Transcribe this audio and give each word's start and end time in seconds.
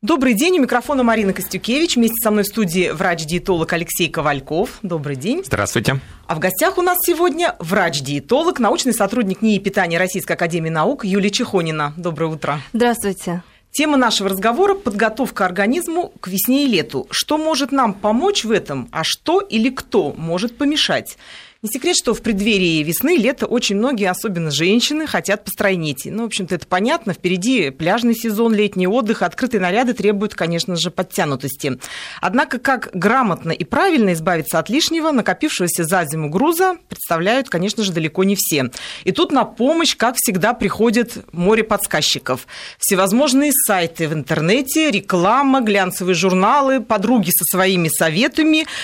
Добрый 0.00 0.34
день, 0.34 0.60
у 0.60 0.62
микрофона 0.62 1.02
Марина 1.02 1.32
Костюкевич. 1.32 1.96
Вместе 1.96 2.14
со 2.22 2.30
мной 2.30 2.44
в 2.44 2.46
студии 2.46 2.90
врач-диетолог 2.90 3.72
Алексей 3.72 4.08
Ковальков. 4.08 4.78
Добрый 4.84 5.16
день. 5.16 5.42
Здравствуйте. 5.44 5.98
А 6.28 6.36
в 6.36 6.38
гостях 6.38 6.78
у 6.78 6.82
нас 6.82 6.98
сегодня 7.04 7.56
врач-диетолог, 7.58 8.60
научный 8.60 8.94
сотрудник 8.94 9.42
НИИ 9.42 9.58
питания 9.58 9.98
Российской 9.98 10.34
Академии 10.34 10.70
Наук 10.70 11.04
Юлия 11.04 11.30
Чехонина. 11.30 11.94
Доброе 11.96 12.26
утро. 12.26 12.60
Здравствуйте. 12.72 13.42
Тема 13.72 13.96
нашего 13.96 14.28
разговора– 14.28 14.74
подготовка 14.76 15.44
организму 15.44 16.12
к 16.20 16.28
весне 16.28 16.66
и 16.66 16.68
лету. 16.68 17.08
Что 17.10 17.36
может 17.36 17.72
нам 17.72 17.92
помочь 17.92 18.44
в 18.44 18.52
этом, 18.52 18.88
а 18.92 19.02
что 19.02 19.40
или 19.40 19.68
кто 19.68 20.12
может 20.16 20.56
помешать? 20.56 21.18
Не 21.60 21.68
секрет, 21.68 21.96
что 21.96 22.14
в 22.14 22.22
преддверии 22.22 22.84
весны, 22.84 23.16
лета 23.16 23.46
очень 23.46 23.74
многие, 23.74 24.08
особенно 24.08 24.52
женщины, 24.52 25.08
хотят 25.08 25.44
постройнеть. 25.44 26.02
Ну, 26.04 26.22
в 26.22 26.26
общем-то, 26.26 26.54
это 26.54 26.68
понятно. 26.68 27.14
Впереди 27.14 27.70
пляжный 27.70 28.14
сезон, 28.14 28.54
летний 28.54 28.86
отдых, 28.86 29.22
открытые 29.22 29.60
наряды 29.60 29.92
требуют, 29.92 30.36
конечно 30.36 30.76
же, 30.76 30.92
подтянутости. 30.92 31.80
Однако, 32.20 32.60
как 32.60 32.90
грамотно 32.92 33.50
и 33.50 33.64
правильно 33.64 34.12
избавиться 34.12 34.60
от 34.60 34.68
лишнего, 34.68 35.10
накопившегося 35.10 35.82
за 35.82 36.04
зиму 36.04 36.28
груза, 36.28 36.76
представляют, 36.88 37.48
конечно 37.48 37.82
же, 37.82 37.90
далеко 37.90 38.22
не 38.22 38.36
все. 38.36 38.70
И 39.02 39.10
тут 39.10 39.32
на 39.32 39.44
помощь, 39.44 39.96
как 39.96 40.14
всегда, 40.16 40.54
приходит 40.54 41.24
море 41.32 41.64
подсказчиков. 41.64 42.46
Всевозможные 42.78 43.50
сайты 43.52 44.06
в 44.06 44.12
интернете, 44.12 44.92
реклама, 44.92 45.60
глянцевые 45.60 46.14
журналы, 46.14 46.80
подруги 46.80 47.30
со 47.30 47.44
своими 47.56 47.88
советами– 47.88 48.64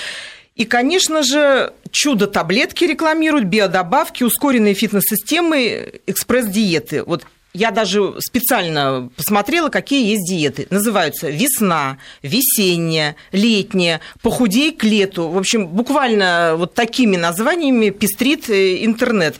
и, 0.56 0.64
конечно 0.64 1.22
же, 1.22 1.72
чудо-таблетки 1.90 2.84
рекламируют, 2.84 3.46
биодобавки, 3.46 4.22
ускоренные 4.22 4.74
фитнес-системы, 4.74 6.00
экспресс-диеты. 6.06 7.02
Вот 7.02 7.26
я 7.54 7.70
даже 7.70 8.14
специально 8.18 9.10
посмотрела, 9.16 9.68
какие 9.68 10.10
есть 10.10 10.28
диеты. 10.28 10.66
Называются 10.70 11.30
весна, 11.30 11.98
весенняя, 12.22 13.14
летняя, 13.30 14.00
похудей 14.22 14.72
к 14.72 14.82
лету. 14.82 15.28
В 15.28 15.38
общем, 15.38 15.68
буквально 15.68 16.54
вот 16.56 16.74
такими 16.74 17.16
названиями 17.16 17.90
пестрит 17.90 18.50
э, 18.50 18.84
интернет. 18.84 19.36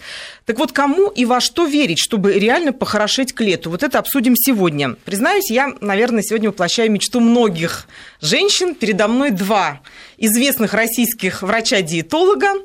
Так 0.46 0.58
вот, 0.58 0.72
кому 0.72 1.08
и 1.08 1.24
во 1.24 1.40
что 1.40 1.64
верить, 1.64 1.98
чтобы 1.98 2.34
реально 2.34 2.72
похорошеть 2.72 3.32
к 3.32 3.40
лету? 3.40 3.70
Вот 3.70 3.82
это 3.82 3.98
обсудим 3.98 4.36
сегодня. 4.36 4.90
Признаюсь, 5.04 5.50
я, 5.50 5.72
наверное, 5.80 6.22
сегодня 6.22 6.50
воплощаю 6.50 6.90
мечту 6.90 7.20
многих 7.20 7.86
женщин. 8.20 8.74
Передо 8.74 9.08
мной 9.08 9.30
два 9.30 9.80
известных 10.18 10.74
российских 10.74 11.42
врача-диетолога. 11.42 12.56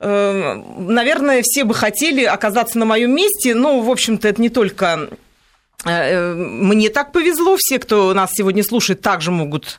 Эм, 0.00 0.92
наверное, 0.92 1.42
все 1.42 1.64
бы 1.64 1.74
хотели 1.74 2.24
оказаться 2.24 2.78
на 2.78 2.84
моем 2.84 3.14
месте, 3.14 3.54
но, 3.54 3.80
в 3.80 3.90
общем-то, 3.90 4.26
это 4.26 4.42
не 4.42 4.50
только 4.50 5.08
э, 5.84 5.90
э, 5.90 6.34
мне 6.34 6.90
так 6.90 7.12
повезло, 7.12 7.56
все, 7.58 7.78
кто 7.78 8.12
нас 8.14 8.32
сегодня 8.34 8.64
слушает, 8.64 9.00
также 9.00 9.30
могут 9.30 9.78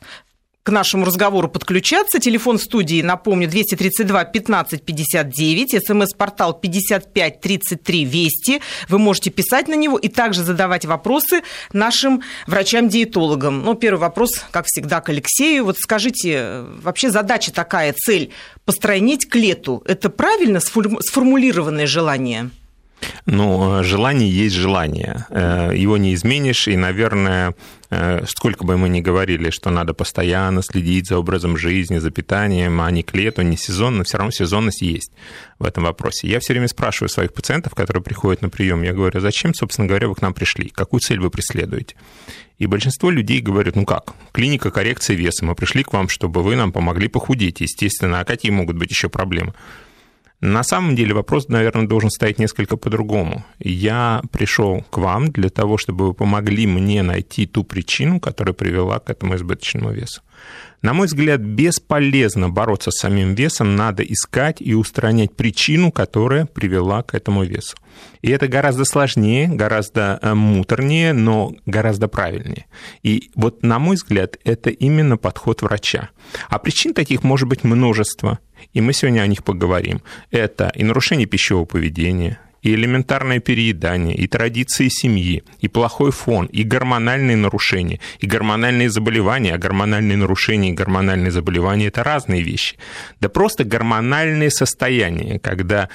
к 0.68 0.70
нашему 0.70 1.06
разговору 1.06 1.48
подключаться. 1.48 2.18
Телефон 2.18 2.58
студии, 2.58 3.00
напомню, 3.00 3.48
232 3.48 4.24
15 4.24 4.82
59, 4.82 5.86
смс-портал 5.86 6.52
55 6.52 7.40
33 7.40 8.04
Вести. 8.04 8.60
Вы 8.90 8.98
можете 8.98 9.30
писать 9.30 9.68
на 9.68 9.72
него 9.72 9.96
и 9.96 10.08
также 10.08 10.44
задавать 10.44 10.84
вопросы 10.84 11.40
нашим 11.72 12.22
врачам-диетологам. 12.46 13.62
Ну, 13.62 13.76
первый 13.76 14.00
вопрос, 14.00 14.44
как 14.50 14.66
всегда, 14.66 15.00
к 15.00 15.08
Алексею. 15.08 15.64
Вот 15.64 15.78
скажите, 15.78 16.66
вообще 16.82 17.08
задача 17.08 17.50
такая, 17.50 17.94
цель 17.94 18.30
постройнить 18.66 19.26
к 19.26 19.36
лету. 19.36 19.82
Это 19.86 20.10
правильно 20.10 20.60
сформулированное 20.60 21.86
желание? 21.86 22.50
Ну, 23.26 23.82
желание 23.84 24.30
есть 24.30 24.54
желание. 24.54 25.26
Э, 25.30 25.70
его 25.74 25.96
не 25.98 26.14
изменишь, 26.14 26.66
и, 26.66 26.76
наверное, 26.76 27.54
э, 27.90 28.24
сколько 28.26 28.64
бы 28.64 28.76
мы 28.76 28.88
ни 28.88 29.00
говорили, 29.00 29.50
что 29.50 29.70
надо 29.70 29.92
постоянно 29.94 30.62
следить 30.62 31.08
за 31.08 31.18
образом 31.18 31.56
жизни, 31.56 31.98
за 31.98 32.10
питанием, 32.10 32.80
а 32.80 32.90
не 32.90 33.02
к 33.02 33.14
лету, 33.14 33.42
не 33.42 33.56
сезонно, 33.56 34.04
все 34.04 34.18
равно 34.18 34.30
сезонность 34.30 34.82
есть 34.82 35.12
в 35.58 35.64
этом 35.64 35.84
вопросе. 35.84 36.28
Я 36.28 36.40
все 36.40 36.54
время 36.54 36.68
спрашиваю 36.68 37.08
своих 37.08 37.32
пациентов, 37.34 37.74
которые 37.74 38.02
приходят 38.02 38.42
на 38.42 38.48
прием, 38.48 38.82
я 38.82 38.92
говорю, 38.92 39.20
зачем, 39.20 39.54
собственно 39.54 39.86
говоря, 39.86 40.08
вы 40.08 40.14
к 40.14 40.22
нам 40.22 40.34
пришли, 40.34 40.70
какую 40.70 41.00
цель 41.00 41.20
вы 41.20 41.30
преследуете? 41.30 41.96
И 42.58 42.66
большинство 42.66 43.10
людей 43.10 43.40
говорят, 43.40 43.76
ну 43.76 43.84
как, 43.84 44.14
клиника 44.32 44.70
коррекции 44.70 45.14
веса, 45.14 45.44
мы 45.44 45.54
пришли 45.54 45.84
к 45.84 45.92
вам, 45.92 46.08
чтобы 46.08 46.42
вы 46.42 46.56
нам 46.56 46.72
помогли 46.72 47.08
похудеть, 47.08 47.60
естественно, 47.60 48.20
а 48.20 48.24
какие 48.24 48.50
могут 48.50 48.76
быть 48.76 48.90
еще 48.90 49.08
проблемы? 49.08 49.54
На 50.40 50.62
самом 50.62 50.94
деле 50.94 51.14
вопрос, 51.14 51.48
наверное, 51.48 51.88
должен 51.88 52.10
стоять 52.10 52.38
несколько 52.38 52.76
по-другому. 52.76 53.44
Я 53.58 54.22
пришел 54.30 54.84
к 54.90 54.98
вам 54.98 55.32
для 55.32 55.48
того, 55.48 55.78
чтобы 55.78 56.06
вы 56.06 56.14
помогли 56.14 56.66
мне 56.66 57.02
найти 57.02 57.46
ту 57.46 57.64
причину, 57.64 58.20
которая 58.20 58.54
привела 58.54 59.00
к 59.00 59.10
этому 59.10 59.34
избыточному 59.34 59.90
весу. 59.90 60.22
На 60.80 60.92
мой 60.92 61.06
взгляд, 61.08 61.40
бесполезно 61.40 62.50
бороться 62.50 62.90
с 62.90 62.98
самим 62.98 63.34
весом, 63.34 63.74
надо 63.74 64.04
искать 64.04 64.60
и 64.60 64.74
устранять 64.74 65.34
причину, 65.34 65.90
которая 65.90 66.46
привела 66.46 67.02
к 67.02 67.14
этому 67.14 67.42
весу. 67.42 67.76
И 68.22 68.30
это 68.30 68.46
гораздо 68.46 68.84
сложнее, 68.84 69.48
гораздо 69.48 70.20
э, 70.22 70.34
муторнее, 70.34 71.12
но 71.12 71.52
гораздо 71.66 72.06
правильнее. 72.06 72.66
И 73.02 73.30
вот, 73.34 73.64
на 73.64 73.80
мой 73.80 73.96
взгляд, 73.96 74.36
это 74.44 74.70
именно 74.70 75.16
подход 75.16 75.62
врача. 75.62 76.10
А 76.48 76.58
причин 76.60 76.94
таких 76.94 77.24
может 77.24 77.48
быть 77.48 77.64
множество, 77.64 78.38
и 78.72 78.80
мы 78.80 78.92
сегодня 78.92 79.22
о 79.22 79.26
них 79.26 79.42
поговорим. 79.42 80.02
Это 80.30 80.70
и 80.74 80.84
нарушение 80.84 81.26
пищевого 81.26 81.64
поведения, 81.64 82.38
и 82.62 82.74
элементарное 82.74 83.40
переедание, 83.40 84.16
и 84.16 84.26
традиции 84.26 84.88
семьи, 84.88 85.42
и 85.60 85.68
плохой 85.68 86.10
фон, 86.10 86.46
и 86.46 86.62
гормональные 86.62 87.36
нарушения, 87.36 88.00
и 88.18 88.26
гормональные 88.26 88.90
заболевания. 88.90 89.54
А 89.54 89.58
гормональные 89.58 90.16
нарушения 90.16 90.70
и 90.70 90.74
гормональные 90.74 91.30
заболевания– 91.30 91.86
это 91.88 92.02
разные 92.02 92.42
вещи. 92.42 92.76
Да 93.20 93.28
просто 93.28 93.64
гормональные 93.64 94.50
состояния, 94.50 95.38
когда 95.38 95.88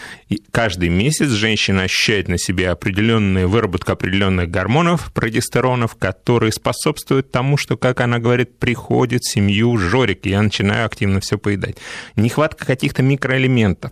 каждый 0.51 0.89
месяц 0.89 1.29
женщина 1.29 1.83
ощущает 1.83 2.27
на 2.27 2.37
себе 2.37 2.69
определенную 2.69 3.49
выработку 3.49 3.91
определенных 3.91 4.49
гормонов, 4.49 5.11
прогестеронов, 5.13 5.95
которые 5.95 6.51
способствуют 6.51 7.31
тому, 7.31 7.57
что, 7.57 7.77
как 7.77 8.01
она 8.01 8.19
говорит, 8.19 8.57
приходит 8.57 9.21
в 9.23 9.31
семью 9.31 9.77
жорик, 9.77 10.25
и 10.25 10.29
я 10.29 10.41
начинаю 10.41 10.85
активно 10.85 11.19
все 11.19 11.37
поедать. 11.37 11.77
Нехватка 12.15 12.65
каких-то 12.65 13.03
микроэлементов 13.03 13.91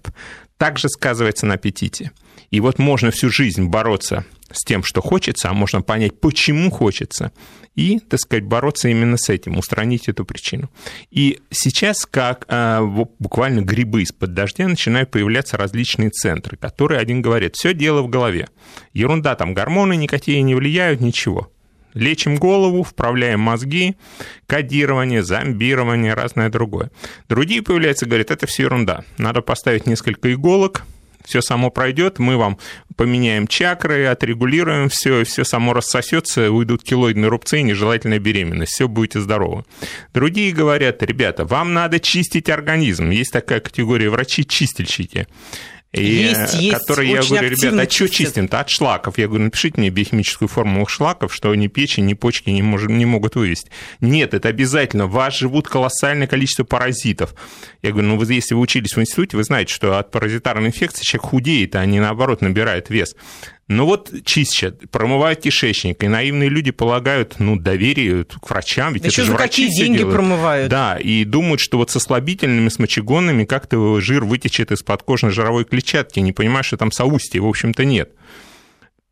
также 0.61 0.89
сказывается 0.89 1.47
на 1.47 1.55
аппетите. 1.55 2.11
И 2.51 2.59
вот 2.59 2.77
можно 2.77 3.09
всю 3.09 3.31
жизнь 3.31 3.65
бороться 3.65 4.25
с 4.51 4.63
тем, 4.63 4.83
что 4.83 5.01
хочется, 5.01 5.49
а 5.49 5.53
можно 5.53 5.81
понять, 5.81 6.19
почему 6.19 6.69
хочется, 6.69 7.31
и, 7.73 7.97
так 7.97 8.19
сказать, 8.19 8.43
бороться 8.43 8.87
именно 8.87 9.17
с 9.17 9.29
этим, 9.29 9.57
устранить 9.57 10.07
эту 10.07 10.23
причину. 10.23 10.69
И 11.09 11.39
сейчас, 11.49 12.05
как 12.05 12.45
а, 12.47 12.83
буквально 13.17 13.61
грибы 13.61 14.03
из-под 14.03 14.35
дождя, 14.35 14.67
начинают 14.67 15.09
появляться 15.09 15.57
различные 15.57 16.11
центры, 16.11 16.57
которые 16.57 16.99
один 16.99 17.23
говорит, 17.23 17.55
все 17.55 17.73
дело 17.73 18.03
в 18.03 18.07
голове. 18.07 18.47
Ерунда, 18.93 19.33
там 19.33 19.55
гормоны 19.55 19.95
никакие 19.95 20.43
не 20.43 20.53
влияют, 20.53 21.01
ничего. 21.01 21.51
Лечим 21.93 22.37
голову, 22.37 22.83
вправляем 22.83 23.39
мозги, 23.39 23.95
кодирование, 24.47 25.23
зомбирование, 25.23 26.13
разное 26.13 26.49
другое. 26.49 26.91
Другие 27.27 27.61
появляются, 27.61 28.05
говорят, 28.05 28.31
это 28.31 28.47
все 28.47 28.63
ерунда. 28.63 29.03
Надо 29.17 29.41
поставить 29.41 29.85
несколько 29.85 30.33
иголок, 30.33 30.83
все 31.25 31.41
само 31.41 31.69
пройдет, 31.69 32.19
мы 32.19 32.37
вам 32.37 32.57
поменяем 32.95 33.47
чакры, 33.47 34.05
отрегулируем 34.05 34.89
все, 34.89 35.23
все 35.23 35.43
само 35.43 35.73
рассосется, 35.73 36.51
уйдут 36.51 36.83
килоидные 36.83 37.29
рубцы 37.29 37.59
и 37.59 37.63
нежелательная 37.63 38.19
беременность, 38.19 38.73
все 38.73 38.87
будете 38.87 39.19
здоровы. 39.19 39.63
Другие 40.13 40.51
говорят, 40.51 41.01
ребята, 41.03 41.45
вам 41.45 41.73
надо 41.73 41.99
чистить 41.99 42.49
организм. 42.49 43.09
Есть 43.09 43.31
такая 43.31 43.59
категория 43.59 44.09
врачи-чистильщики. 44.09 45.27
И, 45.93 46.05
есть, 46.05 46.53
есть. 46.53 46.77
Которые 46.77 47.11
я 47.11 47.21
говорю, 47.21 47.49
ребята, 47.49 47.81
а 47.81 47.89
что 47.89 48.07
чистим-то? 48.07 48.61
От 48.61 48.69
шлаков. 48.69 49.17
Я 49.17 49.27
говорю, 49.27 49.45
напишите 49.45 49.75
мне 49.77 49.89
биохимическую 49.89 50.47
формулу 50.47 50.87
шлаков, 50.87 51.33
что 51.33 51.53
ни 51.53 51.67
печень, 51.67 52.05
ни 52.05 52.13
почки 52.13 52.49
не, 52.49 52.61
мож, 52.61 52.83
не 52.83 53.05
могут 53.05 53.35
вывести. 53.35 53.71
Нет, 53.99 54.33
это 54.33 54.47
обязательно. 54.47 55.07
В 55.07 55.11
вас 55.11 55.35
живут 55.35 55.67
колоссальное 55.67 56.27
количество 56.27 56.63
паразитов. 56.63 57.35
Я 57.81 57.91
говорю, 57.91 58.07
ну 58.07 58.17
вы, 58.17 58.33
если 58.33 58.53
вы 58.53 58.61
учились 58.61 58.95
в 58.95 59.01
институте, 59.01 59.35
вы 59.35 59.43
знаете, 59.43 59.73
что 59.73 59.97
от 59.97 60.11
паразитарной 60.11 60.67
инфекции 60.67 61.03
человек 61.03 61.29
худеет, 61.29 61.75
а 61.75 61.85
не 61.85 61.99
наоборот 61.99 62.41
набирает 62.41 62.89
вес. 62.89 63.15
Ну 63.67 63.85
вот 63.85 64.11
чистят, 64.25 64.89
промывают 64.89 65.39
кишечник, 65.39 66.03
и 66.03 66.07
наивные 66.07 66.49
люди 66.49 66.71
полагают, 66.71 67.35
ну, 67.39 67.55
доверие 67.55 68.25
к 68.25 68.49
врачам, 68.49 68.93
ведь 68.93 69.03
да 69.03 69.09
это 69.09 69.23
же 69.23 69.31
врачи 69.31 69.63
какие 69.67 69.83
деньги 69.83 69.99
делают. 69.99 70.15
промывают? 70.15 70.69
Да, 70.69 70.97
и 70.97 71.23
думают, 71.23 71.61
что 71.61 71.77
вот 71.77 71.89
со 71.89 72.01
слабительными, 72.01 72.67
с 72.67 72.79
мочегонными 72.79 73.45
как-то 73.45 74.01
жир 74.01 74.25
вытечет 74.25 74.71
из 74.71 74.83
подкожной 74.83 75.31
жировой 75.31 75.63
клетчатки, 75.63 76.19
не 76.19 76.33
понимая, 76.33 76.63
что 76.63 76.75
там 76.75 76.91
соустья, 76.91 77.39
в 77.39 77.47
общем-то, 77.47 77.85
нет. 77.85 78.11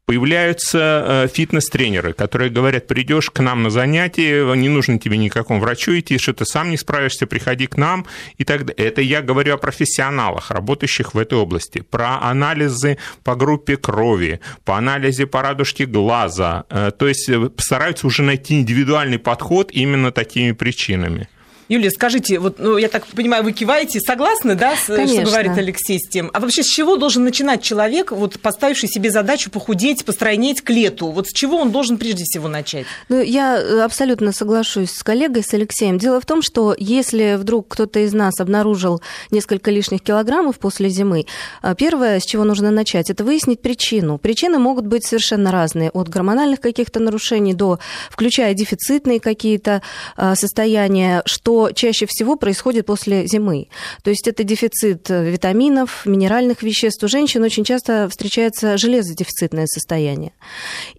Появляются 0.09 1.06
э, 1.06 1.27
фитнес-тренеры, 1.31 2.13
которые 2.13 2.50
говорят, 2.50 2.88
придешь 2.88 3.29
к 3.29 3.41
нам 3.41 3.61
на 3.61 3.69
занятие, 3.69 4.56
не 4.56 4.67
нужно 4.67 4.97
тебе 4.97 5.17
никакому 5.17 5.59
врачу 5.59 5.91
идти, 6.00 6.17
что 6.17 6.33
ты 6.33 6.45
сам 6.45 6.71
не 6.71 6.77
справишься, 6.77 7.27
приходи 7.27 7.67
к 7.67 7.77
нам. 7.77 8.07
И 8.39 8.44
так 8.44 8.65
далее. 8.65 8.88
Это 8.88 9.01
я 9.01 9.21
говорю 9.21 9.53
о 9.53 9.57
профессионалах, 9.57 10.50
работающих 10.50 11.13
в 11.13 11.19
этой 11.19 11.38
области. 11.38 11.81
Про 11.81 12.23
анализы 12.23 12.97
по 13.23 13.35
группе 13.35 13.77
крови, 13.77 14.39
по 14.65 14.77
анализе 14.77 15.27
по 15.27 15.44
радужке 15.44 15.85
глаза. 15.85 16.63
Э, 16.71 16.89
то 16.89 17.07
есть 17.07 17.29
э, 17.29 17.51
стараются 17.57 18.07
уже 18.07 18.23
найти 18.23 18.59
индивидуальный 18.59 19.19
подход 19.19 19.69
именно 19.71 20.11
такими 20.11 20.53
причинами. 20.53 21.29
Юлия, 21.69 21.92
скажите, 21.92 22.39
вот, 22.39 22.57
ну, 22.57 22.77
я 22.77 22.89
так 22.89 23.06
понимаю, 23.06 23.44
вы 23.44 23.51
киваете, 23.51 24.00
согласны, 24.00 24.56
да, 24.56 24.75
с, 24.75 24.86
что 24.86 25.21
говорит 25.21 25.51
Алексей 25.56 26.00
с 26.00 26.10
тем? 26.10 26.31
А 26.33 26.39
вообще 26.39 26.63
с 26.63 26.66
чего 26.66 26.98
должен 26.98 27.24
начинать 27.24 27.62
человек, 27.62 28.12
вот, 28.12 28.39
поставивший 28.39 28.89
себе 28.89 29.12
задачу 29.12 29.51
похудеть, 29.51 30.04
постройнеть 30.04 30.62
к 30.62 30.71
лету? 30.71 31.12
Вот 31.12 31.27
с 31.27 31.31
чего 31.31 31.57
он 31.57 31.71
должен 31.71 32.00
прежде 32.00 32.24
всего 32.24 32.48
начать? 32.48 32.88
Ну, 33.07 33.21
я 33.21 33.60
э, 33.60 33.81
абсолютно 33.81 34.31
соглашусь 34.31 34.89
с 34.89 35.04
коллегой, 35.04 35.44
с 35.44 35.54
Алексеем. 35.54 36.00
Дело 36.00 36.19
в 36.19 36.25
том, 36.25 36.42
что 36.42 36.75
если 36.75 37.36
вдруг 37.36 37.68
кто-то 37.68 38.00
из 38.00 38.13
нас 38.13 38.39
обнаружил 38.39 39.04
несколько 39.30 39.69
лишних 39.69 40.01
килограммов 40.01 40.57
после 40.57 40.89
зимы, 40.89 41.27
э, 41.62 41.75
первое, 41.77 42.19
с 42.19 42.25
чего 42.25 42.45
нужно 42.45 42.71
начать, 42.71 43.12
это 43.12 43.24
выяснить 43.24 43.62
причину. 43.62 44.18
Причины 44.18 44.57
могут 44.57 44.88
быть 44.88 45.06
совершенно 45.06 45.51
разные, 45.51 45.92
от 45.92 46.10
гормональных 46.10 46.62
каких-то 46.62 47.00
нарушений 47.00 47.54
до, 47.54 47.77
включая 48.10 48.56
дефицитные 48.56 49.19
какие-то 49.19 49.83
э, 50.18 50.33
состояния, 50.33 51.21
что 51.25 51.58
чаще 51.73 52.06
всего 52.06 52.35
происходит 52.35 52.85
после 52.85 53.27
зимы. 53.27 53.67
То 54.03 54.09
есть 54.09 54.27
это 54.27 54.44
дефицит 54.44 55.09
э, 55.09 55.29
витаминов, 55.29 56.06
минеральных 56.06 56.63
веществ. 56.63 57.03
У 57.03 57.07
женщин 57.07 57.44
очень 57.44 57.63
часто 57.63 58.07
встречается 58.09 58.77
железодефицитное 58.77 59.65
состояние. 59.67 60.31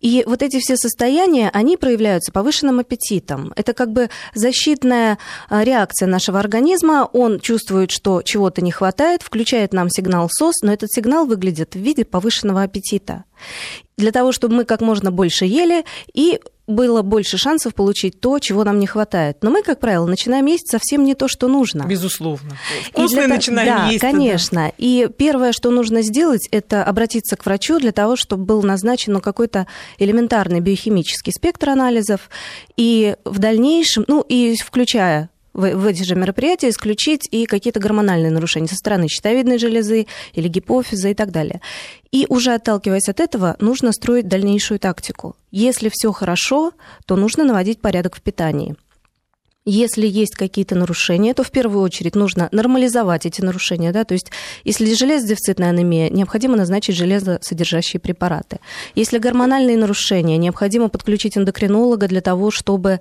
И 0.01 0.25
вот 0.27 0.43
эти 0.43 0.59
все 0.61 0.77
состояния, 0.77 1.51
они 1.53 1.77
проявляются 1.77 2.33
повышенным 2.33 2.79
аппетитом. 2.79 3.53
Это 3.57 3.73
как 3.73 3.93
бы 3.93 4.11
защитная 4.35 5.19
э, 5.49 5.65
реакция 5.65 6.07
нашего 6.07 6.39
организма. 6.39 7.09
Он 7.13 7.41
чувствует, 7.41 7.91
что 7.91 8.23
чего-то 8.23 8.63
не 8.63 8.73
хватает, 8.73 9.23
включает 9.23 9.73
нам 9.73 9.89
сигнал 9.91 10.29
СОС, 10.31 10.63
но 10.63 10.73
этот 10.73 10.91
сигнал 10.93 11.27
выглядит 11.27 11.75
в 11.75 11.79
виде 11.79 12.05
повышенного 12.05 12.63
аппетита. 12.63 13.25
Для 13.97 14.13
того, 14.13 14.33
чтобы 14.33 14.55
мы 14.55 14.65
как 14.65 14.81
можно 14.81 15.11
больше 15.11 15.45
ели 15.45 15.85
и 16.15 16.41
было 16.71 17.03
больше 17.03 17.37
шансов 17.39 17.75
получить 17.75 18.21
то, 18.21 18.39
чего 18.39 18.65
нам 18.65 18.79
не 18.79 18.87
хватает. 18.87 19.39
Но 19.43 19.51
мы, 19.51 19.63
как 19.63 19.81
правило, 19.81 20.07
начинаем 20.07 20.47
есть 20.47 20.71
совсем 20.71 21.05
не 21.05 21.15
то, 21.15 21.29
что 21.29 21.49
нужно. 21.49 21.85
Безусловно. 21.85 22.57
Вкусное 22.91 23.27
для... 23.27 23.35
начинаем 23.35 23.77
да, 23.77 23.87
есть. 23.89 24.01
конечно. 24.01 24.67
Да. 24.67 24.73
И 24.79 25.09
первое, 25.17 25.53
что 25.53 25.71
нужно 25.71 26.03
сделать, 26.03 26.49
это 26.51 26.85
обратиться 26.85 27.37
к 27.37 27.45
врачу 27.47 27.79
для 27.79 27.93
того, 27.93 28.17
чтобы 28.17 28.45
был 28.45 28.63
назначен 28.63 29.13
ну, 29.15 29.21
какой-то 29.21 29.67
элементарный 29.99 30.61
биохимический 30.61 31.33
спектр 31.33 31.71
анализов. 31.71 32.31
И 32.77 33.17
в 33.25 33.39
дальнейшем, 33.39 34.05
ну 34.09 34.25
и 34.29 34.55
включая 34.57 35.30
в, 35.53 35.71
в 35.75 35.87
эти 35.87 36.03
же 36.03 36.15
мероприятия 36.15 36.69
исключить 36.69 37.29
и 37.31 37.47
какие-то 37.47 37.81
гормональные 37.81 38.31
нарушения 38.31 38.69
со 38.69 38.77
стороны 38.77 39.09
щитовидной 39.09 39.59
железы 39.59 40.07
или 40.33 40.49
гипофиза 40.49 41.09
и 41.09 41.15
так 41.15 41.31
далее. 41.31 41.61
И 42.13 42.27
уже 42.29 42.55
отталкиваясь 42.55 43.09
от 43.09 43.21
этого, 43.21 43.57
нужно 43.61 43.93
строить 43.93 44.29
дальнейшую 44.29 44.79
тактику. 44.81 45.37
Если 45.51 45.91
все 45.93 46.13
хорошо, 46.13 46.73
то 47.07 47.17
нужно 47.17 47.45
наводить 47.45 47.81
порядок 47.81 48.17
в 48.17 48.23
питании. 48.23 48.77
Если 49.71 50.07
есть 50.07 50.35
какие-то 50.35 50.75
нарушения, 50.75 51.33
то 51.33 51.45
в 51.45 51.53
первую 51.53 51.83
очередь 51.83 52.17
нужно 52.17 52.49
нормализовать 52.51 53.25
эти 53.25 53.41
нарушения. 53.41 53.93
Да? 53.93 54.05
То 54.05 54.15
есть, 54.15 54.33
если 54.65 54.93
железодефицитная 54.93 55.71
анемия, 55.71 56.11
необходимо 56.11 56.57
назначить 56.57 56.97
железосодержащие 56.97 58.01
препараты. 58.01 58.59
Если 58.97 59.19
гормональные 59.19 59.77
нарушения, 59.77 60.39
необходимо 60.39 60.89
подключить 60.89 61.39
эндокринолога 61.39 62.09
для 62.09 62.21
того, 62.21 62.51
чтобы 62.51 62.99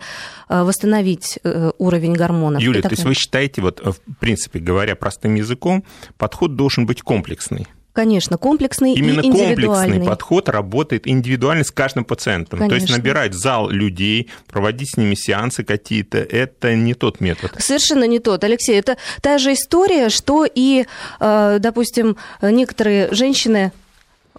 э, 0.47 0.63
восстановить 0.63 1.39
э, 1.43 1.71
уровень 1.79 2.13
гормонов. 2.13 2.61
Юлия, 2.61 2.83
то 2.83 2.89
есть 2.91 3.03
вы 3.03 3.15
считаете, 3.15 3.63
вот, 3.63 3.79
в 3.79 3.97
принципе 4.19 4.59
говоря 4.59 4.95
простым 4.95 5.33
языком, 5.33 5.83
подход 6.17 6.55
должен 6.55 6.85
быть 6.85 7.01
комплексный? 7.01 7.65
Конечно, 7.93 8.37
комплексный 8.37 8.93
Именно 8.93 9.21
и 9.21 9.27
индивидуальный. 9.27 9.65
комплексный 9.65 10.05
подход 10.05 10.49
работает 10.49 11.07
индивидуально 11.07 11.63
с 11.63 11.71
каждым 11.71 12.05
пациентом. 12.05 12.59
Конечно. 12.59 12.77
То 12.77 12.83
есть 12.83 12.97
набирать 12.97 13.33
зал 13.33 13.69
людей, 13.69 14.29
проводить 14.47 14.91
с 14.93 14.97
ними 14.97 15.15
сеансы 15.15 15.63
какие-то, 15.63 16.19
это 16.19 16.75
не 16.75 16.93
тот 16.93 17.19
метод. 17.19 17.53
Совершенно 17.57 18.05
не 18.05 18.19
тот, 18.19 18.43
Алексей. 18.43 18.77
Это 18.79 18.97
та 19.21 19.37
же 19.37 19.53
история, 19.53 20.09
что 20.09 20.45
и, 20.45 20.85
э, 21.19 21.57
допустим, 21.59 22.17
некоторые 22.41 23.13
женщины 23.13 23.71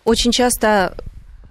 очень 0.04 0.32
часто 0.32 0.94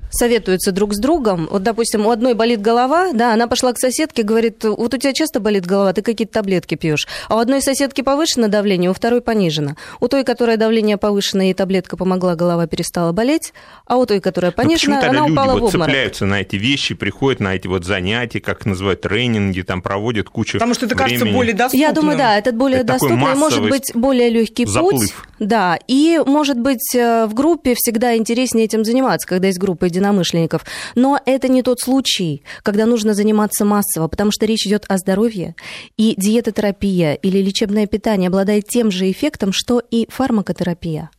советуются 0.09 0.71
друг 0.71 0.93
с 0.93 0.99
другом. 0.99 1.47
Вот, 1.51 1.63
допустим, 1.63 2.05
у 2.05 2.11
одной 2.11 2.33
болит 2.33 2.61
голова, 2.61 3.11
да, 3.13 3.33
она 3.33 3.47
пошла 3.47 3.73
к 3.73 3.79
соседке, 3.79 4.23
говорит, 4.23 4.63
вот 4.63 4.93
у 4.93 4.97
тебя 4.97 5.13
часто 5.13 5.39
болит 5.39 5.65
голова, 5.65 5.93
ты 5.93 6.01
какие-то 6.01 6.33
таблетки 6.33 6.75
пьешь. 6.75 7.07
А 7.27 7.35
у 7.35 7.39
одной 7.39 7.61
соседки 7.61 8.01
повышено 8.01 8.47
давление, 8.47 8.89
у 8.89 8.93
второй 8.93 9.21
понижено. 9.21 9.75
У 9.99 10.07
той, 10.07 10.23
которая 10.23 10.57
давление 10.57 10.97
повышено, 10.97 11.41
ей 11.41 11.53
таблетка 11.53 11.97
помогла, 11.97 12.35
голова 12.35 12.67
перестала 12.67 13.11
болеть, 13.11 13.53
а 13.85 13.97
у 13.97 14.05
той, 14.05 14.19
которая 14.19 14.51
понижена, 14.51 14.99
она 14.99 15.21
люди 15.21 15.31
упала 15.31 15.51
вот 15.53 15.61
в 15.61 15.65
обморок. 15.65 15.87
цепляются 15.87 16.25
на 16.25 16.41
эти 16.41 16.55
вещи, 16.55 16.95
приходят 16.95 17.39
на 17.39 17.55
эти 17.55 17.67
вот 17.67 17.85
занятия, 17.85 18.39
как 18.39 18.65
называют, 18.65 19.01
тренинги, 19.01 19.61
там 19.61 19.81
проводят 19.81 20.29
кучу 20.29 20.53
Потому 20.53 20.73
что 20.73 20.85
это 20.85 20.95
времени. 20.95 21.17
кажется 21.17 21.35
более 21.35 21.53
доступным. 21.53 21.81
Я 21.81 21.93
думаю, 21.93 22.17
да, 22.17 22.37
этот 22.37 22.55
более 22.55 22.79
это 22.79 22.93
доступный, 22.93 23.35
может 23.35 23.69
быть, 23.69 23.91
более 23.93 24.29
легкий 24.29 24.65
путь. 24.65 25.13
Да, 25.39 25.79
и, 25.87 26.21
может 26.25 26.59
быть, 26.59 26.93
э, 26.95 27.25
в 27.25 27.33
группе 27.33 27.73
всегда 27.75 28.17
интереснее 28.17 28.65
этим 28.65 28.83
заниматься, 28.83 29.25
когда 29.27 29.47
есть 29.47 29.57
группа 29.57 29.89
единомышленников. 29.99 30.65
Но 30.95 31.19
это 31.25 31.47
не 31.47 31.61
тот 31.61 31.79
случай, 31.79 32.43
когда 32.63 32.85
нужно 32.85 33.13
заниматься 33.13 33.65
массово, 33.65 34.07
потому 34.07 34.31
что 34.31 34.45
речь 34.45 34.65
идет 34.65 34.85
о 34.87 34.97
здоровье. 34.97 35.55
И 35.97 36.15
диетотерапия 36.17 37.13
или 37.13 37.39
лечебное 37.39 37.85
питание 37.85 38.27
обладает 38.27 38.67
тем 38.67 38.91
же 38.91 39.09
эффектом, 39.11 39.51
что 39.53 39.79
и 39.79 40.07
фармакотерапия. 40.09 41.09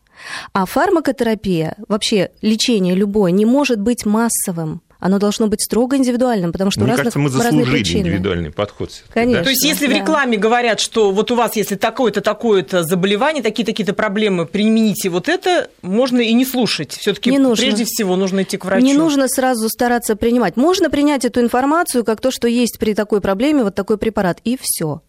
А 0.53 0.67
фармакотерапия, 0.67 1.77
вообще 1.89 2.31
лечение 2.43 2.95
любое, 2.95 3.31
не 3.31 3.47
может 3.47 3.81
быть 3.81 4.05
массовым 4.05 4.83
оно 5.01 5.19
должно 5.19 5.49
быть 5.49 5.63
строго 5.63 5.97
индивидуальным, 5.97 6.53
потому 6.53 6.71
что 6.71 6.81
Мне 6.81 6.93
у 6.93 6.97
разных, 6.97 7.15
кажется, 7.15 7.19
мы 7.19 7.31
заслужили 7.31 7.79
индивидуальный 7.79 8.51
подход. 8.51 8.91
Конечно. 9.13 9.41
Да? 9.41 9.45
То 9.45 9.51
есть, 9.51 9.65
если 9.65 9.87
да. 9.87 9.95
в 9.95 9.97
рекламе 9.97 10.37
говорят, 10.37 10.79
что 10.79 11.11
вот 11.11 11.31
у 11.31 11.35
вас, 11.35 11.57
если 11.57 11.75
такое-то, 11.75 12.21
такое-то 12.21 12.85
заболевание, 12.85 13.43
такие-то 13.43 13.95
проблемы, 13.95 14.47
примените 14.47 15.09
вот 15.09 15.29
это, 15.29 15.69
можно 15.83 16.21
и 16.21 16.33
не 16.35 16.45
слушать. 16.45 16.93
Все-таки 16.93 17.31
прежде 17.31 17.85
всего 17.85 18.17
нужно 18.17 18.43
идти 18.43 18.57
к 18.59 18.65
врачу. 18.65 18.85
Не 18.85 18.95
нужно 18.95 19.27
сразу 19.29 19.69
стараться 19.69 20.17
принимать. 20.17 20.57
Можно 20.57 20.91
принять 20.91 21.25
эту 21.25 21.41
информацию 21.41 22.05
как 22.05 22.21
то, 22.21 22.31
что 22.31 22.47
есть 22.47 22.79
при 22.79 22.95
такой 22.95 23.21
проблеме 23.21 23.65
вот 23.65 23.75
такой 23.75 23.97
препарат, 23.99 24.39
и 24.45 24.59
все. 24.61 25.01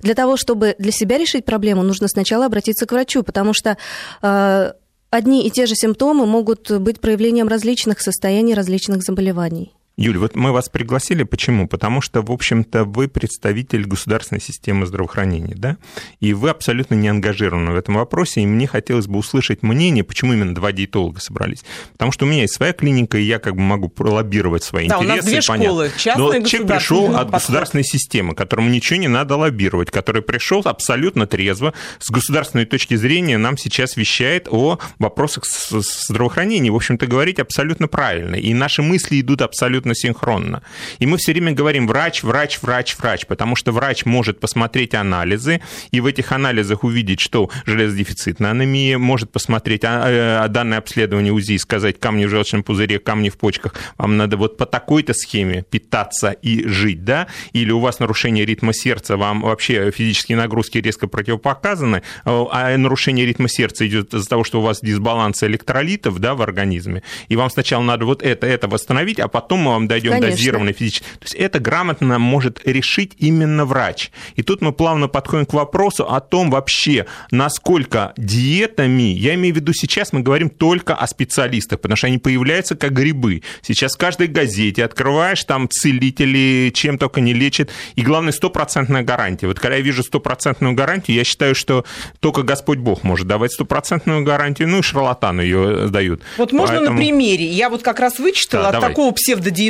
Для 0.00 0.14
того, 0.14 0.36
чтобы 0.36 0.74
для 0.78 0.92
себя 0.92 1.18
решить 1.18 1.44
проблему, 1.44 1.82
нужно 1.82 2.08
сначала 2.08 2.46
обратиться 2.46 2.86
к 2.86 2.92
врачу, 2.92 3.22
потому 3.22 3.52
что 3.54 3.76
э, 4.22 4.72
одни 5.10 5.46
и 5.46 5.50
те 5.50 5.66
же 5.66 5.74
симптомы 5.74 6.26
могут 6.26 6.70
быть 6.70 7.00
проявлением 7.00 7.48
различных 7.48 8.00
состояний, 8.00 8.54
различных 8.54 9.02
заболеваний. 9.02 9.72
Юль, 9.98 10.16
вот 10.16 10.36
мы 10.36 10.52
вас 10.52 10.68
пригласили, 10.68 11.24
почему? 11.24 11.66
Потому 11.66 12.00
что, 12.00 12.22
в 12.22 12.30
общем-то, 12.30 12.84
вы 12.84 13.08
представитель 13.08 13.84
государственной 13.84 14.40
системы 14.40 14.86
здравоохранения, 14.86 15.56
да? 15.56 15.76
И 16.20 16.34
вы 16.34 16.50
абсолютно 16.50 16.94
не 16.94 17.08
ангажированы 17.08 17.72
в 17.72 17.76
этом 17.76 17.96
вопросе, 17.96 18.42
и 18.42 18.46
мне 18.46 18.68
хотелось 18.68 19.08
бы 19.08 19.18
услышать 19.18 19.64
мнение, 19.64 20.04
почему 20.04 20.34
именно 20.34 20.54
два 20.54 20.70
диетолога 20.70 21.20
собрались. 21.20 21.64
Потому 21.94 22.12
что 22.12 22.26
у 22.26 22.28
меня 22.28 22.42
есть 22.42 22.54
своя 22.54 22.72
клиника, 22.72 23.18
и 23.18 23.22
я 23.22 23.40
как 23.40 23.56
бы 23.56 23.60
могу 23.60 23.88
пролоббировать 23.88 24.62
свои 24.62 24.86
да, 24.86 24.98
интересы. 24.98 25.12
у 25.12 25.16
нас 25.16 25.24
две 25.24 25.40
школы, 25.40 25.90
частная 25.98 26.40
Но 26.40 26.46
человек 26.46 26.68
пришел 26.68 27.16
от 27.16 27.30
государственной 27.30 27.84
системы, 27.84 28.36
которому 28.36 28.70
ничего 28.70 29.00
не 29.00 29.08
надо 29.08 29.34
лоббировать, 29.34 29.90
который 29.90 30.22
пришел 30.22 30.62
абсолютно 30.64 31.26
трезво, 31.26 31.74
с 31.98 32.08
государственной 32.08 32.66
точки 32.66 32.94
зрения 32.94 33.36
нам 33.36 33.58
сейчас 33.58 33.96
вещает 33.96 34.46
о 34.48 34.78
вопросах 35.00 35.44
здравоохранения. 35.44 36.70
В 36.70 36.76
общем-то, 36.76 37.08
говорить 37.08 37.40
абсолютно 37.40 37.88
правильно. 37.88 38.36
И 38.36 38.54
наши 38.54 38.80
мысли 38.80 39.20
идут 39.20 39.42
абсолютно 39.42 39.87
абсолютно 39.88 39.94
синхронно. 39.94 40.62
И 40.98 41.06
мы 41.06 41.16
все 41.16 41.32
время 41.32 41.52
говорим 41.52 41.86
врач, 41.86 42.22
врач, 42.22 42.58
врач, 42.62 42.96
врач, 42.98 43.26
потому 43.26 43.56
что 43.56 43.72
врач 43.72 44.04
может 44.04 44.40
посмотреть 44.40 44.94
анализы 44.94 45.60
и 45.90 46.00
в 46.00 46.06
этих 46.06 46.32
анализах 46.32 46.84
увидеть, 46.84 47.20
что 47.20 47.50
железодефицитная 47.66 48.50
анемия, 48.50 48.98
может 48.98 49.30
посмотреть 49.30 49.84
а, 49.84 50.44
а, 50.44 50.48
данное 50.48 50.78
обследование 50.78 51.32
УЗИ 51.32 51.52
и 51.52 51.58
сказать 51.58 51.98
камни 51.98 52.26
в 52.26 52.30
желчном 52.30 52.62
пузыре, 52.62 52.98
камни 52.98 53.28
в 53.28 53.36
почках, 53.36 53.74
вам 53.98 54.16
надо 54.16 54.36
вот 54.36 54.56
по 54.56 54.66
такой-то 54.66 55.14
схеме 55.14 55.64
питаться 55.70 56.30
и 56.30 56.66
жить, 56.68 57.04
да, 57.04 57.26
или 57.52 57.72
у 57.72 57.80
вас 57.80 58.00
нарушение 58.00 58.44
ритма 58.44 58.72
сердца, 58.72 59.16
вам 59.16 59.42
вообще 59.42 59.90
физические 59.90 60.38
нагрузки 60.38 60.78
резко 60.78 61.08
противопоказаны, 61.08 62.02
а 62.24 62.76
нарушение 62.76 63.26
ритма 63.26 63.48
сердца 63.48 63.86
идет 63.86 64.14
из-за 64.14 64.28
того, 64.28 64.44
что 64.44 64.60
у 64.60 64.62
вас 64.62 64.80
дисбаланс 64.80 65.42
электролитов, 65.42 66.18
да, 66.18 66.34
в 66.34 66.42
организме, 66.42 67.02
и 67.28 67.36
вам 67.36 67.50
сначала 67.50 67.82
надо 67.82 68.04
вот 68.04 68.22
это, 68.22 68.46
это 68.46 68.68
восстановить, 68.68 69.18
а 69.18 69.28
потом 69.28 69.77
вам 69.78 69.88
дойдем 69.88 70.12
Конечно. 70.12 70.36
дозированной 70.36 70.72
физически. 70.72 71.04
То 71.04 71.24
есть 71.24 71.34
это 71.34 71.58
грамотно 71.60 72.18
может 72.18 72.60
решить 72.66 73.12
именно 73.18 73.64
врач. 73.64 74.10
И 74.36 74.42
тут 74.42 74.60
мы 74.60 74.72
плавно 74.72 75.08
подходим 75.08 75.46
к 75.46 75.52
вопросу 75.52 76.04
о 76.10 76.20
том 76.20 76.50
вообще, 76.50 77.06
насколько 77.30 78.12
диетами, 78.16 79.12
я 79.14 79.34
имею 79.34 79.54
в 79.54 79.56
виду 79.58 79.72
сейчас 79.72 80.12
мы 80.12 80.20
говорим 80.20 80.50
только 80.50 80.94
о 80.94 81.06
специалистах, 81.06 81.80
потому 81.80 81.96
что 81.96 82.06
они 82.08 82.18
появляются 82.18 82.76
как 82.76 82.92
грибы. 82.92 83.42
Сейчас 83.62 83.94
в 83.94 83.98
каждой 83.98 84.26
газете 84.26 84.84
открываешь, 84.84 85.42
там 85.44 85.68
целители 85.68 86.70
чем 86.74 86.98
только 86.98 87.20
не 87.20 87.32
лечат, 87.32 87.70
и 87.96 88.02
главное, 88.02 88.32
стопроцентная 88.32 89.02
гарантия. 89.02 89.46
Вот 89.46 89.58
когда 89.58 89.76
я 89.76 89.82
вижу 89.82 90.02
стопроцентную 90.02 90.74
гарантию, 90.74 91.16
я 91.16 91.24
считаю, 91.24 91.54
что 91.54 91.84
только 92.20 92.42
Господь 92.42 92.78
Бог 92.78 93.04
может 93.04 93.26
давать 93.26 93.52
стопроцентную 93.52 94.24
гарантию, 94.24 94.68
ну 94.68 94.78
и 94.78 94.82
шарлатаны 94.82 95.42
ее 95.42 95.88
дают. 95.88 96.22
Вот 96.36 96.52
можно 96.52 96.76
Поэтому- 96.76 96.96
на 96.98 97.04
примере. 97.04 97.44
Я 97.46 97.70
вот 97.70 97.82
как 97.82 98.00
раз 98.00 98.18
вычитала 98.18 98.64
Да, 98.64 98.68
от 98.68 98.74
давай. 98.74 98.88
такого 98.90 99.12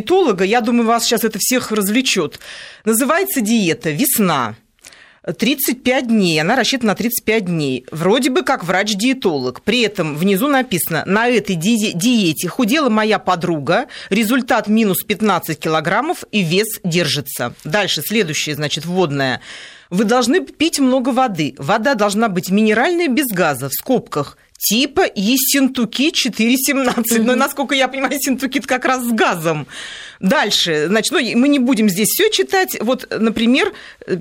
псевдодиетолога, 0.00 0.44
я 0.44 0.60
думаю, 0.60 0.86
вас 0.86 1.04
сейчас 1.04 1.24
это 1.24 1.38
всех 1.38 1.72
развлечет. 1.72 2.38
Называется 2.84 3.40
диета 3.40 3.90
«Весна». 3.90 4.56
35 5.26 6.06
дней, 6.08 6.40
она 6.40 6.56
рассчитана 6.56 6.92
на 6.92 6.94
35 6.94 7.44
дней. 7.44 7.84
Вроде 7.90 8.30
бы 8.30 8.42
как 8.42 8.64
врач-диетолог. 8.64 9.60
При 9.60 9.82
этом 9.82 10.16
внизу 10.16 10.48
написано, 10.48 11.02
на 11.04 11.28
этой 11.28 11.54
ди- 11.54 11.92
диете 11.92 12.48
худела 12.48 12.88
моя 12.88 13.18
подруга, 13.18 13.88
результат 14.08 14.68
минус 14.68 15.02
15 15.02 15.58
килограммов 15.58 16.24
и 16.32 16.42
вес 16.42 16.80
держится. 16.82 17.52
Дальше, 17.64 18.00
следующее, 18.00 18.54
значит, 18.54 18.86
вводное. 18.86 19.42
Вы 19.90 20.04
должны 20.04 20.40
пить 20.40 20.78
много 20.78 21.10
воды. 21.10 21.54
Вода 21.58 21.94
должна 21.94 22.28
быть 22.28 22.48
минеральная, 22.48 23.08
без 23.08 23.26
газа, 23.26 23.68
в 23.68 23.74
скобках. 23.74 24.38
Типа 24.58 25.02
Ессентуки 25.14 26.10
417. 26.10 27.24
Но, 27.24 27.36
насколько 27.36 27.76
я 27.76 27.86
понимаю, 27.86 28.12
Ессентуки 28.14 28.60
как 28.60 28.84
раз 28.84 29.04
с 29.04 29.12
газом. 29.12 29.68
Дальше, 30.20 30.86
значит, 30.88 31.12
ну, 31.12 31.18
мы 31.36 31.48
не 31.48 31.58
будем 31.58 31.88
здесь 31.88 32.08
все 32.08 32.30
читать. 32.30 32.76
Вот, 32.80 33.06
например, 33.10 33.72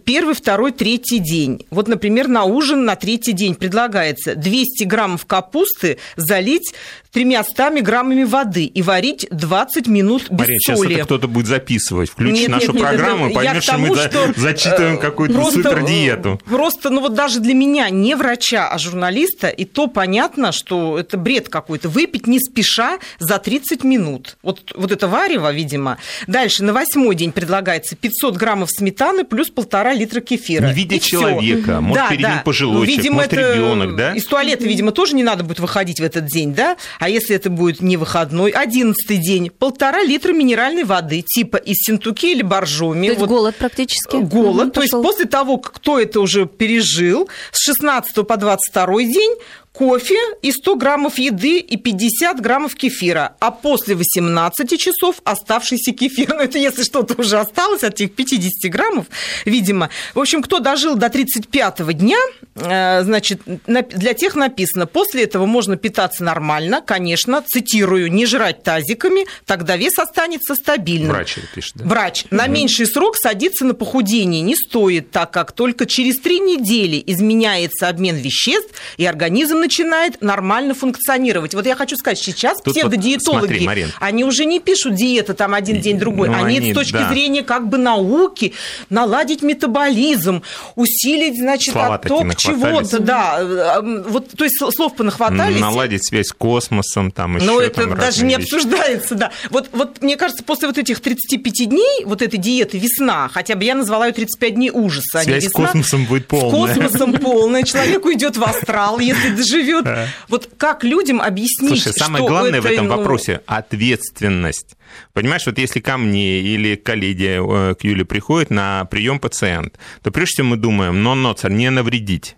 первый, 0.06 0.36
второй, 0.36 0.72
третий 0.72 1.20
день. 1.20 1.66
Вот, 1.72 1.88
например, 1.88 2.28
на 2.28 2.44
ужин 2.44 2.86
на 2.86 2.96
третий 2.96 3.34
день 3.34 3.56
предлагается 3.56 4.36
200 4.36 4.84
граммов 4.84 5.26
капусты 5.26 5.98
залить 6.16 6.74
300 7.12 7.82
граммами 7.82 8.24
воды 8.24 8.66
и 8.66 8.82
варить 8.84 9.28
20 9.32 9.88
минут 9.88 10.30
без 10.30 10.46
сейчас 10.46 10.78
соли. 10.78 10.96
это 10.96 11.06
кто-то 11.06 11.28
будет 11.28 11.48
записывать. 11.48 12.10
Включит 12.12 12.42
Нет, 12.42 12.50
нашу 12.50 12.74
нет, 12.74 12.76
нет, 12.76 12.84
программу, 12.84 13.30
это 13.30 13.60
к 13.60 13.64
что 13.64 13.78
мы 13.78 13.96
что, 13.96 14.34
зачитываем 14.36 14.98
э, 14.98 15.02
какую-то 15.02 15.52
супердиету. 15.52 16.40
э, 16.46 16.50
Просто, 16.50 16.90
ну 16.92 17.02
вот 17.02 17.16
даже 17.16 17.40
для 17.40 17.54
меня, 17.54 17.90
не 17.90 18.16
врача, 18.16 18.70
а 18.70 18.78
журналиста, 18.78 19.48
и 19.48 19.66
то 19.66 19.88
понятно, 19.88 20.52
что 20.52 21.00
это 21.00 21.18
бред 21.18 21.50
какой-то. 21.50 21.90
Выпить 21.90 22.28
не 22.28 22.40
спеша 22.40 23.00
за 23.20 23.40
30 23.40 23.84
минут. 23.84 24.38
Вот, 24.44 24.74
вот 24.76 24.92
это 24.92 25.08
варево, 25.08 25.52
видимо. 25.52 25.87
Дальше, 26.28 26.64
на 26.64 26.74
восьмой 26.74 27.16
день 27.16 27.32
предлагается 27.32 27.96
500 27.96 28.36
граммов 28.36 28.70
сметаны 28.72 29.24
плюс 29.24 29.50
полтора 29.50 29.94
литра 29.94 30.20
кефира. 30.22 30.68
Не 30.68 30.74
видя 30.74 30.96
И 30.96 31.00
человека, 31.00 31.80
может, 31.82 32.04
Да, 32.04 32.10
перед 32.10 32.22
да. 32.24 32.34
ним 32.36 32.44
пожилой 32.44 32.74
Ну, 32.76 32.86
человек, 32.86 32.98
видимо, 32.98 33.16
может, 33.16 33.34
это 33.34 33.54
ребенок, 33.54 33.96
да? 33.96 34.14
Из 34.16 34.26
туалета, 34.26 34.64
видимо, 34.66 34.92
тоже 34.92 35.16
не 35.16 35.24
надо 35.24 35.44
будет 35.44 35.60
выходить 35.60 36.00
в 36.00 36.04
этот 36.04 36.26
день, 36.26 36.54
да? 36.54 36.76
А 37.00 37.10
если 37.10 37.36
это 37.36 37.50
будет 37.50 37.82
не 37.82 37.98
выходной, 37.98 38.52
одиннадцатый 38.52 39.18
день, 39.18 39.50
полтора 39.50 40.04
литра 40.04 40.34
минеральной 40.34 40.84
воды, 40.84 41.24
типа 41.26 41.58
из 41.58 41.78
Синтуки 41.86 42.32
или 42.32 42.42
Боржоми. 42.42 43.08
То 43.08 43.12
есть 43.12 43.22
Вот 43.22 43.30
голод 43.30 43.56
практически. 43.56 44.16
голод. 44.18 44.64
Мгм, 44.66 44.72
То 44.72 44.82
есть 44.82 44.92
пошёл. 44.92 45.04
после 45.04 45.26
того, 45.26 45.58
как 45.58 45.74
кто 45.74 46.00
это 46.00 46.20
уже 46.20 46.46
пережил, 46.46 47.30
с 47.52 47.64
16 47.64 48.24
по 48.24 48.38
22 48.38 49.04
день 49.04 49.36
кофе 49.78 50.18
и 50.42 50.52
100 50.52 50.76
граммов 50.76 51.20
еды 51.20 51.60
и 51.60 51.78
50 51.78 52.42
граммов 52.42 52.76
кефира. 52.76 53.36
А 53.40 53.52
после 53.52 53.94
18 53.96 54.80
часов 54.80 55.18
оставшийся 55.24 55.92
кефир. 55.92 56.28
Ну, 56.38 56.44
это 56.44 56.58
если 56.60 56.84
что-то 56.84 57.20
уже 57.20 57.40
осталось 57.40 57.84
от 57.84 57.94
этих 57.96 58.14
50 58.14 58.72
граммов, 58.72 59.06
видимо. 59.46 59.90
В 60.14 60.20
общем, 60.20 60.42
кто 60.44 60.60
дожил 60.60 60.96
до 60.96 61.10
35 61.10 61.94
дня, 61.94 62.18
э, 62.56 63.04
значит, 63.04 63.42
на- 63.68 63.82
для 63.82 64.14
тех 64.14 64.36
написано, 64.36 64.86
после 64.88 65.24
этого 65.24 65.46
можно 65.46 65.78
питаться 65.78 66.24
нормально, 66.24 66.82
конечно, 66.86 67.44
цитирую, 67.48 68.12
не 68.12 68.26
жрать 68.26 68.62
тазиками, 68.64 69.26
тогда 69.46 69.78
вес 69.78 69.98
останется 70.00 70.56
стабильным. 70.56 71.12
Врач 71.12 71.38
это 71.38 71.48
пишет, 71.56 71.74
да? 71.76 71.86
Врач. 71.86 72.26
На 72.30 72.48
меньший 72.48 72.86
срок 72.88 73.16
садиться 73.16 73.66
на 73.66 73.74
похудение 73.74 74.42
не 74.42 74.56
стоит, 74.56 75.12
так 75.12 75.32
как 75.32 75.52
только 75.54 75.86
через 75.86 76.20
три 76.20 76.40
недели 76.40 77.02
изменяется 77.08 77.88
обмен 77.90 78.16
веществ, 78.16 78.74
и 78.98 79.06
организм 79.06 79.67
начинает 79.68 80.22
нормально 80.22 80.74
функционировать. 80.74 81.54
Вот 81.54 81.66
я 81.66 81.76
хочу 81.76 81.96
сказать, 81.98 82.18
сейчас 82.20 82.58
Тут 82.58 82.68
вот 82.68 82.74
псевдодиетологи, 82.76 83.40
смотри, 83.48 83.66
Марин. 83.66 83.92
они 84.00 84.24
уже 84.24 84.46
не 84.46 84.60
пишут 84.60 84.96
диета 84.96 85.34
там 85.34 85.54
один 85.54 85.82
день 85.82 86.00
другой, 86.00 86.30
Ну, 86.30 86.36
они, 86.44 86.58
они, 86.58 86.72
с 86.72 86.76
точки 86.76 86.94
да. 86.94 87.10
зрения 87.10 87.44
как 87.44 87.68
бы 87.68 87.78
науки 87.78 88.54
наладить 88.90 89.42
метаболизм, 89.44 90.42
усилить, 90.76 91.38
значит, 91.38 91.74
Слова 91.74 91.96
отток 91.96 92.36
чего-то, 92.38 93.00
да. 93.00 93.82
Вот, 94.08 94.30
то 94.38 94.44
есть 94.46 94.56
слов 94.76 94.96
понахватались. 94.96 95.60
Наладить 95.60 96.06
связь 96.08 96.28
с 96.28 96.32
космосом, 96.32 97.12
там 97.12 97.38
еще 97.38 97.46
Но 97.46 97.60
это 97.62 97.82
там 97.82 97.96
даже 97.98 98.24
не 98.24 98.36
вещи. 98.36 98.44
обсуждается, 98.56 99.16
да. 99.16 99.32
Вот, 99.50 99.70
вот 99.74 100.02
мне 100.02 100.16
кажется, 100.16 100.44
после 100.44 100.68
вот 100.68 100.78
этих 100.78 101.00
35 101.02 101.70
дней, 101.70 102.06
вот 102.06 102.22
этой 102.22 102.38
диеты 102.38 102.78
весна, 102.78 103.30
хотя 103.34 103.56
бы 103.56 103.64
я 103.66 103.76
назвала 103.76 104.08
ее 104.08 104.14
35 104.14 104.56
дней 104.56 104.72
ужаса, 104.72 105.20
а 105.20 105.24
Связь 105.24 105.44
с 105.44 105.48
весна. 105.48 105.66
космосом 105.66 106.06
будет 106.06 106.24
С 106.24 106.26
полная. 106.28 106.74
космосом 106.74 107.14
полная. 107.14 107.64
Человек 107.64 108.06
уйдет 108.06 108.38
в 108.38 108.44
астрал, 108.44 109.00
если 109.00 109.30
доживет. 109.48 109.86
Вот 110.28 110.50
как 110.58 110.84
людям 110.84 111.22
объяснить, 111.22 111.82
Слушай, 111.82 111.94
самое 111.94 112.24
что 112.24 112.30
главное 112.32 112.62
в 112.62 112.66
это, 112.66 112.74
этом 112.74 112.88
ну, 112.88 112.98
вопросе– 112.98 113.42
ответственность. 113.46 114.78
Понимаешь, 115.14 115.46
вот 115.46 115.58
если 115.58 115.80
ко 115.80 115.98
мне 115.98 116.40
или 116.40 116.76
к 116.76 116.84
коллеге 116.84 117.40
э, 117.42 117.76
к 117.76 117.84
Юле 117.84 118.06
приходит 118.06 118.50
на 118.50 118.86
прием 118.86 119.20
пациент, 119.20 119.78
то 120.02 120.12
прежде 120.12 120.36
всего 120.36 120.48
мы 120.48 120.58
думаем, 120.58 121.04
но 121.04 121.16
ноцер, 121.16 121.52
не 121.52 121.70
навредить. 121.70 122.36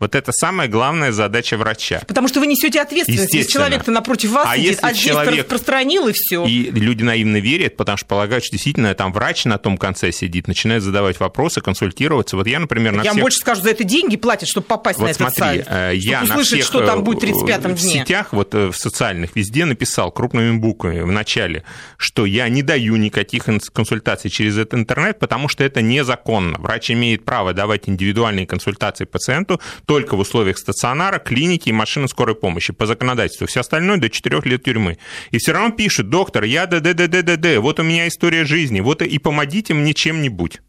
Вот 0.00 0.14
это 0.14 0.30
самая 0.32 0.68
главная 0.68 1.10
задача 1.10 1.56
врача. 1.56 2.00
Потому 2.06 2.28
что 2.28 2.38
вы 2.38 2.46
несете 2.46 2.80
ответственность. 2.80 3.34
Если 3.34 3.50
человек-то 3.50 3.90
напротив 3.90 4.30
вас 4.30 4.46
А 4.48 4.54
сидит, 4.56 4.70
если 4.70 4.86
а 4.86 4.92
здесь 4.92 5.04
человек- 5.04 5.40
распространил, 5.42 6.06
и 6.06 6.12
все. 6.14 6.44
И 6.46 6.70
люди 6.70 7.02
наивно 7.02 7.38
верят, 7.38 7.76
потому 7.76 7.96
что 7.98 8.06
полагают, 8.06 8.44
что 8.44 8.52
действительно 8.52 8.94
там 8.94 9.12
врач 9.12 9.44
на 9.44 9.58
том 9.58 9.76
конце 9.76 10.12
сидит, 10.12 10.46
начинает 10.46 10.82
задавать 10.84 11.18
вопросы, 11.18 11.60
консультироваться. 11.60 12.36
Вот 12.36 12.46
я, 12.46 12.60
например, 12.60 12.92
на 12.92 12.98
Я 13.02 13.10
вам 13.10 13.16
всех... 13.16 13.22
больше 13.22 13.38
скажу, 13.38 13.62
за 13.62 13.70
это 13.70 13.82
деньги 13.82 14.16
платят, 14.16 14.48
чтобы 14.48 14.66
попасть 14.68 14.98
на 15.00 15.06
Вот 15.06 15.10
этот 15.10 15.34
смотри, 15.34 15.62
сайт. 15.62 15.66
э, 15.68 15.92
я 15.96 16.20
на 16.20 16.24
услышать, 16.34 16.52
всех 16.60 16.64
что 16.66 16.86
там 16.86 17.00
э, 17.00 17.02
будет 17.02 17.22
в 17.22 17.44
35-м 17.44 17.74
в 17.74 17.80
дне. 17.80 17.90
сетях, 18.02 18.32
вот 18.32 18.54
э, 18.54 18.68
в 18.70 18.76
социальных, 18.76 19.34
везде 19.34 19.64
написал 19.64 20.12
крупными 20.12 20.56
буквами 20.58 21.00
в 21.00 21.10
начале, 21.10 21.64
что 21.96 22.24
я 22.24 22.48
не 22.48 22.62
даю 22.62 22.94
никаких 22.96 23.46
консультаций 23.72 24.30
через 24.30 24.56
этот 24.58 24.74
интернет, 24.74 25.18
потому 25.18 25.48
что 25.48 25.64
это 25.64 25.82
незаконно. 25.82 26.58
Врач 26.58 26.90
имеет 26.92 27.24
право 27.24 27.52
давать 27.52 27.88
индивидуальные 27.88 28.46
консультации 28.46 29.04
пациенту 29.04 29.60
только 29.88 30.16
в 30.16 30.20
условиях 30.20 30.58
стационара, 30.58 31.18
клиники 31.18 31.70
и 31.70 31.72
машины 31.72 32.08
скорой 32.08 32.34
помощи 32.36 32.74
по 32.74 32.84
законодательству. 32.84 33.46
Все 33.46 33.60
остальное 33.60 33.96
до 33.96 34.10
4 34.10 34.42
лет 34.44 34.62
тюрьмы. 34.62 34.98
И 35.30 35.38
все 35.38 35.52
равно 35.52 35.70
пишет, 35.74 36.10
доктор, 36.10 36.44
я 36.44 36.66
ДДДДД, 36.66 37.56
вот 37.56 37.80
у 37.80 37.82
меня 37.82 38.06
история 38.06 38.44
жизни, 38.44 38.80
вот 38.80 39.00
и 39.00 39.18
помогите 39.18 39.72
мне 39.72 39.94
чем-нибудь. 39.94 40.60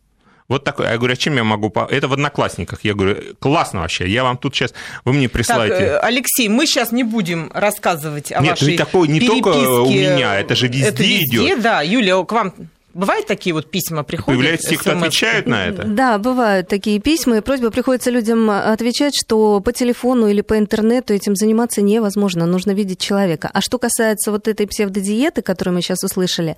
Вот 0.47 0.63
такой. 0.63 0.87
Я 0.87 0.97
говорю, 0.97 1.13
а 1.13 1.17
чем 1.17 1.35
я 1.35 1.43
могу... 1.43 1.71
Это 1.91 2.07
в 2.07 2.13
Одноклассниках. 2.13 2.79
Я 2.83 2.95
говорю, 2.95 3.17
классно 3.39 3.81
вообще. 3.81 4.07
Я 4.09 4.23
вам 4.23 4.37
тут 4.37 4.55
сейчас... 4.55 4.73
Вы 5.05 5.13
мне 5.13 5.27
Так, 5.27 5.33
присылаете... 5.33 5.75
э, 5.75 5.97
Алексей, 5.99 6.47
мы 6.47 6.65
сейчас 6.65 6.91
не 6.91 7.03
будем 7.03 7.51
рассказывать 7.53 8.31
о 8.31 8.39
Нет, 8.41 8.51
вашей 8.59 8.73
и 8.73 8.77
такое 8.77 9.07
не 9.09 9.19
только 9.19 9.49
у 9.49 9.85
переписке. 9.85 10.15
меня, 10.15 10.39
это 10.39 10.55
же 10.55 10.67
везде 10.67 10.85
это 10.87 11.03
везде, 11.03 11.23
идет. 11.23 11.61
да. 11.61 11.81
Юлия, 11.81 12.23
к 12.23 12.31
вам 12.31 12.53
бывают 12.93 13.27
такие 13.27 13.53
вот 13.53 13.69
письма 13.69 14.03
приходят? 14.03 14.39
Появляются 14.39 14.69
те, 14.69 14.77
кто 14.77 14.91
отвечают 14.91 15.47
на 15.47 15.67
это. 15.67 15.83
Да, 15.83 16.17
бывают 16.17 16.67
такие 16.67 16.99
письма, 16.99 17.37
и 17.37 17.41
просьба 17.41 17.71
приходится 17.71 18.09
людям 18.09 18.49
отвечать, 18.49 19.13
что 19.15 19.59
по 19.59 19.71
телефону 19.71 20.27
или 20.27 20.41
по 20.41 20.57
интернету 20.57 21.13
этим 21.13 21.35
заниматься 21.35 21.81
невозможно, 21.81 22.45
нужно 22.45 22.71
видеть 22.71 22.99
человека. 22.99 23.49
А 23.53 23.61
что 23.61 23.77
касается 23.77 24.31
вот 24.31 24.47
этой 24.47 24.67
псевдодиеты, 24.67 25.41
которую 25.41 25.75
мы 25.75 25.81
сейчас 25.81 26.03
услышали, 26.03 26.55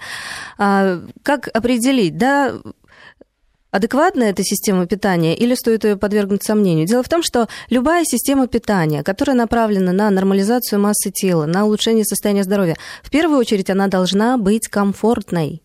а, 0.58 1.02
как 1.24 1.50
определить, 1.54 2.18
да, 2.18 2.54
адекватная 3.72 4.32
эта 4.32 4.44
система 4.44 4.86
питания 4.86 5.36
или 5.36 5.56
стоит 5.56 5.84
ее 5.84 5.98
подвергнуть 5.98 6.44
сомнению? 6.44 6.88
Дело 6.88 7.04
в 7.04 7.10
том, 7.10 7.24
что 7.24 7.48
любая 7.70 8.04
система 8.06 8.48
питания, 8.48 9.04
которая 9.04 9.36
направлена 9.36 9.92
на 9.92 10.10
нормализацию 10.10 10.80
массы 10.80 11.12
тела, 11.12 11.46
на 11.46 11.66
улучшение 11.66 12.06
состояния 12.06 12.44
здоровья, 12.44 12.78
в 13.02 13.10
первую 13.10 13.40
очередь 13.40 13.70
она 13.70 13.88
должна 13.88 14.38
быть 14.38 14.68
комфортной. 14.68 15.62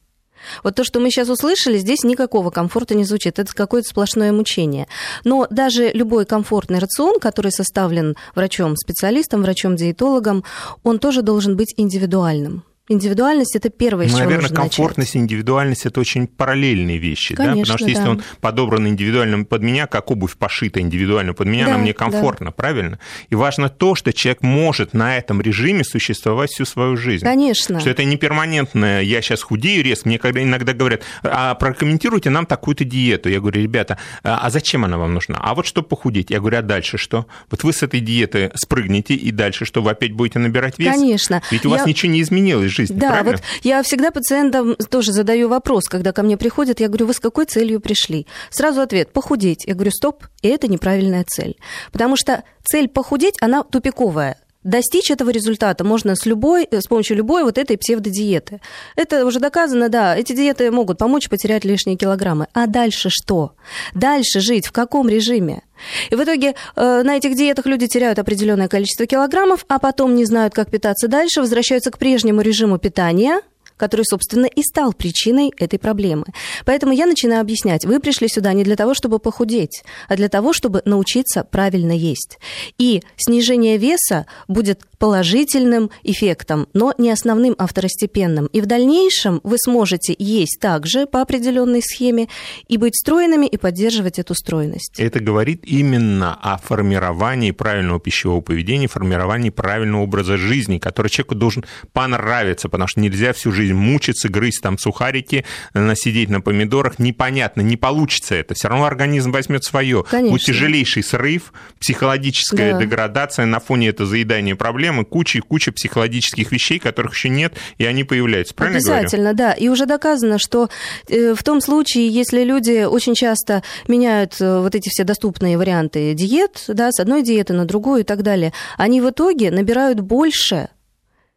Вот 0.62 0.74
то, 0.74 0.84
что 0.84 1.00
мы 1.00 1.10
сейчас 1.10 1.28
услышали, 1.28 1.78
здесь 1.78 2.04
никакого 2.04 2.50
комфорта 2.50 2.94
не 2.94 3.04
звучит. 3.04 3.38
Это 3.38 3.54
какое-то 3.54 3.88
сплошное 3.88 4.32
мучение. 4.32 4.86
Но 5.24 5.46
даже 5.50 5.90
любой 5.92 6.26
комфортный 6.26 6.78
рацион, 6.78 7.18
который 7.20 7.52
составлен 7.52 8.16
врачом-специалистом, 8.34 9.42
врачом-диетологом, 9.42 10.44
он 10.82 10.98
тоже 10.98 11.22
должен 11.22 11.56
быть 11.56 11.74
индивидуальным. 11.76 12.64
Индивидуальность 12.88 13.56
это 13.56 13.68
первое, 13.68 14.04
ну, 14.06 14.10
с 14.10 14.12
чего 14.14 14.24
Наверное, 14.24 14.42
нужно 14.42 14.56
комфортность 14.56 15.14
начать. 15.14 15.16
и 15.16 15.18
индивидуальность 15.24 15.86
это 15.86 15.98
очень 16.00 16.28
параллельные 16.28 16.98
вещи, 16.98 17.34
Конечно, 17.34 17.54
да? 17.54 17.60
Потому 17.62 17.78
что 17.78 17.88
если 17.88 18.04
да. 18.04 18.10
он 18.10 18.22
подобран 18.40 18.86
индивидуально 18.86 19.44
под 19.44 19.62
меня, 19.62 19.86
как 19.88 20.10
обувь 20.12 20.36
пошита 20.36 20.80
индивидуально 20.80 21.34
под 21.34 21.48
меня, 21.48 21.64
Да, 21.66 21.74
она 21.74 21.82
мне 21.82 21.92
комфортно, 21.92 22.46
да. 22.46 22.52
правильно? 22.52 23.00
И 23.28 23.34
важно 23.34 23.68
то, 23.68 23.96
что 23.96 24.12
человек 24.12 24.42
может 24.42 24.94
на 24.94 25.16
этом 25.16 25.40
режиме 25.40 25.82
существовать 25.82 26.50
всю 26.50 26.64
свою 26.64 26.96
жизнь. 26.96 27.24
Конечно. 27.24 27.80
Что 27.80 27.90
это 27.90 28.04
не 28.04 28.16
перманентное, 28.16 29.02
я 29.02 29.20
сейчас 29.20 29.42
худею 29.42 29.82
резко. 29.82 30.08
Мне 30.08 30.18
когда 30.20 30.40
иногда 30.42 30.72
говорят, 30.72 31.02
а 31.24 31.54
прокомментируйте 31.56 32.30
нам 32.30 32.46
такую-то 32.46 32.84
диету. 32.84 33.28
Я 33.28 33.40
говорю, 33.40 33.60
ребята, 33.62 33.98
а 34.22 34.48
зачем 34.50 34.84
она 34.84 34.96
вам 34.96 35.12
нужна? 35.12 35.38
А 35.42 35.56
вот 35.56 35.66
чтобы 35.66 35.88
похудеть. 35.88 36.30
Я 36.30 36.38
говорю, 36.38 36.58
а 36.58 36.62
дальше 36.62 36.98
что? 36.98 37.26
Вот 37.50 37.64
вы 37.64 37.72
с 37.72 37.82
этой 37.82 37.98
диеты 37.98 38.52
спрыгнете, 38.54 39.14
и 39.14 39.32
дальше 39.32 39.64
что, 39.64 39.82
вы 39.82 39.90
опять 39.90 40.12
будете 40.12 40.38
набирать 40.38 40.78
вес? 40.78 40.94
Конечно. 40.94 41.42
Ведь 41.50 41.66
у 41.66 41.70
вас 41.70 41.80
Я- 41.80 41.86
ничего 41.88 42.12
не 42.12 42.20
изменилось 42.20 42.75
жизни, 42.76 42.98
Да, 42.98 43.08
правильно? 43.08 43.32
вот 43.32 43.42
я 43.62 43.82
всегда 43.82 44.10
пациентам 44.10 44.76
тоже 44.90 45.12
задаю 45.12 45.48
вопрос, 45.48 45.86
когда 45.88 46.12
ко 46.12 46.22
мне 46.22 46.36
приходят, 46.36 46.80
я 46.80 46.88
говорю, 46.88 47.06
вы 47.06 47.14
с 47.14 47.20
какой 47.20 47.46
целью 47.46 47.80
пришли? 47.80 48.26
Сразу 48.50 48.80
ответ, 48.80 49.12
похудеть. 49.12 49.64
Я 49.66 49.74
говорю, 49.74 49.90
стоп, 49.90 50.24
и 50.42 50.48
это 50.48 50.68
неправильная 50.68 51.24
цель. 51.26 51.56
Потому 51.92 52.16
что 52.16 52.44
цель 52.64 52.88
похудеть, 52.88 53.34
она 53.40 53.62
тупиковая. 53.62 54.36
Достичь 54.66 55.12
этого 55.12 55.30
результата 55.30 55.84
можно 55.84 56.16
с, 56.16 56.26
любой, 56.26 56.66
с 56.72 56.88
помощью 56.88 57.16
любой 57.16 57.44
вот 57.44 57.56
этой 57.56 57.78
псевдодиеты. 57.78 58.60
Это 58.96 59.24
уже 59.24 59.38
доказано, 59.38 59.88
да, 59.88 60.16
эти 60.16 60.32
диеты 60.32 60.72
могут 60.72 60.98
помочь 60.98 61.28
потерять 61.28 61.64
лишние 61.64 61.96
килограммы. 61.96 62.48
А 62.52 62.66
дальше 62.66 63.08
что? 63.08 63.52
Дальше 63.94 64.40
жить 64.40 64.66
в 64.66 64.72
каком 64.72 65.08
режиме? 65.08 65.62
И 66.10 66.16
в 66.16 66.24
итоге 66.24 66.56
э, 66.74 67.02
на 67.04 67.16
этих 67.16 67.36
диетах 67.36 67.66
люди 67.66 67.86
теряют 67.86 68.18
определенное 68.18 68.66
количество 68.66 69.06
килограммов, 69.06 69.64
а 69.68 69.78
потом 69.78 70.16
не 70.16 70.24
знают, 70.24 70.52
как 70.52 70.68
питаться 70.68 71.06
дальше, 71.06 71.42
возвращаются 71.42 71.92
к 71.92 71.98
прежнему 71.98 72.40
режиму 72.40 72.78
питания, 72.78 73.42
который, 73.76 74.04
собственно, 74.04 74.46
и 74.46 74.62
стал 74.62 74.92
причиной 74.92 75.52
этой 75.56 75.78
проблемы. 75.78 76.24
Поэтому 76.64 76.92
я 76.92 77.06
начинаю 77.06 77.40
объяснять, 77.40 77.84
вы 77.84 78.00
пришли 78.00 78.28
сюда 78.28 78.52
не 78.52 78.64
для 78.64 78.76
того, 78.76 78.94
чтобы 78.94 79.18
похудеть, 79.18 79.82
а 80.08 80.16
для 80.16 80.28
того, 80.28 80.52
чтобы 80.52 80.82
научиться 80.84 81.44
правильно 81.44 81.92
есть. 81.92 82.38
И 82.78 83.02
снижение 83.16 83.78
веса 83.78 84.26
будет 84.48 84.80
положительным 84.98 85.90
эффектом, 86.02 86.68
но 86.72 86.94
не 86.98 87.10
основным, 87.10 87.54
а 87.58 87.66
второстепенным. 87.66 88.46
И 88.46 88.60
в 88.60 88.66
дальнейшем 88.66 89.40
вы 89.44 89.58
сможете 89.58 90.14
есть 90.18 90.58
также 90.60 91.06
по 91.06 91.20
определенной 91.20 91.82
схеме 91.82 92.28
и 92.68 92.76
быть 92.76 92.96
стройными 92.96 93.46
и 93.46 93.56
поддерживать 93.56 94.18
эту 94.18 94.34
стройность. 94.34 94.98
Это 94.98 95.20
говорит 95.20 95.62
именно 95.64 96.34
о 96.34 96.58
формировании 96.58 97.50
правильного 97.50 98.00
пищевого 98.00 98.40
поведения, 98.40 98.88
формировании 98.88 99.50
правильного 99.50 100.02
образа 100.02 100.36
жизни, 100.36 100.78
который 100.78 101.08
человеку 101.08 101.34
должен 101.34 101.64
понравиться, 101.92 102.68
потому 102.68 102.88
что 102.88 103.00
нельзя 103.00 103.32
всю 103.32 103.52
жизнь 103.52 103.65
мучиться, 103.72 104.28
грызть 104.28 104.62
там 104.62 104.78
сухарики, 104.78 105.44
насидеть 105.74 106.30
на 106.30 106.40
помидорах. 106.40 106.98
Непонятно, 106.98 107.60
не 107.60 107.76
получится 107.76 108.34
это. 108.34 108.54
Все 108.54 108.68
равно 108.68 108.84
организм 108.86 109.32
возьмет 109.32 109.64
свое. 109.64 110.04
Конечно. 110.08 110.32
Будет 110.32 110.46
тяжелейший 110.46 111.02
срыв, 111.02 111.52
психологическая 111.80 112.72
Да. 112.72 112.80
деградация 112.80 113.46
на 113.46 113.60
фоне 113.60 113.88
этого 113.88 114.08
заедания 114.08 114.54
проблемы, 114.56 115.04
куча 115.04 115.38
и 115.38 115.40
куча 115.40 115.72
психологических 115.72 116.52
вещей, 116.52 116.78
которых 116.78 117.14
еще 117.14 117.28
нет, 117.28 117.54
и 117.78 117.84
они 117.86 118.04
появляются. 118.04 118.54
Правильно 118.54 118.78
я 118.78 118.82
говорю? 118.82 119.00
Обязательно, 119.00 119.34
да. 119.34 119.52
И 119.52 119.68
уже 119.68 119.86
доказано, 119.86 120.38
что 120.38 120.68
э, 121.08 121.34
в 121.34 121.42
том 121.42 121.60
случае, 121.60 122.08
если 122.08 122.44
люди 122.44 122.84
очень 122.84 123.14
часто 123.14 123.62
меняют 123.88 124.40
э, 124.40 124.60
вот 124.60 124.74
эти 124.74 124.88
все 124.88 125.04
доступные 125.04 125.56
варианты 125.58 126.12
диет, 126.14 126.64
да, 126.68 126.90
с 126.92 127.00
одной 127.00 127.22
диеты 127.22 127.52
на 127.52 127.64
другую 127.64 128.00
и 128.00 128.04
так 128.04 128.22
далее, 128.22 128.52
они 128.76 129.00
в 129.00 129.10
итоге 129.10 129.50
набирают 129.50 130.00
больше, 130.00 130.68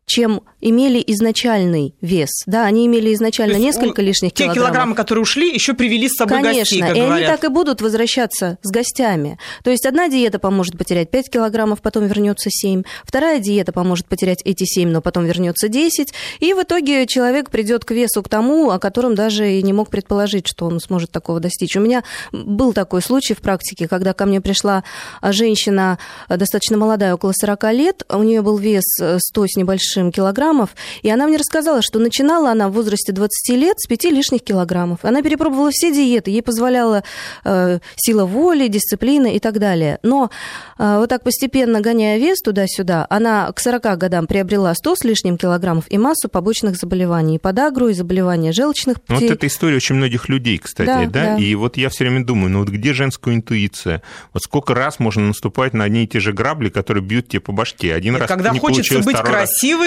чем 0.10 0.42
имели 0.60 1.02
изначальный 1.06 1.94
вес. 2.02 2.30
Да, 2.48 2.66
они 2.66 2.88
имели 2.88 3.14
изначально 3.14 3.58
несколько 3.58 4.00
у- 4.02 4.04
лишних 4.04 4.34
Те 4.34 4.46
килограммов. 4.46 4.66
килограммы, 4.68 4.96
которые 4.96 5.22
ушли, 5.22 5.54
еще 5.54 5.74
привели 5.76 6.10
с 6.10 6.14
собой 6.16 6.38
Конечно, 6.42 6.60
гостей, 6.62 6.82
как 6.82 6.96
и 6.96 7.00
они 7.00 7.08
говорят. 7.08 7.30
так 7.30 7.44
и 7.50 7.54
будут 7.54 7.82
возвращаться 7.82 8.58
с 8.64 8.72
гостями. 8.72 9.38
То 9.64 9.70
есть 9.70 9.86
одна 9.86 10.10
диета 10.10 10.40
поможет 10.40 10.78
потерять 10.78 11.12
5 11.12 11.30
килограммов, 11.30 11.82
потом 11.84 12.08
вернется 12.08 12.50
7. 12.52 12.82
Вторая 13.06 13.40
диета 13.40 13.72
поможет 13.72 14.08
потерять 14.08 14.42
эти 14.44 14.64
7, 14.66 14.90
но 14.90 15.02
потом 15.02 15.26
вернется 15.26 15.68
10. 15.70 16.12
И 16.40 16.54
в 16.54 16.64
итоге 16.64 17.06
человек 17.06 17.52
придет 17.52 17.86
к 17.86 17.92
весу 17.92 18.24
к 18.24 18.28
тому, 18.30 18.72
о 18.72 18.80
котором 18.80 19.14
даже 19.14 19.50
и 19.54 19.62
не 19.62 19.74
мог 19.74 19.90
предположить, 19.92 20.48
что 20.48 20.66
он 20.66 20.80
сможет 20.80 21.12
такого 21.12 21.40
достичь. 21.40 21.76
У 21.78 21.82
меня 21.82 22.04
был 22.32 22.74
такой 22.74 23.04
случай 23.04 23.36
в 23.36 23.42
практике, 23.42 23.88
когда 23.88 24.14
ко 24.14 24.26
мне 24.26 24.42
пришла 24.42 24.84
женщина 25.22 26.00
а, 26.28 26.38
достаточно 26.38 26.78
молодая, 26.78 27.14
около 27.14 27.32
40 27.40 27.72
лет. 27.74 28.04
У 28.10 28.24
нее 28.24 28.42
был 28.42 28.58
вес 28.58 28.84
э, 29.00 29.20
100 29.22 29.46
с 29.48 29.56
небольшим 29.56 29.99
килограммов. 30.12 30.70
И 31.02 31.10
она 31.10 31.28
мне 31.28 31.38
рассказала, 31.38 31.82
что 31.82 32.00
начинала 32.00 32.52
она 32.52 32.70
в 32.70 32.74
возрасте 32.74 33.12
20 33.12 33.50
лет 33.58 33.80
с 33.80 33.88
5 33.88 34.06
лишних 34.06 34.44
килограммов. 34.44 35.00
Она 35.04 35.22
перепробовала 35.22 35.70
все 35.72 35.92
диеты, 35.92 36.32
ей 36.32 36.42
позволяла 36.42 37.04
э, 37.44 37.80
сила 37.96 38.26
воли, 38.26 38.68
дисциплина 38.68 39.28
и 39.28 39.40
так 39.40 39.60
далее. 39.60 40.00
Но 40.04 40.32
э, 40.78 40.98
вот 40.98 41.10
так 41.10 41.24
постепенно 41.24 41.82
гоняя 41.82 42.18
вес 42.18 42.40
туда-сюда, 42.40 43.06
она 43.10 43.52
к 43.52 43.60
40 43.60 43.98
годам 43.98 44.28
приобрела 44.28 44.74
100 44.74 44.96
с 44.96 45.04
лишним 45.04 45.38
килограммов 45.38 45.86
и 45.90 45.98
массу 45.98 46.30
побочных 46.30 46.76
заболеваний. 46.76 47.36
И 47.36 47.40
подагру, 47.40 47.90
и 47.90 47.94
заболевания 47.94 48.52
желчных 48.52 48.98
Ну, 49.08 49.16
Вот 49.16 49.20
путей. 49.20 49.34
это 49.36 49.48
история 49.48 49.76
очень 49.76 49.96
многих 49.96 50.30
людей, 50.30 50.58
кстати, 50.58 50.88
да, 50.88 51.06
Да, 51.06 51.36
да. 51.36 51.38
И 51.38 51.54
вот 51.56 51.78
я 51.78 51.90
все 51.90 52.06
время 52.06 52.26
думаю, 52.26 52.52
ну 52.52 52.60
вот 52.60 52.70
где 52.70 52.94
женская 52.94 53.36
интуиция? 53.36 54.02
Вот 54.34 54.44
сколько 54.44 54.74
раз 54.74 55.00
можно 55.00 55.28
наступать 55.28 55.74
на 55.74 55.84
одни 55.84 56.04
и 56.04 56.08
те 56.08 56.20
же 56.20 56.34
грабли, 56.34 56.70
которые 56.70 57.04
бьют 57.04 57.28
тебе 57.30 57.40
по 57.42 57.52
башке? 57.52 57.94
Один 57.94 58.16
раз 58.16 58.28
Когда 58.28 58.52
не 58.52 58.60
хочется 58.60 58.94
получилось, 58.94 59.06
быть 59.06 59.16
второй 59.16 59.32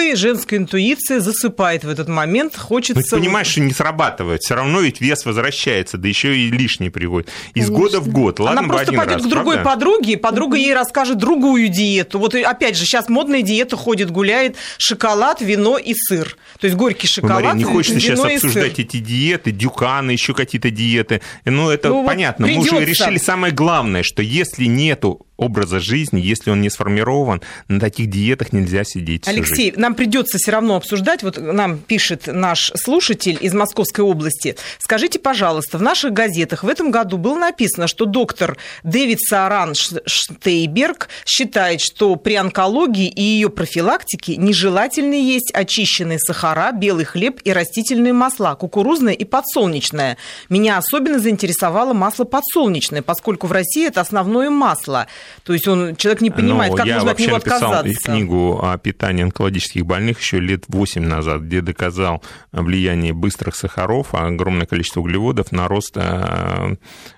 красивой, 0.03 0.15
женская 0.15 0.57
интуиция 0.57 1.19
засыпает 1.19 1.83
в 1.83 1.89
этот 1.89 2.07
момент. 2.07 2.55
Хочется... 2.55 3.01
Ну, 3.01 3.01
ты 3.01 3.15
понимаешь, 3.17 3.47
что 3.47 3.61
не 3.61 3.71
срабатывает. 3.73 4.41
Все 4.41 4.55
равно 4.55 4.81
ведь 4.81 5.01
вес 5.01 5.25
возвращается, 5.25 5.97
да 5.97 6.07
еще 6.07 6.35
и 6.37 6.49
лишний 6.49 6.89
приводит. 6.89 7.29
Из 7.53 7.65
Конечно. 7.65 7.75
года 7.75 7.99
в 7.99 8.07
год. 8.09 8.39
Ладно 8.39 8.59
Она 8.61 8.69
просто 8.69 8.93
пойдет 8.93 9.15
раз, 9.15 9.25
к 9.25 9.29
другой 9.29 9.55
правда? 9.55 9.71
подруге, 9.71 10.13
и 10.13 10.15
подруга 10.15 10.57
ей 10.57 10.73
расскажет 10.73 11.17
другую 11.17 11.67
диету. 11.69 12.19
Вот 12.19 12.35
опять 12.35 12.77
же, 12.77 12.85
сейчас 12.85 13.09
модная 13.09 13.41
диета 13.41 13.75
ходит, 13.75 14.11
гуляет 14.11 14.55
шоколад, 14.77 15.41
вино 15.41 15.77
и 15.77 15.93
сыр. 15.95 16.37
То 16.59 16.67
есть 16.67 16.77
горький 16.77 17.07
Ой, 17.07 17.11
шоколад, 17.11 17.43
Мария, 17.43 17.53
не 17.53 17.63
хочется 17.63 17.99
сейчас 17.99 18.19
вино 18.19 18.29
и 18.29 18.35
обсуждать 18.35 18.75
сыр. 18.75 18.85
эти 18.85 18.97
диеты, 18.97 19.51
дюканы, 19.51 20.11
еще 20.11 20.33
какие-то 20.33 20.69
диеты. 20.69 21.21
Ну, 21.45 21.69
это 21.69 21.89
Ну, 21.89 22.01
вот 22.01 22.07
понятно. 22.07 22.47
Мы 22.47 22.57
уже 22.57 22.83
решили 22.83 23.17
самое 23.17 23.53
главное, 23.53 24.03
что 24.03 24.21
если 24.21 24.65
нету 24.65 25.25
образа 25.37 25.79
жизни, 25.79 26.19
если 26.19 26.51
он 26.51 26.61
не 26.61 26.69
сформирован, 26.69 27.41
на 27.67 27.79
таких 27.79 28.09
диетах 28.09 28.53
нельзя 28.53 28.83
сидеть 28.83 29.27
Алексей, 29.27 29.71
жизнь. 29.71 29.79
нам 29.79 29.95
придется 29.95 30.37
все 30.37 30.51
равно 30.51 30.75
обсуждать. 30.75 31.23
Вот 31.23 31.37
нам 31.37 31.79
пишет 31.79 32.27
наш 32.27 32.71
слушатель 32.75 33.37
из 33.41 33.53
Московской 33.53 34.03
области. 34.05 34.55
Скажите, 34.79 35.19
пожалуйста, 35.19 35.77
в 35.77 35.81
наших 35.81 36.13
газетах 36.13 36.63
в 36.63 36.67
этом 36.67 36.91
году 36.91 37.17
было 37.17 37.37
написано, 37.37 37.87
что 37.87 38.05
доктор 38.05 38.57
Дэвид 38.83 39.19
Сааран 39.21 39.73
Штейберг 39.75 41.09
считает, 41.25 41.81
что 41.81 42.15
при 42.15 42.35
онкологии 42.35 43.07
и 43.07 43.21
ее 43.21 43.49
профилактике 43.49 44.35
нежелательно 44.37 45.15
есть 45.15 45.51
очищенные 45.53 46.19
сахара, 46.19 46.71
белый 46.71 47.05
хлеб 47.05 47.39
и 47.43 47.51
растительные 47.51 48.13
масла, 48.13 48.55
кукурузное 48.55 49.13
и 49.13 49.25
подсолнечное. 49.25 50.17
Меня 50.49 50.77
особенно 50.77 51.19
заинтересовало 51.19 51.93
масло 51.93 52.23
подсолнечное, 52.23 53.01
поскольку 53.01 53.47
в 53.47 53.51
России 53.51 53.87
это 53.87 54.01
основное 54.01 54.49
масло. 54.49 55.07
То 55.43 55.53
есть 55.53 55.67
он, 55.67 55.95
человек 55.95 56.21
не 56.21 56.31
понимает, 56.31 56.71
Ну, 56.71 56.77
как 56.77 56.85
я 56.85 56.95
можно 56.95 57.11
от 57.11 57.17
вообще 57.17 57.27
него 57.27 57.37
написал 57.37 57.73
отказаться. 57.73 58.11
книгу 58.11 58.59
о 58.63 58.77
питании 58.77 59.23
онкологических 59.23 59.85
больных 59.85 60.19
еще 60.19 60.39
лет 60.39 60.63
8 60.67 61.03
назад, 61.03 61.41
где 61.41 61.61
доказал 61.61 62.23
влияние 62.51 63.13
быстрых 63.13 63.55
сахаров, 63.55 64.13
огромное 64.13 64.65
количество 64.65 65.01
углеводов 65.01 65.51
на 65.51 65.67
рост 65.67 65.93
э, 65.97 66.75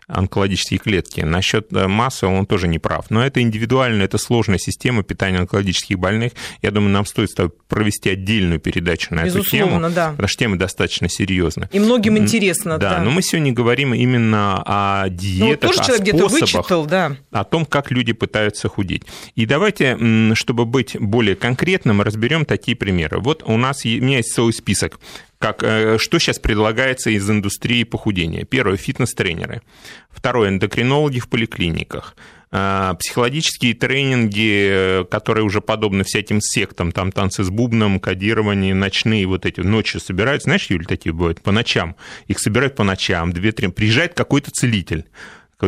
онкологические 0.07 0.79
клетки. 0.79 1.21
Насчет 1.21 1.71
э, 1.73 1.87
массы 1.87 2.27
он 2.27 2.45
тоже 2.45 2.67
не 2.67 2.79
прав. 2.79 3.09
Но 3.09 3.25
это 3.25 3.41
индивидуально, 3.41 4.03
это 4.03 4.17
сложная 4.17 4.59
система 4.59 5.03
питания 5.03 5.39
онкологических 5.39 5.97
больных. 5.97 6.33
Я 6.61 6.71
думаю, 6.71 6.91
нам 6.91 7.05
стоит 7.05 7.31
провести 7.67 8.09
отдельную 8.09 8.59
передачу 8.59 9.13
на 9.15 9.21
эту 9.21 9.43
тему. 9.43 9.65
Безусловно, 9.65 9.89
да. 9.89 10.11
Потому 10.11 10.27
что 10.27 10.39
тема 10.39 10.57
достаточно 10.57 11.09
серьезная. 11.09 11.69
И 11.71 11.79
многим 11.79 12.17
интересно, 12.17 12.77
да. 12.77 12.95
Да, 12.95 13.01
но 13.01 13.11
мы 13.11 13.21
сегодня 13.21 13.51
говорим 13.51 13.93
именно 13.93 14.61
о 14.65 15.05
Ну, 15.05 15.11
вот 15.11 15.17
диетах, 15.17 15.71
тоже 15.71 15.79
о 15.79 15.95
способах 15.95 16.31
вычитал, 16.31 16.85
да. 16.85 17.17
о 17.31 17.43
том, 17.43 17.65
как 17.65 17.91
люди 17.91 18.13
пытаются 18.13 18.69
худеть. 18.69 19.03
И 19.35 19.45
давайте, 19.45 19.97
чтобы 20.35 20.65
быть 20.65 20.95
более 20.99 21.35
конкретным, 21.35 22.01
разберем 22.01 22.45
такие 22.45 22.77
примеры. 22.77 23.19
Вот 23.19 23.43
у 23.45 23.57
нас 23.57 23.85
у 23.85 23.87
меня 23.87 24.17
есть 24.17 24.33
целый 24.33 24.53
список, 24.53 24.99
как, 25.45 25.63
э, 25.63 25.97
что 25.99 26.17
сейчас 26.17 26.39
предлагается 26.39 27.12
из 27.12 27.29
индустрии 27.29 27.84
похудения. 27.84 28.45
Первое– 28.45 28.77
фитнес-тренеры. 28.77 29.62
Второе– 30.10 30.49
эндокринологи 30.49 31.19
в 31.19 31.29
поликлиниках. 31.29 32.15
А, 32.51 32.95
Психологические 32.95 33.75
тренинги, 33.75 34.69
э, 34.71 35.05
которые 35.05 35.43
уже 35.43 35.62
подобны 35.62 36.03
всяким 36.03 36.41
сектам, 36.41 36.91
там 36.91 37.12
танцы 37.12 37.43
с 37.43 37.51
бубном, 37.51 37.99
кодирование, 37.99 38.73
ночные 38.73 39.27
вот 39.27 39.45
эти, 39.45 39.60
ночью 39.60 39.99
собирают, 39.99 40.41
знаешь, 40.41 40.65
Юль, 40.71 40.88
такие 40.88 41.13
бывают, 41.13 41.41
по 41.41 41.51
ночам. 41.51 41.95
Их 42.25 42.39
собирают 42.39 42.75
по 42.75 42.84
ночам, 42.84 43.31
две-три. 43.31 43.67
Приезжает 43.67 44.15
какой-то 44.15 44.49
целитель, 44.49 45.05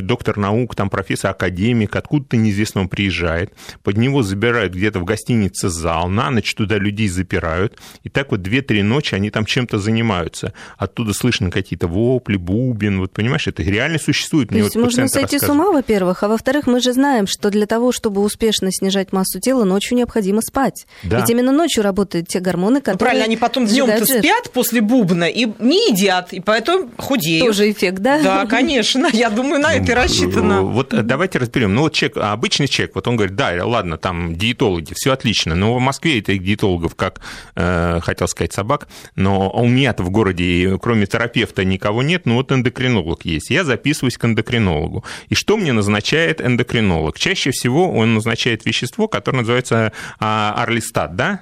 доктор 0.05 0.37
наук, 0.37 0.75
там 0.75 0.89
профессор, 0.89 1.31
академик, 1.31 1.95
откуда-то 1.95 2.37
неизвестно 2.37 2.81
он 2.81 2.89
приезжает, 2.89 3.53
под 3.83 3.97
него 3.97 4.23
забирают 4.23 4.73
где-то 4.73 4.99
в 4.99 5.05
гостинице 5.05 5.69
зал, 5.69 6.09
на 6.09 6.29
ночь 6.29 6.53
туда 6.53 6.77
людей 6.77 7.07
запирают, 7.07 7.77
и 8.03 8.09
так 8.09 8.31
вот 8.31 8.41
две-три 8.41 8.83
ночи 8.83 9.15
они 9.15 9.29
там 9.29 9.45
чем-то 9.45 9.79
занимаются. 9.79 10.53
Оттуда 10.77 11.13
слышно 11.13 11.51
какие-то 11.51 11.87
вопли, 11.87 12.37
бубен, 12.37 12.99
вот 12.99 13.11
понимаешь, 13.11 13.47
это 13.47 13.63
реально 13.63 13.99
существует. 13.99 14.49
То 14.49 14.55
Мне 14.55 14.63
есть 14.63 14.75
вот 14.75 14.83
можно 14.83 15.07
сойти 15.07 15.39
с 15.39 15.49
ума, 15.49 15.71
во-первых, 15.71 16.23
а 16.23 16.27
во-вторых, 16.27 16.67
мы 16.67 16.79
же 16.79 16.93
знаем, 16.93 17.27
что 17.27 17.49
для 17.49 17.65
того, 17.65 17.91
чтобы 17.91 18.21
успешно 18.21 18.71
снижать 18.71 19.11
массу 19.11 19.39
тела, 19.39 19.63
ночью 19.63 19.97
необходимо 19.97 20.41
спать. 20.41 20.85
Да. 21.03 21.19
Ведь 21.19 21.29
именно 21.29 21.51
ночью 21.51 21.83
работают 21.83 22.27
те 22.27 22.39
гормоны, 22.39 22.75
ну, 22.75 22.81
которые... 22.81 22.93
Ну, 22.93 22.99
правильно, 22.99 23.25
они 23.25 23.37
потом 23.37 23.65
днем-то 23.65 24.05
спят 24.05 24.51
после 24.51 24.81
бубна 24.81 25.25
и 25.25 25.45
не 25.59 25.89
едят, 25.89 26.33
и 26.33 26.39
поэтому 26.39 26.91
худеют. 26.97 27.47
Тоже 27.47 27.71
эффект, 27.71 27.99
да? 27.99 28.21
Да, 28.21 28.45
конечно. 28.45 29.09
Я 29.13 29.29
думаю, 29.29 29.61
на 29.61 29.73
это 29.75 29.86
и 29.89 29.93
рассчитано. 29.93 30.61
Вот 30.61 30.89
давайте 30.89 31.39
разберем. 31.39 31.73
Ну, 31.75 31.81
вот 31.81 31.93
человек, 31.93 32.17
обычный 32.17 32.67
человек, 32.67 32.95
вот 32.95 33.07
он 33.07 33.15
говорит, 33.15 33.35
да, 33.35 33.53
ладно, 33.63 33.97
там 33.97 34.35
диетологи, 34.35 34.93
все 34.93 35.11
отлично, 35.11 35.55
но 35.55 35.75
в 35.75 35.79
Москве 35.79 36.19
этих 36.19 36.43
диетологов, 36.43 36.95
как 36.95 37.21
э, 37.55 37.99
хотел 38.01 38.27
сказать, 38.27 38.53
собак, 38.53 38.87
но 39.15 39.49
у 39.49 39.67
меня-то 39.67 40.03
в 40.03 40.09
городе, 40.09 40.77
кроме 40.81 41.05
терапевта, 41.05 41.63
никого 41.63 42.03
нет, 42.03 42.25
ну 42.25 42.35
вот 42.35 42.51
эндокринолог 42.51 43.25
есть. 43.25 43.49
Я 43.49 43.63
записываюсь 43.63 44.17
к 44.17 44.25
эндокринологу. 44.25 45.03
И 45.29 45.35
что 45.35 45.57
мне 45.57 45.73
назначает 45.73 46.41
эндокринолог? 46.41 47.17
Чаще 47.17 47.51
всего 47.51 47.91
он 47.91 48.13
назначает 48.13 48.65
вещество, 48.65 49.07
которое 49.07 49.39
называется 49.39 49.93
а, 50.19 50.53
арлистат, 50.57 51.15
да? 51.15 51.41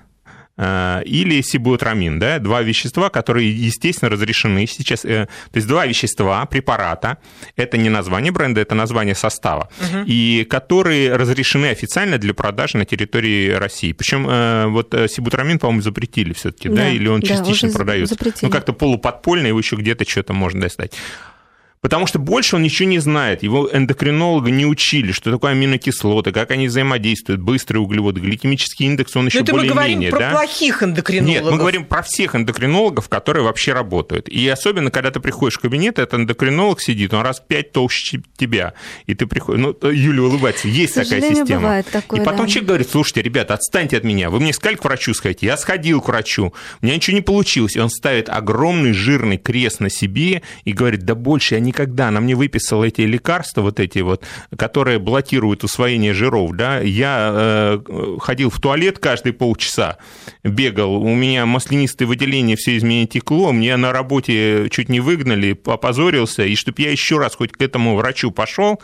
Э, 0.58 1.02
или 1.06 1.42
сибутрамин, 1.42 2.18
да, 2.18 2.40
два 2.40 2.62
вещества, 2.62 3.10
которые, 3.10 3.52
естественно, 3.52 4.10
разрешены 4.10 4.66
сейчас. 4.68 5.04
Э, 5.04 5.28
то 5.52 5.58
есть 5.58 5.68
два 5.68 5.86
вещества, 5.86 6.46
препарата, 6.46 7.18
это 7.58 7.78
не 7.78 7.90
название 7.90 8.32
бренда, 8.32 8.62
это 8.62 8.74
название 8.74 9.16
состава, 9.16 9.70
угу. 9.82 10.04
и 10.06 10.46
которые 10.50 11.14
разрешены 11.18 11.66
официально 11.66 12.18
для 12.18 12.34
продажи 12.34 12.78
на 12.78 12.86
территории 12.86 13.50
России. 13.52 13.92
Причем 13.92 14.28
э, 14.30 14.68
вот 14.68 14.96
сибутрамин, 15.10 15.60
по-моему, 15.60 15.82
запретили 15.82 16.32
все-таки, 16.32 16.70
да, 16.70 16.76
да, 16.76 16.90
или 16.90 17.10
он 17.10 17.22
частично 17.22 17.70
да, 17.70 17.76
продается. 17.76 18.16
Запретили. 18.16 18.46
Ну, 18.46 18.50
как-то 18.50 18.72
полуподпольно, 18.72 19.48
его 19.48 19.60
еще 19.60 19.76
где-то 19.76 20.10
что-то 20.10 20.32
можно 20.32 20.62
достать. 20.62 20.94
Потому 21.86 22.08
что 22.08 22.18
больше 22.18 22.56
он 22.56 22.64
ничего 22.64 22.90
не 22.90 22.98
знает. 22.98 23.44
Его 23.44 23.70
эндокринолога 23.72 24.50
не 24.50 24.66
учили, 24.66 25.12
что 25.12 25.30
такое 25.30 25.52
аминокислоты, 25.52 26.32
как 26.32 26.50
они 26.50 26.68
взаимодействуют, 26.68 27.42
быстрые 27.42 27.80
углеводы, 27.80 28.22
гликемический 28.22 28.88
индекс, 28.88 29.16
он 29.16 29.28
еще 29.28 29.44
более-менее. 29.44 29.70
мы 29.70 29.76
говорим 29.76 30.10
про 30.10 30.20
да? 30.20 30.32
плохих 30.32 30.82
эндокринологов. 30.82 31.44
Нет, 31.44 31.52
мы 31.52 31.60
говорим 31.60 31.86
про 31.86 32.02
всех 32.02 32.36
эндокринологов, 32.36 33.08
которые 33.08 33.44
вообще 33.44 33.74
работают. 33.74 34.28
И 34.30 34.48
особенно, 34.48 34.90
когда 34.90 35.12
ты 35.12 35.20
приходишь 35.20 35.60
в 35.60 35.62
кабинет, 35.62 36.00
этот 36.00 36.22
эндокринолог 36.22 36.82
сидит, 36.82 37.14
он 37.14 37.22
раз 37.22 37.40
в 37.40 37.46
пять 37.46 37.72
толще 37.72 38.24
тебя. 38.36 38.74
И 39.06 39.14
ты 39.14 39.28
приходишь... 39.28 39.62
Ну, 39.62 39.92
Юля 39.92 40.24
улыбается. 40.24 40.68
Есть 40.68 40.96
такая 40.96 41.22
система. 41.22 41.84
Такое, 41.84 42.20
и 42.20 42.26
потом 42.26 42.48
да. 42.48 42.52
человек 42.52 42.68
говорит, 42.68 42.90
слушайте, 42.90 43.22
ребята, 43.22 43.54
отстаньте 43.54 43.98
от 43.98 44.04
меня. 44.04 44.32
Вы 44.32 44.40
мне 44.40 44.54
сказали 44.54 44.78
к 44.78 44.84
врачу 44.84 45.14
сходить. 45.14 45.44
Я 45.44 45.56
сходил 45.56 46.02
к 46.02 46.08
врачу. 46.08 46.52
У 46.82 46.86
меня 46.88 46.96
ничего 46.96 47.16
не 47.16 47.22
получилось. 47.22 47.76
И 47.76 47.80
он 47.80 47.92
ставит 47.92 48.28
огромный 48.28 48.94
жирный 48.94 49.38
крест 49.38 49.82
на 49.82 49.92
себе 49.92 50.42
и 50.64 50.74
говорит, 50.74 51.02
да 51.04 51.14
больше 51.14 51.54
я 51.54 51.60
никогда, 51.76 52.10
на 52.10 52.22
мне 52.22 52.36
выписал 52.36 52.84
эти 52.84 53.02
лекарства, 53.02 53.62
вот 53.62 53.80
эти 53.80 54.00
вот, 54.00 54.24
которые 54.58 54.98
блокируют 54.98 55.64
усвоение 55.64 56.14
жиров, 56.14 56.54
да, 56.54 56.80
я 56.80 57.32
э, 57.34 58.18
ходил 58.22 58.50
в 58.50 58.60
туалет 58.62 59.00
каждые 59.00 59.34
полчаса, 59.34 59.98
бегал, 60.44 60.96
у 60.96 61.16
меня 61.16 61.46
маслянистое 61.46 62.08
выделение, 62.08 62.56
все 62.56 62.78
из 62.78 62.84
меня 62.84 63.06
текло, 63.08 63.52
мне 63.52 63.76
на 63.76 63.92
работе 63.92 64.70
чуть 64.72 64.88
не 64.88 65.02
выгнали, 65.02 65.60
опозорился, 65.66 66.46
и 66.46 66.56
чтобы 66.56 66.82
я 66.82 66.92
еще 66.92 67.18
раз 67.18 67.36
хоть 67.36 67.52
к 67.52 67.62
этому 67.62 67.96
врачу 67.96 68.32
пошел, 68.32 68.80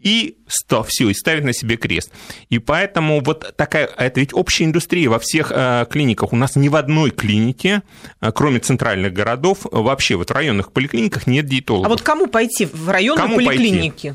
и 0.00 0.38
стоп, 0.46 0.86
все, 0.88 1.10
и 1.10 1.14
ставит 1.14 1.44
на 1.44 1.52
себе 1.52 1.76
крест. 1.76 2.10
И 2.48 2.58
поэтому 2.58 3.22
вот 3.24 3.54
такая, 3.56 3.88
это 3.96 4.20
ведь 4.20 4.32
общая 4.32 4.64
индустрия 4.64 5.08
во 5.08 5.18
всех 5.18 5.52
э, 5.54 5.86
клиниках. 5.90 6.32
У 6.32 6.36
нас 6.36 6.56
ни 6.56 6.68
в 6.68 6.76
одной 6.76 7.10
клинике, 7.10 7.82
э, 8.20 8.32
кроме 8.32 8.60
центральных 8.60 9.12
городов, 9.12 9.60
вообще 9.70 10.16
вот 10.16 10.30
в 10.30 10.32
районных 10.32 10.72
поликлиниках 10.72 11.26
нет 11.26 11.46
диетологов. 11.46 11.86
А 11.86 11.90
вот 11.90 12.02
кому 12.02 12.26
пойти 12.26 12.66
в 12.66 12.88
районную 12.88 13.36
поликлинике? 13.36 14.14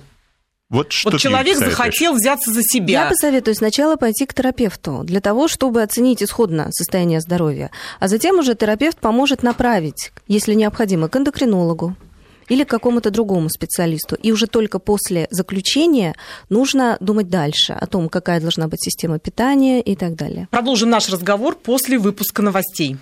Вот, 0.73 0.91
что 0.91 1.11
вот 1.11 1.21
человек 1.21 1.57
захотел 1.57 2.15
взяться 2.15 2.51
за 2.51 2.63
себя. 2.63 3.03
Я 3.03 3.09
посоветую 3.09 3.53
сначала 3.53 3.95
пойти 3.95 4.25
к 4.25 4.33
терапевту 4.33 5.03
для 5.03 5.21
того, 5.21 5.47
чтобы 5.47 5.83
оценить 5.83 6.23
исходно 6.23 6.69
состояние 6.71 7.21
здоровья, 7.21 7.69
а 7.99 8.07
затем 8.07 8.39
уже 8.39 8.55
терапевт 8.55 8.97
поможет 8.97 9.43
направить, 9.43 10.11
если 10.27 10.55
необходимо, 10.55 11.09
к 11.09 11.15
эндокринологу, 11.15 11.95
или 12.49 12.63
к 12.63 12.69
какому-то 12.69 13.11
другому 13.11 13.49
специалисту. 13.49 14.15
И 14.15 14.31
уже 14.31 14.47
только 14.47 14.79
после 14.79 15.27
заключения 15.31 16.15
нужно 16.49 16.97
думать 16.99 17.29
дальше 17.29 17.73
о 17.73 17.85
том, 17.87 18.09
какая 18.09 18.39
должна 18.39 18.67
быть 18.67 18.83
система 18.83 19.19
питания 19.19 19.81
и 19.81 19.95
так 19.95 20.15
далее. 20.15 20.47
Продолжим 20.51 20.89
наш 20.89 21.09
разговор 21.09 21.55
после 21.55 21.97
выпуска 21.97 22.41
новостей. 22.41 22.97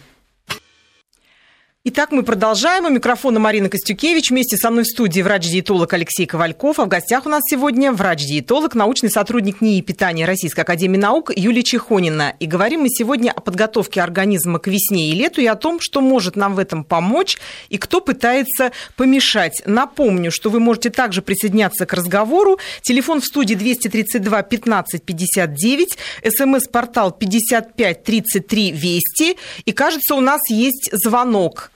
Итак, 1.83 2.11
мы 2.11 2.21
продолжаем. 2.21 2.85
У 2.85 2.89
микрофона 2.89 3.39
Марина 3.39 3.67
Костюкевич. 3.67 4.29
Вместе 4.29 4.55
со 4.55 4.69
мной 4.69 4.83
в 4.83 4.87
студии 4.87 5.23
врач-диетолог 5.23 5.91
Алексей 5.91 6.27
Ковальков. 6.27 6.77
А 6.77 6.85
в 6.85 6.87
гостях 6.87 7.25
у 7.25 7.29
нас 7.29 7.41
сегодня 7.49 7.91
врач-диетолог, 7.91 8.75
научный 8.75 9.09
сотрудник 9.09 9.61
НИИ 9.61 9.81
питания 9.81 10.27
Российской 10.27 10.59
Академии 10.59 10.97
Наук 10.97 11.31
Юлия 11.35 11.63
Чехонина. 11.63 12.35
И 12.39 12.45
говорим 12.45 12.81
мы 12.81 12.89
сегодня 12.89 13.31
о 13.31 13.41
подготовке 13.41 14.03
организма 14.03 14.59
к 14.59 14.67
весне 14.67 15.09
и 15.09 15.15
лету 15.15 15.41
и 15.41 15.47
о 15.47 15.55
том, 15.55 15.79
что 15.79 16.01
может 16.01 16.35
нам 16.35 16.53
в 16.53 16.59
этом 16.59 16.83
помочь 16.83 17.39
и 17.69 17.79
кто 17.79 17.99
пытается 17.99 18.71
помешать. 18.95 19.63
Напомню, 19.65 20.29
что 20.29 20.51
вы 20.51 20.59
можете 20.59 20.91
также 20.91 21.23
присоединяться 21.23 21.87
к 21.87 21.93
разговору. 21.93 22.59
Телефон 22.83 23.21
в 23.21 23.25
студии 23.25 23.55
232 23.55 24.43
15 24.43 25.03
59, 25.03 25.97
смс-портал 26.29 27.11
55 27.11 28.03
33 28.03 28.71
Вести. 28.71 29.37
И 29.65 29.71
кажется, 29.71 30.13
у 30.13 30.21
нас 30.21 30.41
есть 30.51 30.91
звонок. 30.93 31.70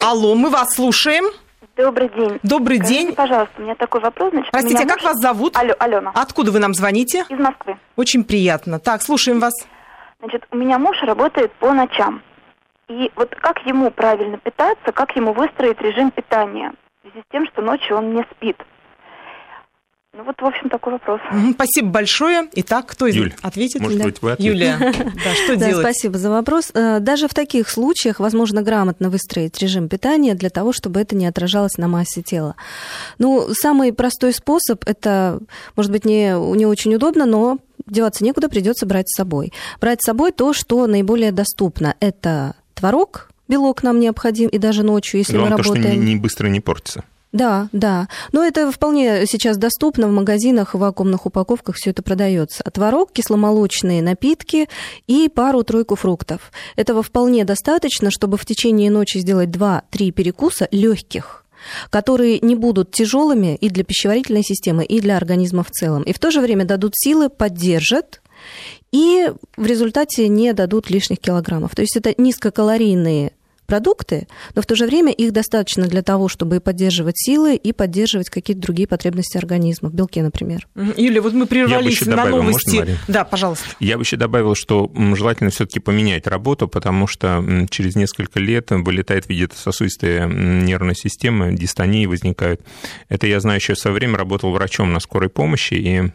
Алло, 0.00 0.34
мы 0.34 0.50
вас 0.50 0.74
слушаем. 0.74 1.24
Добрый 1.76 2.08
день. 2.08 2.38
Добрый 2.42 2.78
Скажите, 2.78 3.04
день. 3.06 3.14
пожалуйста, 3.14 3.54
у 3.58 3.62
меня 3.62 3.74
такой 3.74 4.00
вопрос. 4.00 4.30
Значит, 4.30 4.50
Простите, 4.50 4.84
а 4.84 4.86
как 4.86 4.96
муж... 4.96 5.04
вас 5.04 5.16
зовут? 5.18 5.56
Алло, 5.56 5.74
Алена. 5.78 6.12
Откуда 6.14 6.50
вы 6.52 6.58
нам 6.58 6.74
звоните? 6.74 7.24
Из 7.28 7.38
Москвы. 7.38 7.78
Очень 7.96 8.24
приятно. 8.24 8.78
Так, 8.78 9.02
слушаем 9.02 9.40
вас. 9.40 9.52
Значит, 10.20 10.46
у 10.50 10.56
меня 10.56 10.78
муж 10.78 11.02
работает 11.02 11.52
по 11.54 11.72
ночам. 11.72 12.22
И 12.88 13.10
вот 13.16 13.34
как 13.34 13.58
ему 13.66 13.90
правильно 13.90 14.38
питаться, 14.38 14.92
как 14.92 15.16
ему 15.16 15.32
выстроить 15.32 15.80
режим 15.80 16.10
питания 16.10 16.72
в 17.02 17.10
связи 17.10 17.24
с 17.26 17.32
тем, 17.32 17.46
что 17.48 17.60
ночью 17.62 17.96
он 17.96 18.14
не 18.14 18.22
спит? 18.34 18.56
Ну 20.16 20.24
вот, 20.24 20.40
в 20.40 20.44
общем, 20.46 20.70
такой 20.70 20.94
вопрос. 20.94 21.20
Спасибо 21.52 21.90
большое. 21.90 22.48
Итак, 22.54 22.86
кто 22.86 23.06
из 23.06 23.14
Юль, 23.14 23.34
ответит? 23.42 23.82
Может 23.82 24.02
быть, 24.02 24.22
вы 24.22 24.32
ответите? 24.32 24.54
Юлия, 24.54 24.78
да, 25.24 25.34
что 25.44 25.56
делать? 25.56 25.84
Спасибо 25.84 26.16
за 26.16 26.30
вопрос. 26.30 26.70
Э, 26.72 27.00
даже 27.00 27.28
в 27.28 27.34
таких 27.34 27.68
случаях 27.68 28.18
возможно 28.18 28.62
грамотно 28.62 29.10
выстроить 29.10 29.58
режим 29.58 29.90
питания 29.90 30.34
для 30.34 30.48
того, 30.48 30.72
чтобы 30.72 31.00
это 31.00 31.14
не 31.14 31.26
отражалось 31.26 31.76
на 31.76 31.86
массе 31.86 32.22
тела. 32.22 32.56
Ну, 33.18 33.48
самый 33.52 33.92
простой 33.92 34.32
способ, 34.32 34.84
это, 34.86 35.40
может 35.76 35.92
быть, 35.92 36.06
не, 36.06 36.32
не 36.56 36.64
очень 36.64 36.94
удобно, 36.94 37.26
но 37.26 37.58
деваться 37.86 38.24
некуда, 38.24 38.48
придется 38.48 38.86
брать 38.86 39.10
с 39.10 39.16
собой. 39.16 39.52
Брать 39.82 40.00
с 40.00 40.06
собой 40.06 40.32
то, 40.32 40.54
что 40.54 40.86
наиболее 40.86 41.30
доступно. 41.30 41.94
Это 42.00 42.54
творог, 42.72 43.28
белок 43.48 43.82
нам 43.82 44.00
необходим, 44.00 44.48
и 44.48 44.56
даже 44.56 44.82
ночью, 44.82 45.18
если 45.18 45.36
Главное 45.36 45.58
мы 45.58 45.62
работаем. 45.62 45.84
то, 45.84 45.90
что 45.90 45.98
не, 45.98 46.14
не 46.14 46.16
быстро 46.16 46.48
не 46.48 46.60
портится. 46.60 47.04
Да, 47.36 47.68
да. 47.72 48.08
Но 48.32 48.42
это 48.42 48.72
вполне 48.72 49.26
сейчас 49.26 49.58
доступно 49.58 50.08
в 50.08 50.10
магазинах, 50.10 50.74
в 50.74 50.78
вакуумных 50.78 51.26
упаковках 51.26 51.76
все 51.76 51.90
это 51.90 52.02
продается. 52.02 52.62
Творог, 52.64 53.12
кисломолочные 53.12 54.00
напитки 54.02 54.68
и 55.06 55.28
пару-тройку 55.28 55.96
фруктов. 55.96 56.50
Этого 56.76 57.02
вполне 57.02 57.44
достаточно, 57.44 58.10
чтобы 58.10 58.38
в 58.38 58.46
течение 58.46 58.90
ночи 58.90 59.18
сделать 59.18 59.50
2-3 59.50 60.12
перекуса 60.12 60.68
легких 60.70 61.42
которые 61.90 62.38
не 62.40 62.54
будут 62.54 62.92
тяжелыми 62.92 63.56
и 63.56 63.70
для 63.70 63.82
пищеварительной 63.82 64.42
системы, 64.44 64.84
и 64.84 65.00
для 65.00 65.16
организма 65.16 65.64
в 65.64 65.70
целом. 65.70 66.02
И 66.04 66.12
в 66.12 66.18
то 66.20 66.30
же 66.30 66.40
время 66.40 66.64
дадут 66.64 66.92
силы, 66.94 67.28
поддержат, 67.28 68.20
и 68.92 69.32
в 69.56 69.66
результате 69.66 70.28
не 70.28 70.52
дадут 70.52 70.90
лишних 70.90 71.18
килограммов. 71.18 71.74
То 71.74 71.82
есть 71.82 71.96
это 71.96 72.14
низкокалорийные 72.18 73.32
продукты, 73.66 74.26
но 74.54 74.62
в 74.62 74.66
то 74.66 74.74
же 74.74 74.86
время 74.86 75.12
их 75.12 75.32
достаточно 75.32 75.86
для 75.86 76.02
того, 76.02 76.28
чтобы 76.28 76.56
и 76.56 76.60
поддерживать 76.60 77.18
силы, 77.18 77.56
и 77.56 77.72
поддерживать 77.72 78.30
какие-то 78.30 78.62
другие 78.62 78.88
потребности 78.88 79.36
организма, 79.36 79.90
в 79.90 79.94
белке, 79.94 80.22
например. 80.22 80.66
Юлия, 80.96 81.20
вот 81.20 81.32
мы 81.34 81.46
прервались 81.46 82.00
на 82.06 82.16
добавил, 82.16 82.42
новости. 82.42 82.76
Можно, 82.76 82.96
да, 83.08 83.24
пожалуйста. 83.24 83.66
Я 83.80 83.96
бы 83.96 84.02
еще 84.02 84.16
добавил, 84.16 84.54
что 84.54 84.90
желательно 85.14 85.50
все-таки 85.50 85.80
поменять 85.80 86.26
работу, 86.26 86.68
потому 86.68 87.06
что 87.06 87.44
через 87.70 87.96
несколько 87.96 88.40
лет 88.40 88.70
вылетает 88.70 89.28
вегетососудистая 89.28 90.26
нервная 90.26 90.94
система, 90.94 91.52
дистонии 91.52 92.06
возникают. 92.06 92.60
Это 93.08 93.26
я 93.26 93.40
знаю 93.40 93.58
еще 93.58 93.74
со 93.74 93.90
временем, 93.92 94.16
работал 94.16 94.52
врачом 94.52 94.92
на 94.92 95.00
скорой 95.00 95.28
помощи, 95.28 95.74
и 95.74 96.12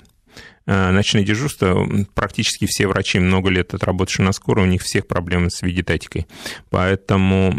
ночные 0.65 1.26
дежурства, 1.26 1.88
практически 2.13 2.65
все 2.65 2.88
врачи, 2.88 3.20
много 3.20 3.50
лет 3.50 3.74
отработавшие 3.74 4.26
на 4.26 4.32
скорой, 4.32 4.65
у 4.65 4.67
них 4.67 4.82
всех 4.84 5.08
проблемы 5.08 5.50
с 5.50 5.62
вегетатикой. 5.62 6.28
Поэтому 6.70 7.54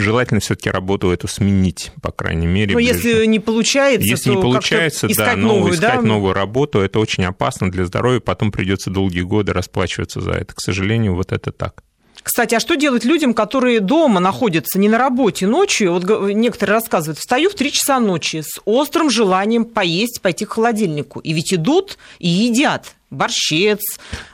желательно 0.00 0.40
все-таки 0.40 0.70
работу 0.70 1.10
эту 1.10 1.28
сменить, 1.28 1.92
по 2.02 2.10
крайней 2.10 2.46
мере. 2.46 2.74
Но 2.74 2.80
если 2.80 3.24
не 3.26 3.38
получается, 3.38 4.06
если 4.06 4.30
то 4.30 4.36
не 4.36 4.42
получается, 4.42 5.06
искать 5.06 5.26
да, 5.26 5.36
новую, 5.36 5.58
новую, 5.58 5.74
искать 5.74 6.00
да? 6.00 6.02
новую 6.02 6.34
работу, 6.34 6.80
это 6.80 6.98
очень 6.98 7.24
опасно 7.24 7.70
для 7.70 7.86
здоровья, 7.86 8.20
потом 8.20 8.50
придется 8.50 8.90
долгие 8.90 9.22
годы 9.22 9.52
расплачиваться 9.52 10.20
за 10.20 10.32
это. 10.32 10.54
К 10.54 10.60
сожалению, 10.60 11.14
вот 11.14 11.32
это 11.32 11.52
так. 11.52 11.82
Кстати, 12.22 12.54
а 12.54 12.60
что 12.60 12.76
делать 12.76 13.04
людям, 13.04 13.32
которые 13.34 13.80
дома 13.80 14.20
находятся, 14.20 14.78
не 14.78 14.88
на 14.88 14.98
работе 14.98 15.46
ночью? 15.46 15.92
Вот 15.92 16.04
некоторые 16.32 16.74
рассказывают, 16.74 17.18
встаю 17.18 17.50
в 17.50 17.54
3 17.54 17.72
часа 17.72 18.00
ночи 18.00 18.42
с 18.42 18.60
острым 18.64 19.10
желанием 19.10 19.64
поесть, 19.64 20.20
пойти 20.20 20.44
к 20.44 20.52
холодильнику. 20.52 21.20
И 21.20 21.32
ведь 21.32 21.54
идут 21.54 21.98
и 22.18 22.28
едят 22.28 22.94
борщец 23.10 23.80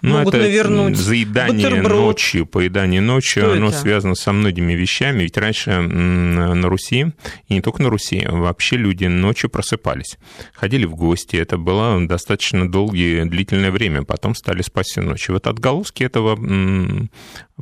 ну, 0.03 0.19
могут 0.19 0.35
это 0.35 0.45
навернуть, 0.45 0.97
заедание 0.97 1.69
бутерброд. 1.69 2.01
ночью, 2.01 2.47
поедание 2.47 3.01
ночью, 3.01 3.43
Что 3.43 3.53
оно 3.53 3.69
это? 3.69 3.79
связано 3.79 4.15
со 4.15 4.33
многими 4.33 4.73
вещами. 4.73 5.23
Ведь 5.23 5.37
раньше 5.37 5.81
на 5.81 6.69
Руси, 6.69 7.13
и 7.49 7.55
не 7.55 7.61
только 7.61 7.83
на 7.83 7.91
Руси, 7.91 8.27
вообще 8.29 8.77
люди 8.77 9.07
ночью 9.07 9.51
просыпались, 9.51 10.19
ходили 10.55 10.85
в 10.87 10.95
гости. 10.95 11.37
Это 11.37 11.57
было 11.57 12.05
достаточно 12.07 12.71
долгие, 12.71 13.25
длительное 13.25 13.71
время. 13.71 14.03
Потом 14.03 14.35
стали 14.35 14.63
спать 14.63 14.87
всю 14.87 15.03
ночь. 15.03 15.29
И 15.29 15.33
вот 15.33 15.47
отголоски 15.47 16.03
этого 16.03 16.39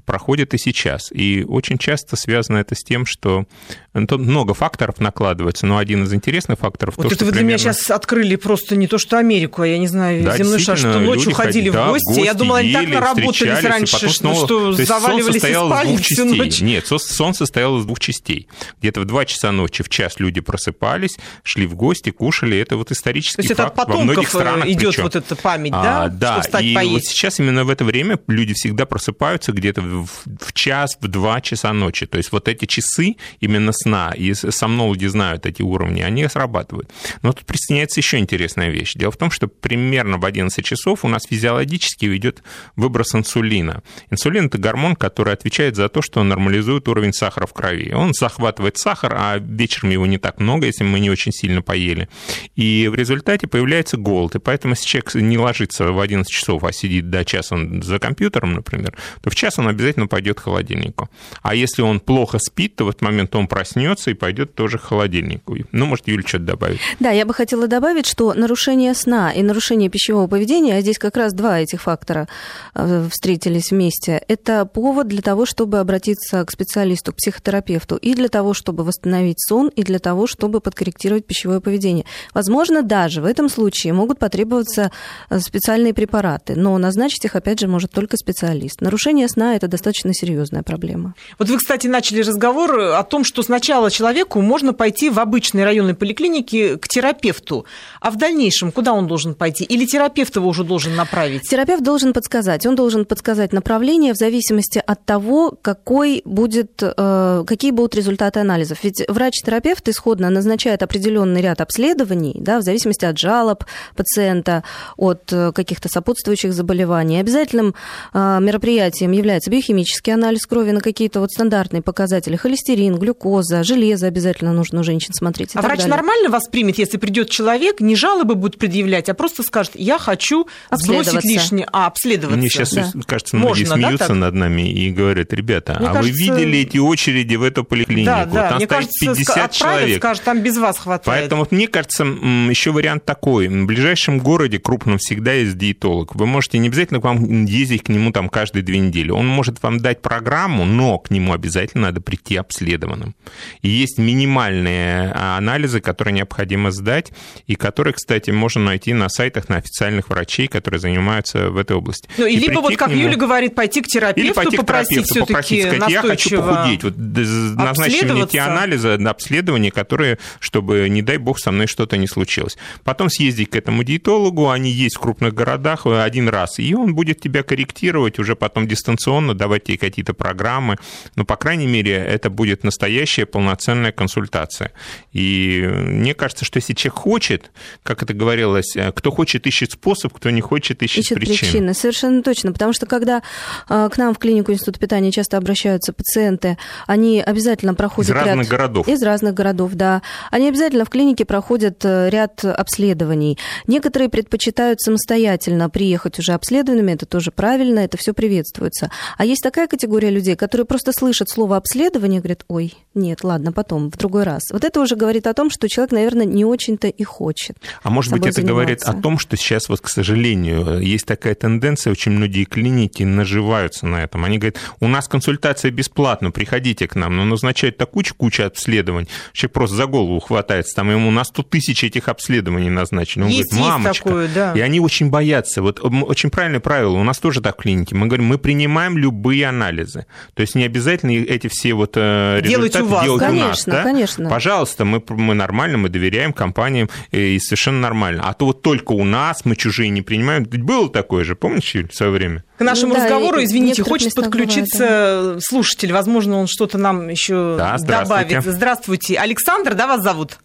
проходят 0.06 0.54
и 0.54 0.58
сейчас. 0.58 1.10
И 1.12 1.44
очень 1.46 1.78
часто 1.78 2.16
связано 2.16 2.58
это 2.58 2.74
с 2.74 2.82
тем, 2.82 3.04
что 3.06 3.46
тут 3.94 4.20
много 4.20 4.54
факторов 4.54 5.00
накладывается, 5.00 5.66
но 5.66 5.76
один 5.78 6.04
из 6.04 6.14
интересных 6.14 6.58
факторов... 6.58 6.96
Вот 6.96 7.02
то, 7.02 7.08
это 7.08 7.16
что 7.16 7.24
вы 7.26 7.32
для 7.32 7.42
меня 7.42 7.56
примерно- 7.58 7.74
сейчас 7.74 7.90
открыли 7.90 8.36
просто 8.36 8.74
не 8.76 8.86
то 8.86 8.96
что 8.98 9.18
Америку, 9.18 9.62
а 9.62 9.66
я 9.66 9.78
не 9.78 9.86
знаю, 9.88 10.24
Да, 10.24 10.36
земной 10.36 10.58
шар, 10.60 10.78
что 10.78 10.98
ночью 10.98 11.32
ходили 11.32 11.52
ходили, 11.52 11.68
в 11.68 11.72
да, 11.74 11.88
гости. 11.88 12.20
Я 12.20 12.34
думала, 12.34 12.58
они 12.58 12.72
так 12.72 12.88
наработались 12.88 13.62
раньше, 13.64 14.08
снова- 14.08 14.46
что 14.46 14.72
То 14.76 14.84
заваливались 14.84 15.34
состоял 15.34 15.70
из 15.82 15.86
двух 15.88 16.00
всю 16.00 16.14
частей. 16.24 16.38
ночь. 16.38 16.60
Нет, 16.62 16.86
сон- 16.86 17.34
состоял 17.34 17.78
из 17.78 17.84
двух 17.84 18.00
частей. 18.00 18.48
Где-то 18.80 19.00
в 19.00 19.04
2 19.04 19.24
часа 19.26 19.52
ночи, 19.52 19.82
в 19.82 19.88
час 19.88 20.14
люди 20.18 20.40
просыпались, 20.40 21.16
шли 21.42 21.66
в 21.66 21.74
гости, 21.74 22.10
кушали. 22.10 22.58
Это 22.58 22.76
вот 22.76 22.90
исторический 22.92 23.36
То 23.36 23.42
есть 23.42 23.52
это 23.52 23.66
от 23.66 23.76
факт 23.76 23.88
во 23.90 23.96
многих 24.00 24.30
потомков 24.30 24.34
э, 24.34 24.38
странах 24.38 24.68
идет 24.68 24.88
причем. 24.90 25.02
вот 25.02 25.16
эта 25.16 25.36
память, 25.36 25.72
А, 25.74 25.82
да? 25.82 26.08
да, 26.08 26.32
Что 26.34 26.42
встать 26.42 26.64
и 26.64 26.68
вот 26.74 26.80
поесть. 26.82 27.08
сейчас 27.08 27.40
именно 27.40 27.64
в 27.64 27.70
это 27.70 27.84
время 27.84 28.18
люди 28.26 28.54
всегда 28.54 28.86
просыпаются 28.86 29.52
где-то 29.52 29.82
в, 29.82 30.06
в 30.24 30.52
час, 30.54 30.96
в 31.00 31.08
два 31.08 31.40
часа 31.40 31.72
ночи. 31.72 32.06
То 32.06 32.16
есть 32.18 32.32
вот 32.32 32.48
эти 32.48 32.64
часы 32.66 33.16
именно 33.40 33.72
сна, 33.82 34.12
и 34.16 34.32
сомнологи 34.34 35.06
знают 35.06 35.46
эти 35.46 35.62
уровни, 35.62 36.02
они 36.02 36.26
срабатывают. 36.28 36.90
Но 37.22 37.32
тут 37.32 37.44
присоединяется 37.46 38.00
еще 38.00 38.18
интересная 38.18 38.70
вещь. 38.70 38.94
Дело 38.94 39.10
в 39.10 39.16
том, 39.16 39.30
что 39.30 39.48
примерно 39.48 40.18
в 40.18 40.24
11 40.24 40.64
часов 40.64 41.04
у 41.04 41.08
нас 41.08 41.24
физиологически 41.28 42.16
идет 42.16 42.42
выброс 42.76 43.14
инсулина. 43.14 43.82
Инсулин– 44.10 44.46
это 44.46 44.58
гормон, 44.58 44.96
который 44.96 45.32
отвечает 45.32 45.76
за 45.76 45.88
то, 45.88 46.02
что 46.02 46.22
нормализует 46.22 46.88
уровень 46.88 47.12
сахара 47.12 47.46
в 47.46 47.52
крови. 47.52 47.92
Он 47.92 48.12
захватывает 48.14 48.78
сахар, 48.78 49.14
а 49.16 49.38
вечером 49.38 49.90
его 49.90 50.06
не 50.06 50.18
так 50.18 50.40
много, 50.40 50.66
если 50.66 50.84
мы 50.84 51.00
не 51.00 51.10
очень 51.10 51.32
сильно 51.32 51.62
поели. 51.62 52.08
И 52.56 52.88
в 52.88 52.94
результате 52.94 53.46
появляется 53.46 53.96
голод. 53.96 54.34
И 54.34 54.38
поэтому, 54.38 54.74
если 54.74 54.86
человек 54.86 55.14
не 55.14 55.38
ложится 55.38 55.92
в 55.92 56.00
11 56.00 56.30
часов, 56.30 56.64
а 56.64 56.72
сидит 56.72 57.10
до 57.10 57.24
часа 57.24 57.56
за 57.82 57.98
компьютером, 57.98 58.54
например, 58.54 58.94
то 59.20 59.30
в 59.30 59.34
час 59.34 59.58
он 59.58 59.68
обязательно 59.68 60.06
пойдет 60.06 60.40
к 60.40 60.44
холодильнику. 60.44 61.08
А 61.42 61.54
если 61.54 61.82
он 61.82 62.00
плохо 62.00 62.38
спит, 62.38 62.76
то 62.76 62.84
в 62.84 62.88
этот 62.88 63.02
момент 63.02 63.34
он 63.34 63.46
проснется 63.46 63.71
и 64.10 64.14
пойдет 64.14 64.54
тоже 64.54 64.78
к 64.78 64.82
холодильнику. 64.82 65.56
Ну, 65.72 65.86
может, 65.86 66.08
Юля 66.08 66.22
что-то 66.26 66.44
добавить. 66.44 66.80
Да, 67.00 67.10
я 67.10 67.26
бы 67.26 67.34
хотела 67.34 67.66
добавить, 67.66 68.06
что 68.06 68.34
нарушение 68.34 68.94
сна 68.94 69.32
и 69.32 69.42
нарушение 69.42 69.88
пищевого 69.88 70.26
поведения, 70.26 70.76
а 70.76 70.80
здесь 70.80 70.98
как 70.98 71.16
раз 71.16 71.32
два 71.32 71.60
этих 71.60 71.82
фактора 71.82 72.28
э, 72.74 73.08
встретились 73.10 73.70
вместе, 73.70 74.22
это 74.28 74.64
повод 74.66 75.08
для 75.08 75.22
того, 75.22 75.46
чтобы 75.46 75.78
обратиться 75.78 76.44
к 76.44 76.50
специалисту, 76.50 77.12
к 77.12 77.16
психотерапевту, 77.16 77.96
и 77.96 78.14
для 78.14 78.28
того, 78.28 78.54
чтобы 78.54 78.84
восстановить 78.84 79.40
сон, 79.40 79.68
и 79.68 79.82
для 79.82 79.98
того, 79.98 80.26
чтобы 80.26 80.60
подкорректировать 80.60 81.26
пищевое 81.26 81.60
поведение. 81.60 82.04
Возможно, 82.34 82.82
даже 82.82 83.22
в 83.22 83.24
этом 83.24 83.48
случае 83.48 83.92
могут 83.92 84.18
потребоваться 84.18 84.90
э, 85.30 85.38
специальные 85.40 85.94
препараты, 85.94 86.54
но 86.56 86.76
назначить 86.78 87.24
их, 87.24 87.36
опять 87.36 87.60
же, 87.60 87.68
может 87.68 87.90
только 87.90 88.16
специалист. 88.16 88.80
Нарушение 88.80 89.28
сна– 89.28 89.56
это 89.56 89.68
достаточно 89.68 90.12
серьезная 90.14 90.62
проблема. 90.62 91.14
Вот 91.38 91.48
вы, 91.48 91.58
кстати, 91.58 91.86
начали 91.86 92.22
разговор 92.22 92.78
о 92.78 93.02
том, 93.02 93.24
что 93.24 93.42
сначала 93.42 93.61
человеку 93.62 94.40
можно 94.40 94.72
пойти 94.72 95.10
в 95.10 95.18
обычной 95.18 95.64
районной 95.64 95.94
поликлинике 95.94 96.76
к 96.76 96.88
терапевту, 96.88 97.64
а 98.00 98.10
в 98.10 98.16
дальнейшем 98.16 98.72
куда 98.72 98.92
он 98.92 99.06
должен 99.06 99.34
пойти? 99.34 99.64
Или 99.64 99.86
терапевт 99.86 100.36
его 100.36 100.48
уже 100.48 100.64
должен 100.64 100.94
направить? 100.96 101.42
Терапевт 101.42 101.82
должен 101.82 102.12
подсказать. 102.12 102.66
Он 102.66 102.74
должен 102.74 103.04
подсказать 103.04 103.52
направление 103.52 104.12
в 104.12 104.16
зависимости 104.16 104.82
от 104.84 105.04
того, 105.04 105.54
какой 105.62 106.22
будет, 106.24 106.82
э, 106.82 107.44
какие 107.46 107.70
будут 107.70 107.94
результаты 107.94 108.40
анализов. 108.40 108.78
Ведь 108.82 109.02
врач-терапевт 109.08 109.88
исходно 109.88 110.30
назначает 110.30 110.82
определенный 110.82 111.40
ряд 111.40 111.60
обследований, 111.60 112.34
да, 112.38 112.58
в 112.58 112.62
зависимости 112.62 113.04
от 113.04 113.18
жалоб 113.18 113.64
пациента, 113.96 114.64
от 114.96 115.32
э, 115.32 115.52
каких-то 115.52 115.88
сопутствующих 115.88 116.52
заболеваний. 116.52 117.20
Обязательным 117.20 117.74
э, 118.12 118.38
мероприятием 118.40 119.12
является 119.12 119.50
биохимический 119.50 120.12
анализ 120.12 120.46
крови 120.46 120.72
на 120.72 120.80
какие-то 120.80 121.20
вот 121.20 121.30
стандартные 121.30 121.82
показатели. 121.82 122.36
Холестерин, 122.36 122.96
глюкоза, 122.96 123.51
железо 123.62 124.06
обязательно 124.06 124.52
нужно 124.52 124.80
у 124.80 124.84
женщин 124.84 125.12
смотреть. 125.14 125.54
и 125.54 125.58
А 125.58 125.62
так 125.62 125.64
врач 125.64 125.78
далее. 125.80 125.96
нормально 125.96 126.28
воспримет, 126.30 126.78
если 126.78 126.96
придет 126.96 127.30
человек, 127.30 127.80
не 127.80 127.94
жалобы 127.96 128.34
будет 128.34 128.58
предъявлять, 128.58 129.08
а 129.08 129.14
просто 129.14 129.42
скажет, 129.42 129.72
я 129.74 129.98
хочу 129.98 130.48
сбросить 130.70 131.24
лишнее, 131.24 131.68
а 131.72 131.86
обследоваться. 131.86 132.38
Мне 132.38 132.48
сейчас, 132.48 132.72
да. 132.72 132.90
кажется, 133.06 133.36
многие 133.36 133.60
Можно, 133.64 133.76
да, 133.76 133.82
смеются 133.82 134.06
так? 134.08 134.16
над 134.16 134.34
нами 134.34 134.70
и 134.72 134.90
говорят, 134.90 135.32
ребята, 135.32 135.76
Мне 135.78 135.88
а 135.88 135.92
кажется, 135.92 136.12
вы 136.12 136.18
видели 136.36 136.58
эти 136.60 136.78
очереди 136.78 137.36
в 137.36 137.42
эту 137.42 137.64
поликлинику? 137.64 138.06
Да, 138.06 138.24
да, 138.24 138.48
Там 138.48 138.56
мне 138.56 138.66
стоит 138.66 138.68
кажется, 138.68 139.06
50 139.06 139.28
отправят, 139.28 139.52
человек. 139.54 139.98
скажут, 139.98 140.22
там 140.24 140.40
без 140.40 140.56
вас 140.56 140.78
хватает. 140.78 141.04
Поэтому, 141.20 141.46
мне 141.50 141.68
кажется, 141.68 142.04
еще 142.04 142.72
вариант 142.72 143.04
такой. 143.04 143.48
В 143.48 143.66
ближайшем 143.66 144.18
городе 144.18 144.58
крупном 144.58 144.98
всегда 144.98 145.32
есть 145.32 145.58
диетолог. 145.58 146.14
Вы 146.14 146.26
можете 146.26 146.58
не 146.58 146.68
обязательно 146.68 147.00
к 147.00 147.04
вам 147.04 147.44
ездить 147.44 147.84
к 147.84 147.88
нему 147.88 148.12
там 148.12 148.28
каждые 148.28 148.62
две 148.62 148.78
недели. 148.78 149.10
Он 149.10 149.26
может 149.26 149.62
вам 149.62 149.78
дать 149.80 150.00
программу, 150.02 150.64
но 150.64 150.98
к 150.98 151.10
нему 151.10 151.32
обязательно 151.32 151.88
надо 151.88 152.00
прийти 152.00 152.36
обследованным. 152.36 153.14
И 153.62 153.68
есть 153.68 153.98
минимальные 153.98 155.12
а, 155.14 155.36
анализы, 155.38 155.80
которые 155.80 156.14
необходимо 156.14 156.70
сдать, 156.70 157.12
и 157.46 157.54
которые, 157.54 157.94
кстати, 157.94 158.30
можно 158.30 158.62
найти 158.62 158.92
на 158.92 159.08
сайтах 159.08 159.48
на 159.48 159.56
официальных 159.56 160.08
врачей, 160.10 160.48
которые 160.48 160.80
занимаются 160.80 161.50
в 161.50 161.56
этой 161.56 161.76
области. 161.76 162.08
Ну, 162.18 162.26
и 162.26 162.34
И 162.34 162.36
либо 162.36 162.60
вот, 162.60 162.76
как 162.76 162.90
нему- 162.90 163.02
Юля 163.02 163.16
говорит, 163.16 163.54
пойти 163.54 163.80
к 163.80 163.86
терапевту, 163.86 164.20
или 164.20 164.32
пойти 164.32 164.56
к 164.56 164.60
попросить 164.60 164.88
терапевту, 165.06 165.14
все-таки 165.14 165.32
попросить, 165.32 165.62
сказать, 165.62 165.90
я 165.90 166.02
хочу 166.02 166.42
похудеть. 166.42 166.84
Вот 166.84 166.94
назначьте 166.96 168.06
мне 168.06 168.26
те 168.26 168.40
анализы, 168.40 168.96
на 168.98 169.10
обследование, 169.10 169.70
которые, 169.70 170.18
чтобы, 170.40 170.88
не 170.88 171.02
дай 171.02 171.18
бог, 171.18 171.38
со 171.38 171.50
мной 171.52 171.66
что-то 171.66 171.96
не 171.96 172.06
случилось. 172.06 172.56
Потом 172.84 173.10
съездить 173.10 173.50
к 173.50 173.56
этому 173.56 173.84
диетологу, 173.84 174.50
они 174.50 174.70
есть 174.70 174.96
в 174.96 175.00
крупных 175.00 175.34
городах 175.34 175.86
э, 175.86 176.02
один 176.02 176.28
раз, 176.28 176.58
и 176.58 176.74
он 176.74 176.94
будет 176.94 177.20
тебя 177.20 177.42
корректировать 177.42 178.18
уже 178.18 178.36
потом 178.36 178.66
дистанционно, 178.66 179.34
давать 179.34 179.64
тебе 179.64 179.78
какие-то 179.78 180.14
программы. 180.14 180.76
Но, 181.16 181.24
по 181.24 181.36
крайней 181.36 181.66
мере, 181.66 181.92
это 181.92 182.30
будет 182.30 182.64
настоящая 182.64 183.26
полноценная 183.32 183.90
консультация. 183.90 184.70
И 185.12 185.68
мне 185.68 186.14
кажется, 186.14 186.44
что 186.44 186.58
если 186.58 186.74
человек 186.74 187.00
хочет, 187.00 187.50
как 187.82 188.02
это 188.02 188.14
говорилось, 188.14 188.76
э, 188.76 188.92
кто 188.92 189.10
хочет, 189.10 189.46
ищет 189.46 189.72
способ, 189.72 190.12
кто 190.12 190.30
не 190.30 190.40
хочет, 190.40 190.82
ищет, 190.82 191.04
ищет 191.04 191.16
причину. 191.16 191.38
причины. 191.38 191.74
Совершенно 191.74 192.22
точно. 192.22 192.52
Потому 192.52 192.72
что 192.72 192.86
когда 192.86 193.22
э, 193.68 193.88
к 193.90 193.96
нам 193.96 194.14
в 194.14 194.18
клинику 194.18 194.52
Института 194.52 194.78
питания 194.78 195.10
часто 195.10 195.38
обращаются 195.38 195.92
пациенты, 195.92 196.58
они 196.86 197.20
обязательно 197.20 197.74
проходят 197.74 198.10
Из 198.10 198.14
разных 198.14 198.46
ряд... 198.46 198.48
городов. 198.48 198.88
Из 198.88 199.02
разных 199.02 199.34
городов, 199.34 199.72
да. 199.72 200.02
Они 200.30 200.48
обязательно 200.48 200.84
в 200.84 200.90
клинике 200.90 201.24
проходят 201.24 201.84
э, 201.84 202.10
ряд 202.10 202.44
обследований. 202.44 203.38
Некоторые 203.66 204.08
предпочитают 204.08 204.80
самостоятельно 204.80 205.70
приехать 205.70 206.18
уже 206.18 206.32
обследованными, 206.32 206.92
это 206.92 207.06
тоже 207.06 207.32
правильно, 207.32 207.80
это 207.80 207.96
все 207.96 208.12
приветствуется. 208.12 208.90
А 209.16 209.24
есть 209.24 209.42
такая 209.42 209.66
категория 209.66 210.10
людей, 210.10 210.36
которые 210.36 210.66
просто 210.66 210.92
слышат 210.92 211.28
слово 211.28 211.56
обследование 211.56 212.20
говорят, 212.20 212.44
ой, 212.48 212.74
нет, 212.94 213.21
ладно, 213.24 213.52
потом, 213.52 213.90
в 213.90 213.96
другой 213.96 214.24
раз. 214.24 214.42
Вот 214.52 214.64
это 214.64 214.80
уже 214.80 214.96
говорит 214.96 215.26
о 215.26 215.34
том, 215.34 215.50
что 215.50 215.68
человек, 215.68 215.92
наверное, 215.92 216.26
не 216.26 216.44
очень-то 216.44 216.88
и 216.88 217.04
хочет. 217.04 217.56
А 217.82 217.90
может 217.90 218.12
быть, 218.12 218.26
это 218.26 218.42
говорит 218.42 218.82
о 218.82 218.86
заниматься. 218.86 219.02
том, 219.02 219.18
что 219.18 219.36
сейчас 219.36 219.68
вот, 219.68 219.80
к 219.80 219.88
сожалению, 219.88 220.80
есть 220.80 221.06
такая 221.06 221.34
тенденция, 221.34 221.90
очень 221.90 222.12
многие 222.12 222.44
клиники 222.44 223.02
наживаются 223.02 223.86
на 223.86 224.02
этом. 224.02 224.24
Они 224.24 224.38
говорят, 224.38 224.58
у 224.80 224.88
нас 224.88 225.08
консультация 225.08 225.70
бесплатна, 225.70 226.30
приходите 226.30 226.88
к 226.88 226.94
нам, 226.94 227.16
но 227.16 227.24
назначают 227.24 227.76
такую 227.76 228.04
кучу 228.16 228.42
обследований, 228.42 229.08
человек 229.32 229.54
просто 229.54 229.76
за 229.76 229.86
голову 229.86 230.18
хватается, 230.20 230.74
там 230.74 230.90
ему 230.90 231.10
на 231.10 231.24
100 231.24 231.42
тысяч 231.44 231.84
этих 231.84 232.08
обследований 232.08 232.70
назначено. 232.70 233.26
Он 233.26 233.30
есть, 233.30 233.50
говорит, 233.50 233.68
мамочка. 233.68 234.04
Такое, 234.04 234.28
да. 234.34 234.52
И 234.54 234.60
они 234.60 234.80
очень 234.80 235.10
боятся. 235.10 235.62
Вот 235.62 235.80
очень 235.82 236.30
правильное 236.30 236.60
правило, 236.60 236.96
у 236.96 237.04
нас 237.04 237.18
тоже 237.18 237.40
так 237.40 237.58
в 237.58 237.62
клинике. 237.62 237.94
Мы 237.94 238.06
говорим, 238.06 238.26
мы 238.26 238.38
принимаем 238.38 238.98
любые 238.98 239.46
анализы. 239.46 240.06
То 240.34 240.40
есть 240.40 240.54
не 240.54 240.64
обязательно 240.64 241.12
эти 241.12 241.48
все 241.48 241.74
вот 241.74 241.92
э, 241.96 242.40
результаты 242.40 242.48
делать 242.48 242.76
у, 242.76 242.86
вас. 242.86 243.01
Делать 243.04 243.20
конечно, 243.20 243.44
у 243.44 243.48
нас. 243.48 243.64
Да? 243.66 243.82
Конечно. 243.82 244.30
Пожалуйста, 244.30 244.84
мы, 244.84 245.02
мы 245.08 245.34
нормально, 245.34 245.78
мы 245.78 245.88
доверяем 245.88 246.32
компаниям, 246.32 246.88
и 247.10 247.38
совершенно 247.38 247.80
нормально. 247.80 248.22
А 248.26 248.34
то 248.34 248.46
вот 248.46 248.62
только 248.62 248.92
у 248.92 249.04
нас 249.04 249.44
мы 249.44 249.56
чужие 249.56 249.90
не 249.90 250.02
принимаем. 250.02 250.44
Ведь 250.44 250.62
было 250.62 250.90
такое 250.90 251.24
же, 251.24 251.36
помнишь, 251.36 251.74
Юль, 251.74 251.88
в 251.88 251.94
свое 251.94 252.12
время? 252.12 252.44
К 252.58 252.62
нашему 252.62 252.94
да, 252.94 253.04
разговору, 253.04 253.42
извините, 253.42 253.82
хочет 253.82 254.14
подключиться 254.14 254.78
бывает, 254.78 255.34
да. 255.34 255.40
слушатель. 255.40 255.92
Возможно, 255.92 256.38
он 256.38 256.46
что-то 256.46 256.78
нам 256.78 257.08
еще 257.08 257.56
да, 257.56 257.76
здравствуйте. 257.78 258.24
добавит. 258.28 258.44
Здравствуйте. 258.44 259.18
Александр, 259.18 259.74
да, 259.74 259.86
вас 259.86 260.02
зовут? 260.02 260.38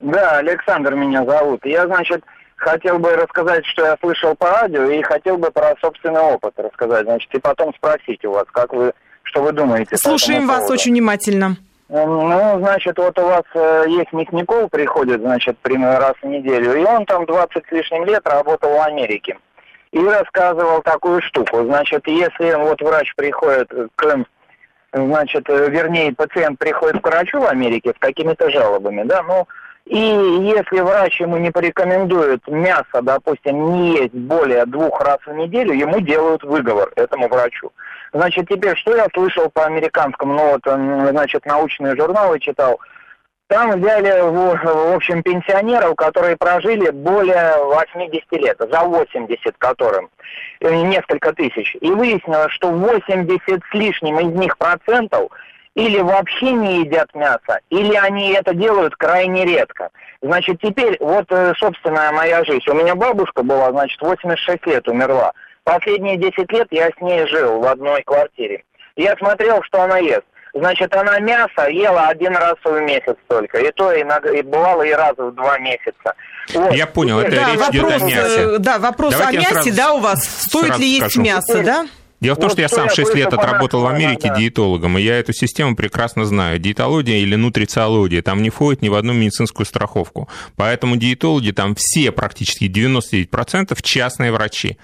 Да, 0.00 0.38
Александр 0.38 0.94
меня 0.94 1.24
зовут. 1.24 1.64
Я, 1.64 1.86
значит, 1.86 2.22
хотел 2.56 2.98
бы 2.98 3.14
рассказать, 3.16 3.64
что 3.66 3.84
я 3.84 3.96
слышал 4.00 4.34
по 4.34 4.50
радио, 4.50 4.84
и 4.84 5.02
хотел 5.02 5.38
бы 5.38 5.50
про 5.50 5.74
собственный 5.80 6.20
опыт 6.20 6.54
рассказать. 6.56 7.04
Значит, 7.04 7.34
и 7.34 7.38
потом 7.38 7.72
спросить 7.74 8.24
у 8.24 8.32
вас, 8.32 8.44
как 8.52 8.72
вы, 8.72 8.92
что 9.22 9.42
вы 9.42 9.52
думаете. 9.52 9.96
Слушаем 9.96 10.46
вас 10.46 10.70
очень 10.70 10.92
внимательно. 10.92 11.56
Ну, 11.88 12.58
значит, 12.58 12.98
вот 12.98 13.16
у 13.18 13.22
вас 13.22 13.44
э, 13.54 13.84
есть 13.88 14.12
Ник 14.12 14.32
Никол, 14.32 14.68
приходит, 14.68 15.20
значит, 15.20 15.56
примерно 15.58 16.00
раз 16.00 16.14
в 16.20 16.26
неделю, 16.26 16.74
и 16.74 16.84
он 16.84 17.06
там 17.06 17.26
20 17.26 17.64
с 17.64 17.70
лишним 17.70 18.04
лет 18.04 18.26
работал 18.26 18.70
в 18.70 18.80
Америке. 18.80 19.38
И 19.92 20.04
рассказывал 20.04 20.82
такую 20.82 21.22
штуку. 21.22 21.64
Значит, 21.64 22.08
если 22.08 22.54
вот 22.54 22.82
врач 22.82 23.14
приходит 23.14 23.72
к 23.94 24.24
значит, 24.92 25.48
э, 25.48 25.70
вернее, 25.70 26.12
пациент 26.12 26.58
приходит 26.58 27.00
к 27.00 27.06
врачу 27.06 27.40
в 27.40 27.46
Америке 27.46 27.92
с 27.96 27.98
какими-то 28.00 28.50
жалобами, 28.50 29.04
да, 29.04 29.22
ну, 29.22 29.46
и 29.84 29.98
если 29.98 30.80
врач 30.80 31.20
ему 31.20 31.36
не 31.36 31.52
порекомендует 31.52 32.46
мясо, 32.48 33.02
допустим, 33.02 33.72
не 33.72 33.98
есть 33.98 34.14
более 34.14 34.66
двух 34.66 35.00
раз 35.00 35.18
в 35.24 35.32
неделю, 35.32 35.72
ему 35.72 36.00
делают 36.00 36.42
выговор 36.42 36.90
этому 36.96 37.28
врачу. 37.28 37.70
Значит, 38.16 38.48
теперь, 38.48 38.76
что 38.76 38.96
я 38.96 39.06
слышал 39.12 39.50
по 39.50 39.66
американскому, 39.66 40.34
ну 40.34 40.52
вот, 40.52 41.10
значит, 41.10 41.44
научные 41.44 41.94
журналы 41.96 42.38
читал, 42.40 42.80
там 43.48 43.78
взяли, 43.78 44.22
в, 44.22 44.56
в 44.64 44.94
общем, 44.94 45.22
пенсионеров, 45.22 45.94
которые 45.96 46.36
прожили 46.36 46.90
более 46.90 47.62
80 47.62 48.32
лет, 48.32 48.56
за 48.58 48.80
80 48.82 49.54
которым, 49.58 50.08
э, 50.60 50.74
несколько 50.82 51.32
тысяч. 51.32 51.76
И 51.80 51.90
выяснилось, 51.90 52.52
что 52.52 52.70
80 52.70 53.62
с 53.70 53.74
лишним 53.74 54.18
из 54.18 54.34
них 54.34 54.56
процентов– 54.56 55.28
или 55.76 56.00
вообще 56.00 56.52
не 56.52 56.80
едят 56.80 57.14
мясо, 57.14 57.60
или 57.68 57.94
они 57.94 58.32
это 58.32 58.54
делают 58.54 58.96
крайне 58.96 59.44
редко. 59.44 59.90
Значит, 60.22 60.58
теперь 60.62 60.96
вот, 61.00 61.26
э, 61.28 61.52
собственная 61.58 62.12
моя 62.12 62.42
жизнь. 62.44 62.64
У 62.68 62.74
меня 62.74 62.94
бабушка 62.94 63.42
была, 63.42 63.70
значит, 63.70 64.00
86 64.00 64.66
лет 64.66 64.88
умерла. 64.88 65.32
Последние 65.66 66.16
10 66.16 66.52
лет 66.52 66.68
я 66.70 66.88
с 66.96 67.00
ней 67.00 67.26
жил 67.26 67.58
в 67.58 67.66
одной 67.66 68.00
квартире. 68.04 68.62
Я 68.94 69.16
смотрел, 69.16 69.60
что 69.64 69.82
она 69.82 69.98
ест. 69.98 70.22
Значит, 70.54 70.94
она 70.94 71.18
мясо 71.18 71.68
ела 71.68 72.06
один 72.06 72.36
раз 72.36 72.54
в 72.64 72.80
месяц 72.82 73.16
только. 73.26 73.58
И 73.58 73.72
то 73.72 73.92
иногда, 74.00 74.30
и 74.30 74.42
бывало 74.42 74.82
и 74.82 74.92
раз 74.92 75.14
в 75.18 75.32
два 75.32 75.58
месяца. 75.58 76.14
Вот. 76.54 76.72
Я 76.72 76.86
понял, 76.86 77.18
это 77.18 77.34
да, 77.34 77.50
речь 77.50 77.58
вопрос, 77.58 77.74
идет 77.74 78.02
о 78.02 78.04
мясе. 78.04 78.42
Э, 78.42 78.58
да, 78.58 78.78
вопрос 78.78 79.12
Давайте 79.12 79.38
о 79.38 79.40
мясе, 79.40 79.54
сразу, 79.54 79.76
да, 79.76 79.92
у 79.94 79.98
вас. 79.98 80.24
Стоит 80.24 80.78
ли 80.78 80.86
есть 80.86 81.00
скажу. 81.00 81.22
мясо, 81.22 81.62
да? 81.64 81.86
Дело 82.26 82.34
в 82.34 82.40
том, 82.40 82.50
что 82.50 82.60
я 82.60 82.68
сам 82.68 82.90
6 82.90 83.14
лет 83.14 83.32
отработал 83.32 83.82
в 83.82 83.86
Америке 83.86 84.32
диетологом, 84.36 84.98
и 84.98 85.02
я 85.02 85.16
эту 85.16 85.32
систему 85.32 85.76
прекрасно 85.76 86.24
знаю. 86.24 86.58
Диетология 86.58 87.18
или 87.18 87.36
нутрициология 87.36 88.20
там 88.20 88.42
не 88.42 88.50
входит 88.50 88.82
ни 88.82 88.88
в 88.88 88.94
одну 88.94 89.12
медицинскую 89.12 89.64
страховку. 89.64 90.28
Поэтому 90.56 90.96
диетологи 90.96 91.52
там 91.52 91.76
все, 91.76 92.10
практически 92.10 92.64
99% 92.64 93.78
частные 93.80 94.32
врачи. 94.32 94.76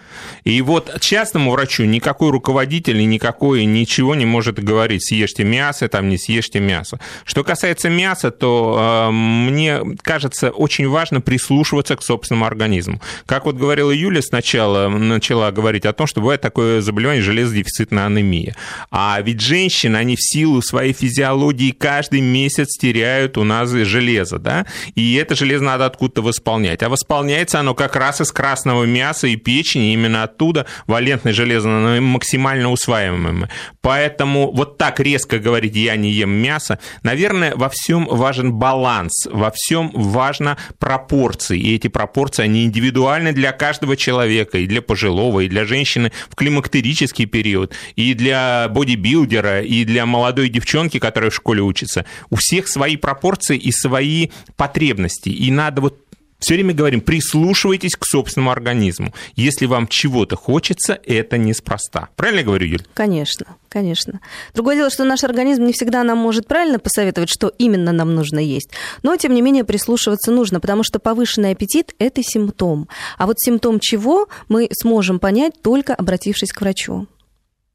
И 0.45 0.63
вот 0.63 1.01
частному 1.01 1.51
врачу 1.51 1.83
никакой 1.83 2.31
руководитель 2.31 3.01
и 3.01 3.07
никакой 3.07 3.65
ничего 3.65 4.15
не 4.15 4.25
может 4.25 4.63
говорить, 4.63 5.05
съешьте 5.05 5.43
мясо, 5.43 5.89
там 5.89 6.09
не 6.09 6.19
съешьте 6.19 6.61
мясо. 6.61 7.01
Что 7.25 7.43
касается 7.43 7.91
мяса, 7.91 8.31
то 8.31 9.09
э, 9.09 9.11
мне 9.11 9.81
кажется 10.03 10.51
очень 10.51 10.89
важно 10.89 11.21
прислушиваться 11.21 11.97
к 11.97 12.05
собственному 12.05 12.47
организму. 12.47 13.01
Как 13.27 13.47
вот 13.47 13.57
говорила 13.57 13.91
Юля 13.91 14.23
сначала, 14.23 14.89
начала 14.89 15.51
говорить 15.51 15.87
о 15.87 15.93
том, 15.93 16.07
что 16.07 16.21
бывает 16.21 16.41
такое 16.41 16.81
заболевание 16.81 17.32
железодефицитная 17.33 18.07
анемия. 18.07 18.55
А 18.91 19.21
ведь 19.21 19.41
женщины, 19.41 19.97
они 19.97 20.17
в 20.17 20.23
силу 20.23 20.63
своей 20.63 20.93
физиологии 20.93 21.71
каждый 21.71 22.21
месяц 22.21 22.77
теряют 22.79 23.39
у 23.39 23.45
нас 23.45 23.71
железо, 23.71 24.39
да, 24.39 24.67
и 24.95 25.15
это 25.15 25.35
железо 25.35 25.65
надо 25.65 25.87
откуда-то 25.87 26.23
восполнять. 26.23 26.83
А 26.83 26.89
восполняется 26.89 27.61
оно 27.61 27.75
как 27.75 27.97
раз 27.97 28.21
из 28.21 28.31
красного 28.33 28.85
мяса 28.85 29.27
и 29.27 29.37
печени, 29.37 29.93
именно 29.93 30.23
оттуда 30.25 30.67
валентное 30.87 31.33
железо 31.33 31.69
оно 31.69 32.01
максимально 32.01 32.71
усваиваемое. 32.71 33.49
Поэтому 33.81 34.53
вот 34.53 34.79
так 34.79 35.01
резко 35.01 35.39
говорить 35.39 35.75
«я 35.75 35.97
не 35.97 36.11
ем 36.11 36.31
мясо», 36.31 36.79
наверное, 37.03 37.55
во 37.57 37.69
всем 37.69 38.07
важен 38.07 38.53
баланс, 38.53 39.27
во 39.31 39.51
всем 39.55 39.91
важно 39.95 40.59
пропорции, 40.79 41.59
и 41.59 41.75
эти 41.75 41.89
пропорции, 41.89 42.45
они 42.45 42.65
индивидуальны 42.65 43.33
для 43.33 43.53
каждого 43.53 43.97
человека, 43.97 44.59
и 44.59 44.67
для 44.67 44.83
пожилого, 44.83 45.41
и 45.41 45.49
для 45.49 45.65
женщины 45.65 46.13
в 46.29 46.35
климактерическом 46.35 47.12
студенческий 47.13 47.27
период, 47.27 47.73
и 47.97 48.15
для 48.15 48.69
бодибилдера, 48.69 49.63
и 49.63 49.85
для 49.85 50.07
молодой 50.07 50.49
девчонки, 50.49 50.99
которая 50.99 51.31
в 51.31 51.35
школе 51.35 51.63
учится. 51.63 52.05
У 52.31 52.37
всех 52.37 52.69
свои 52.69 52.97
пропорции 52.97 53.57
и 53.57 53.71
свои 53.73 54.29
потребности. 54.57 55.29
И 55.29 55.51
надо 55.51 55.83
вот 55.83 55.99
все 56.43 56.55
время 56.55 56.75
говорим, 56.75 57.01
прислушивайтесь 57.01 57.97
к 57.97 58.05
собственному 58.05 58.51
организму. 58.51 59.15
Если 59.37 59.67
вам 59.67 59.87
чего-то 59.87 60.37
хочется, 60.37 60.99
это 61.05 61.39
неспроста. 61.39 62.09
Правильно 62.17 62.41
я 62.41 62.45
говорю, 62.45 62.67
Юль? 62.67 62.83
Конечно, 62.95 63.47
конечно. 63.69 64.21
Другое 64.55 64.77
дело, 64.77 64.91
что 64.91 65.05
наш 65.05 65.25
организм 65.25 65.65
не 65.65 65.73
всегда 65.73 66.03
нам 66.03 66.19
может 66.19 66.47
правильно 66.47 66.79
посоветовать, 66.79 67.31
что 67.31 67.49
именно 67.59 67.93
нам 67.93 68.15
нужно 68.15 68.39
есть. 68.39 68.71
Но, 69.03 69.17
тем 69.17 69.35
не 69.35 69.43
менее, 69.43 69.65
прислушиваться 69.65 70.33
нужно, 70.33 70.61
потому 70.61 70.83
что 70.83 70.99
повышенный 70.99 71.53
аппетит– 71.53 71.95
это 71.99 72.23
симптом. 72.23 72.89
А 73.19 73.27
вот 73.27 73.37
симптом 73.39 73.79
чего 73.81 74.29
мы 74.49 74.69
сможем 74.73 75.19
понять, 75.19 75.55
только 75.63 75.95
обратившись 75.95 76.53
к 76.53 76.61
врачу. 76.61 77.07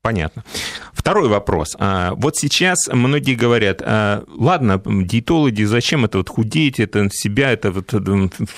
Понятно. 0.07 0.45
Второй 0.93 1.27
вопрос. 1.27 1.75
А, 1.77 2.13
вот 2.15 2.37
сейчас 2.37 2.87
многие 2.87 3.35
говорят, 3.35 3.81
а, 3.83 4.23
ладно, 4.29 4.81
диетологи, 4.85 5.63
зачем 5.63 6.05
это 6.05 6.19
вот 6.19 6.29
худеть, 6.29 6.79
это 6.79 7.09
себя, 7.11 7.51
это 7.51 7.71
вот 7.71 7.93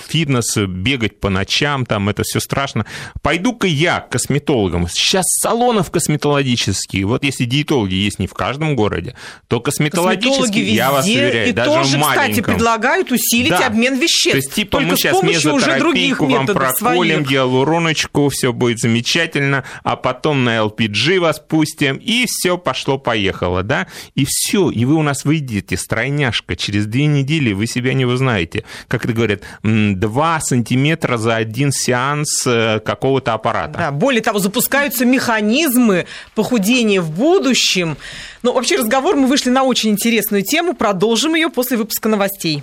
фитнес, 0.08 0.56
бегать 0.56 1.18
по 1.18 1.28
ночам, 1.28 1.86
там 1.86 2.08
это 2.08 2.22
все 2.22 2.38
страшно. 2.38 2.86
Пойду-ка 3.20 3.66
я 3.66 3.98
к 3.98 4.10
косметологам. 4.10 4.86
Сейчас 4.88 5.24
салонов 5.42 5.90
косметологических, 5.90 7.04
вот 7.04 7.24
если 7.24 7.46
диетологи 7.46 7.94
есть 7.94 8.20
не 8.20 8.28
в 8.28 8.34
каждом 8.34 8.76
городе, 8.76 9.16
то 9.48 9.58
косметологические, 9.58 10.62
везде, 10.62 10.76
я 10.76 10.92
вас 10.92 11.06
уверяю, 11.06 11.48
и 11.48 11.52
даже 11.52 11.70
тоже, 11.70 11.98
маленьком. 11.98 12.30
кстати, 12.30 12.46
предлагают 12.46 13.10
усилить 13.10 13.50
да. 13.50 13.66
обмен 13.66 13.98
веществ. 13.98 14.30
То 14.30 14.36
есть, 14.36 14.54
типа, 14.54 14.78
Только 14.78 14.90
мы 14.90 14.96
сейчас 14.96 15.20
мезотерапийку 15.20 16.26
вам 16.26 16.46
проколем, 16.46 17.24
гиалуроночку, 17.24 18.28
все 18.28 18.52
будет 18.52 18.78
замечательно, 18.78 19.64
а 19.82 19.96
потом 19.96 20.44
на 20.44 20.58
LPG 20.58 21.18
вас 21.18 21.39
спустим, 21.44 21.96
и 21.96 22.26
все 22.26 22.58
пошло-поехало, 22.58 23.62
да, 23.62 23.86
и 24.14 24.24
все, 24.26 24.70
и 24.70 24.84
вы 24.84 24.94
у 24.94 25.02
нас 25.02 25.24
выйдете, 25.24 25.76
стройняшка, 25.76 26.56
через 26.56 26.86
две 26.86 27.06
недели 27.06 27.52
вы 27.52 27.66
себя 27.66 27.94
не 27.94 28.04
узнаете. 28.04 28.64
Как 28.88 29.04
это 29.04 29.12
говорят, 29.12 29.42
2 29.62 30.40
сантиметра 30.40 31.16
за 31.16 31.36
один 31.36 31.72
сеанс 31.72 32.46
э, 32.46 32.80
какого-то 32.80 33.34
аппарата. 33.34 33.78
Да, 33.78 33.90
более 33.90 34.22
того, 34.22 34.38
запускаются 34.38 35.04
механизмы 35.04 36.06
похудения 36.34 37.00
в 37.00 37.10
будущем. 37.10 37.96
Но 38.42 38.52
вообще 38.52 38.76
разговор 38.76 39.16
мы 39.16 39.26
вышли 39.26 39.50
на 39.50 39.64
очень 39.64 39.90
интересную 39.90 40.42
тему, 40.42 40.74
продолжим 40.74 41.34
ее 41.34 41.50
после 41.50 41.76
выпуска 41.76 42.08
новостей. 42.08 42.62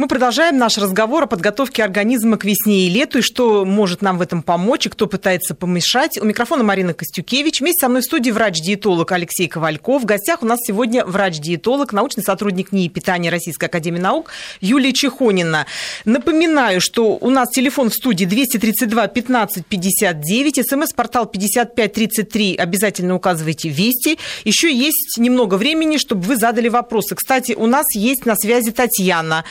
Мы 0.00 0.08
продолжаем 0.08 0.56
наш 0.56 0.78
разговор 0.78 1.24
о 1.24 1.26
подготовке 1.26 1.84
организма 1.84 2.38
к 2.38 2.46
весне 2.46 2.86
и 2.86 2.88
лету, 2.88 3.18
и 3.18 3.20
что 3.20 3.66
может 3.66 4.00
нам 4.00 4.16
в 4.16 4.22
этом 4.22 4.42
помочь, 4.42 4.86
и 4.86 4.88
кто 4.88 5.06
пытается 5.06 5.54
помешать. 5.54 6.16
У 6.16 6.24
микрофона 6.24 6.64
Марина 6.64 6.94
Костюкевич. 6.94 7.60
Вместе 7.60 7.80
со 7.80 7.90
мной 7.90 8.00
в 8.00 8.06
студии 8.06 8.30
врач-диетолог 8.30 9.12
Алексей 9.12 9.46
Ковальков. 9.46 10.00
В 10.00 10.06
гостях 10.06 10.42
у 10.42 10.46
нас 10.46 10.58
сегодня 10.62 11.04
врач-диетолог, 11.04 11.92
научный 11.92 12.22
сотрудник 12.22 12.72
НИИ 12.72 12.88
питания 12.88 13.28
Российской 13.28 13.66
Академии 13.66 13.98
Наук 13.98 14.30
Юлия 14.62 14.94
Чехонина. 14.94 15.66
Напоминаю, 16.06 16.80
что 16.80 17.18
у 17.20 17.28
нас 17.28 17.50
телефон 17.50 17.90
в 17.90 17.94
студии 17.94 18.24
232 18.24 19.06
15 19.06 19.66
59, 19.66 20.66
смс-портал 20.66 21.26
5533, 21.26 22.56
обязательно 22.56 23.16
указывайте 23.16 23.68
«Вести». 23.68 24.18
Еще 24.44 24.74
есть 24.74 25.18
немного 25.18 25.56
времени, 25.56 25.98
чтобы 25.98 26.22
вы 26.22 26.36
задали 26.36 26.70
вопросы. 26.70 27.14
Кстати, 27.14 27.52
у 27.52 27.66
нас 27.66 27.84
есть 27.94 28.24
на 28.24 28.34
связи 28.34 28.70
Татьяна. 28.70 29.44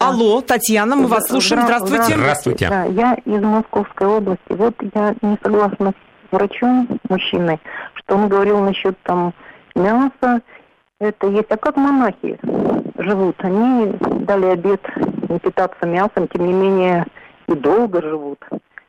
Алло, 0.00 0.40
Татьяна, 0.40 0.96
мы 0.96 1.06
вас 1.06 1.28
слушаем. 1.28 1.62
Здравствуйте. 1.62 2.16
Здравствуйте. 2.16 2.68
Да, 2.68 2.84
я 2.84 3.14
из 3.14 3.42
Московской 3.42 4.06
области. 4.08 4.40
Вот 4.50 4.74
я 4.94 5.14
не 5.22 5.38
согласна 5.42 5.92
с 5.92 6.32
врачом, 6.32 6.88
мужчиной, 7.08 7.60
что 7.94 8.16
он 8.16 8.28
говорил 8.28 8.58
насчет 8.60 8.98
там 9.04 9.32
мяса. 9.76 10.42
Это 10.98 11.28
есть. 11.28 11.50
А 11.50 11.56
как 11.56 11.76
монахи 11.76 12.38
живут? 12.98 13.36
Они 13.38 13.92
дали 14.20 14.46
обед 14.46 14.80
не 15.28 15.38
питаться 15.38 15.86
мясом, 15.86 16.28
тем 16.28 16.46
не 16.46 16.52
менее 16.52 17.06
и 17.48 17.54
долго 17.54 18.02
живут. 18.02 18.44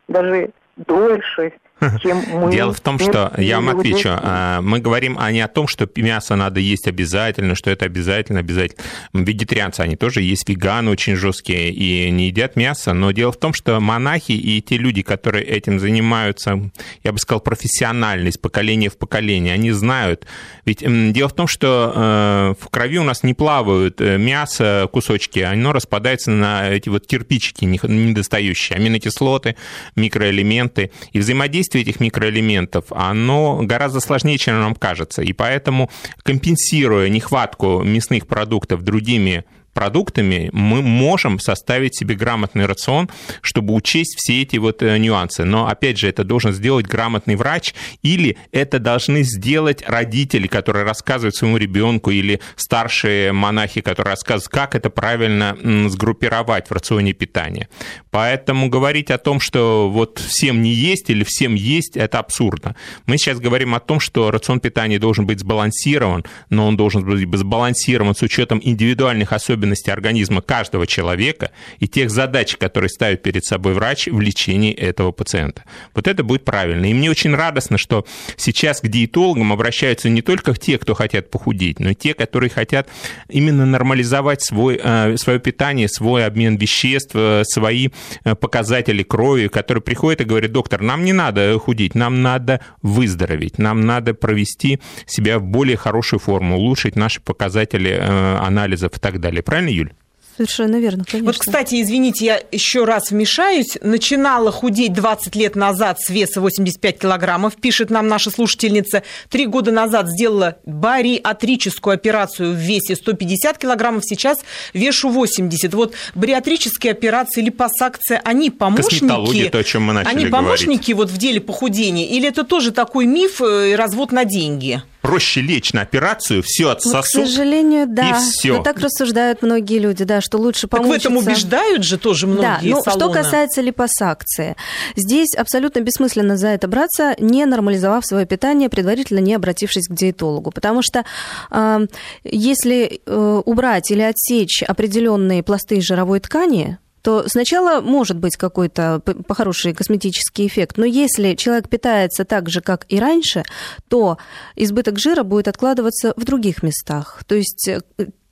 Даже 0.08 0.50
дольше, 0.76 1.54
чем 2.02 2.24
мы. 2.32 2.52
Дело 2.52 2.74
в 2.74 2.80
том, 2.80 3.00
что, 3.00 3.34
я 3.38 3.60
вам 3.60 3.78
отвечу, 3.78 4.10
а, 4.12 4.62
мы 4.62 4.80
говорим 4.80 5.17
а 5.19 5.32
не 5.32 5.41
о 5.41 5.48
том, 5.48 5.67
что 5.67 5.89
мясо 5.95 6.36
надо 6.36 6.60
есть 6.60 6.88
обязательно, 6.88 7.56
что 7.56 7.69
это 7.69 7.86
обязательно, 7.86 8.39
обязательно. 8.39 8.84
Вегетарианцы, 9.13 9.82
они 9.82 9.95
тоже 9.95 10.21
есть 10.21 10.48
веганы 10.48 10.91
очень 10.91 11.15
жесткие 11.15 11.71
и 11.71 12.10
не 12.12 12.28
едят 12.28 12.56
мясо, 12.56 12.93
но 12.93 13.12
дело 13.12 13.32
в 13.32 13.38
том, 13.38 13.54
что 13.54 13.80
монахи 13.80 14.34
и 14.34 14.62
те 14.62 14.78
люди, 14.78 15.02
которые 15.02 15.43
этим 15.45 15.80
занимаются, 15.80 16.71
я 17.04 17.12
бы 17.12 17.19
сказал, 17.19 17.41
профессионально, 17.41 18.30
из 18.30 18.38
поколения 18.38 18.89
в 18.89 18.98
поколение, 18.98 19.54
они 19.54 19.71
знают. 19.71 20.26
Ведь 20.65 20.80
дело 21.13 21.30
в 21.30 21.34
том, 21.34 21.48
что 21.48 21.91
э, 21.95 22.56
в 22.60 22.69
крови 22.69 23.00
у 23.00 23.04
нас 23.04 23.24
не 23.24 23.34
плавают 23.34 24.02
э, 24.02 24.17
мясо, 24.17 24.88
кусочки, 24.91 25.39
оно 25.39 25.74
распадается 25.74 26.32
на 26.32 26.69
эти 26.69 26.89
вот 26.89 27.06
кирпичики 27.08 27.65
недостающие, 27.65 28.78
аминокислоты, 28.78 29.56
микроэлементы, 29.95 30.91
и 31.12 31.19
взаимодействие 31.19 31.75
взаимодействие 31.76 31.84
этих 31.84 32.00
микроэлементов, 32.00 32.86
оно 32.92 33.62
гораздо 33.63 34.00
сложнее, 34.00 34.38
чем 34.38 34.60
нам 34.60 34.76
кажется. 34.76 35.21
И 35.21 35.34
поэтому, 35.34 35.90
компенсируя 36.23 37.10
нехватку 37.10 37.82
мясных 37.84 38.28
продуктов 38.28 38.82
другими 38.84 39.44
продуктами 39.76 40.50
мы 40.54 40.82
можем 40.82 41.38
составить 41.38 41.96
себе 41.96 42.15
грамотный 42.15 42.65
рацион, 42.65 43.10
чтобы 43.42 43.76
учесть 43.76 44.15
все 44.17 44.42
эти 44.42 44.58
вот 44.58 44.82
э, 44.82 44.98
нюансы. 44.98 45.44
Но, 45.44 45.67
опять 45.67 46.00
же, 46.00 46.08
это 46.08 46.23
должен 46.23 46.54
сделать 46.54 46.88
грамотный 46.88 47.36
врач, 47.36 47.76
или 48.02 48.38
это 48.52 48.80
должны 48.80 49.23
сделать 49.23 49.84
родители, 49.86 50.48
которые 50.48 50.86
рассказывают 50.86 51.36
своему 51.36 51.58
ребенку, 51.58 52.10
или 52.10 52.40
старшие 52.56 53.34
монахи, 53.34 53.82
которые 53.82 54.12
рассказывают, 54.12 54.48
как 54.48 54.76
это 54.76 54.90
правильно 54.90 55.58
сгруппировать 55.90 56.69
в 56.69 56.71
рационе 56.71 57.13
питания. 57.13 57.67
Поэтому 58.12 58.69
говорить 58.69 59.12
о 59.12 59.17
том, 59.17 59.42
что 59.42 59.90
вот 59.92 60.19
всем 60.19 60.62
не 60.62 60.71
есть 60.71 61.10
или 61.10 61.26
всем 61.26 61.54
есть, 61.54 61.98
это 61.98 62.19
абсурдно. 62.19 62.76
Мы 63.08 63.17
сейчас 63.17 63.40
говорим 63.40 63.76
о 63.76 63.82
том, 63.82 64.00
что 64.00 64.32
рацион 64.32 64.62
питания 64.62 65.00
должен 65.00 65.26
быть 65.26 65.42
сбалансирован, 65.42 66.23
но 66.50 66.65
он 66.65 66.78
должен 66.78 67.04
быть 67.04 67.38
сбалансирован 67.38 68.15
с 68.15 68.21
учетом 68.21 68.62
индивидуальных 68.63 69.34
особенностей 69.34 69.65
особенности 69.66 69.90
организма 69.90 70.42
каждого 70.42 70.88
человека 70.88 71.52
и 71.80 71.88
тех 71.88 72.10
задач, 72.10 72.56
которые 72.58 72.90
ставит 72.90 73.24
перед 73.24 73.44
собой 73.44 73.74
врач 73.74 74.08
в 74.08 74.20
лечении 74.20 74.74
этого 74.74 75.12
пациента. 75.12 75.63
Вот 75.94 76.08
это 76.08 76.24
будет 76.24 76.46
правильно. 76.46 76.86
И 76.86 76.94
мне 76.94 77.10
очень 77.10 77.36
радостно, 77.36 77.78
что 77.78 78.06
сейчас 78.38 78.82
к 78.82 78.88
диетологам 78.88 79.52
обращаются 79.52 80.10
не 80.10 80.22
только 80.22 80.54
те, 80.54 80.78
кто 80.78 80.94
хотят 80.94 81.30
похудеть, 81.30 81.80
но 81.80 81.90
и 81.90 81.96
те, 81.96 82.13
которые 82.13 82.50
хотят 82.50 82.88
именно 83.30 83.66
нормализовать 83.66 84.42
свой, 84.42 84.80
э, 84.82 85.18
свое 85.18 85.40
питание, 85.40 85.88
свой 85.88 86.26
обмен 86.26 86.58
веществ, 86.58 87.16
э, 87.16 87.44
свои 87.44 87.90
э, 88.24 88.36
показатели 88.36 89.04
крови, 89.04 89.48
которые 89.48 89.82
приходят 89.82 90.22
и 90.22 90.24
говорят, 90.26 90.52
доктор, 90.52 90.82
нам 90.82 91.04
не 91.04 91.13
надо 91.13 91.58
худеть, 91.60 91.96
нам 91.96 92.22
надо 92.22 92.60
выздороветь, 92.82 93.58
нам 93.58 93.82
надо 93.82 94.13
провести 94.13 94.80
себя 95.06 95.40
в 95.40 95.44
более 95.44 95.78
хорошую 95.78 96.20
форму, 96.20 96.58
улучшить 96.58 96.96
наши 96.96 97.22
показатели 97.22 97.92
анализов 97.96 98.98
и 98.98 99.00
так 99.00 99.20
далее. 99.20 99.42
Правильно, 99.56 99.69
Юль? 99.73 99.93
Совершенно 100.35 100.81
верно, 100.81 101.06
конечно. 101.06 101.31
Вот, 101.31 101.37
кстати, 101.37 101.81
извините, 101.81 102.25
я 102.25 102.41
еще 102.51 102.83
раз 102.83 103.12
вмешаюсь. 103.12 103.77
Начинала 103.81 104.51
худеть 104.51 104.91
20 104.91 105.33
лет 105.37 105.56
назад 105.56 105.97
с 106.01 106.10
веса 106.10 106.41
85 106.41 106.99
килограммов, 106.99 107.56
пишет 107.56 107.89
нам 107.89 108.10
наша 108.10 108.31
слушательница. 108.31 109.03
Три 109.29 109.45
года 109.45 109.71
назад 109.71 110.10
сделала 110.10 110.58
бариатрическую 110.65 111.93
операцию 111.93 112.51
в 112.51 112.58
весе 112.58 112.97
150 112.97 113.58
килограммов, 113.58 114.03
сейчас 114.03 114.39
вешу 114.73 115.10
80. 115.10 115.73
Вот 115.73 115.93
бариатрические 116.15 116.91
операции, 116.91 117.39
липосакция, 117.39 118.21
они 118.25 118.49
помощники? 118.49 119.47
То, 119.47 119.60
о 119.60 119.63
чем 119.63 119.83
мы 119.83 119.93
начали 119.93 120.15
Они 120.15 120.25
помощники 120.25 120.91
говорить. 120.91 120.95
вот 120.95 121.10
в 121.12 121.17
деле 121.17 121.39
похудения? 121.39 122.08
Или 122.08 122.27
это 122.27 122.43
тоже 122.43 122.73
такой 122.73 123.06
миф 123.06 123.39
э, 123.41 123.71
и 123.71 123.75
развод 123.75 124.12
на 124.12 124.25
деньги? 124.25 124.81
Проще 125.06 125.41
лечь 125.41 125.73
на 125.73 125.81
операцию, 125.81 126.41
все 126.43 126.69
отсосут. 126.69 126.95
Вот, 126.95 127.06
к 127.06 127.27
сожалению, 127.27 127.85
да. 127.87 128.10
И 128.10 128.13
все. 128.13 128.58
Но 128.58 128.63
так 128.63 128.79
рассуждают 128.79 129.41
многие 129.41 129.79
люди, 129.79 130.03
да, 130.03 130.21
что 130.21 130.37
лучше 130.37 130.67
помочь. 130.67 131.03
Так 131.03 131.12
в 131.12 131.13
этом 131.13 131.17
убеждают 131.17 131.83
же 131.83 131.97
тоже 131.97 132.27
многие 132.27 132.41
Да, 132.41 132.60
ну, 132.75 132.81
салоны. 132.81 132.99
что 132.99 133.12
касается 133.12 133.62
липосакции. 133.62 134.56
Здесь 134.95 135.35
абсолютно 135.35 135.81
бессмысленно 135.81 136.37
за 136.37 136.47
это 136.47 136.67
браться, 136.67 137.15
не 137.19 137.45
нормализовав 137.45 138.06
свое 138.06 138.25
питание, 138.25 138.69
предварительно 138.69 139.19
не 139.19 139.35
обратившись 139.35 139.87
к 139.87 139.93
диетологу. 139.93 140.51
Потому 140.51 140.81
что 140.81 141.06
э, 141.51 141.87
если 142.23 143.01
э, 143.06 143.41
убрать 143.45 143.91
или 143.91 144.01
отсечь 144.01 144.63
определенные 144.63 145.43
пласты 145.43 145.81
жировой 145.81 146.19
ткани, 146.19 146.79
то 147.06 147.29
сначала 147.29 147.81
может 147.81 148.17
быть 148.17 148.35
какой-то 148.35 148.99
по-хороший 149.27 149.75
косметический 149.75 150.47
эффект, 150.47 150.77
но 150.77 150.85
если 150.85 151.35
человек 151.35 151.69
питается 151.69 152.25
так 152.25 152.49
же, 152.49 152.62
как 152.62 152.87
и 152.89 152.99
раньше, 152.99 153.43
то 153.89 154.17
избыток 154.56 154.97
жира 154.97 155.21
будет 155.21 155.47
откладываться 155.47 156.15
в 156.17 156.23
других 156.23 156.63
местах. 156.63 157.23
То 157.27 157.35
есть 157.35 157.67
э, 157.67 157.81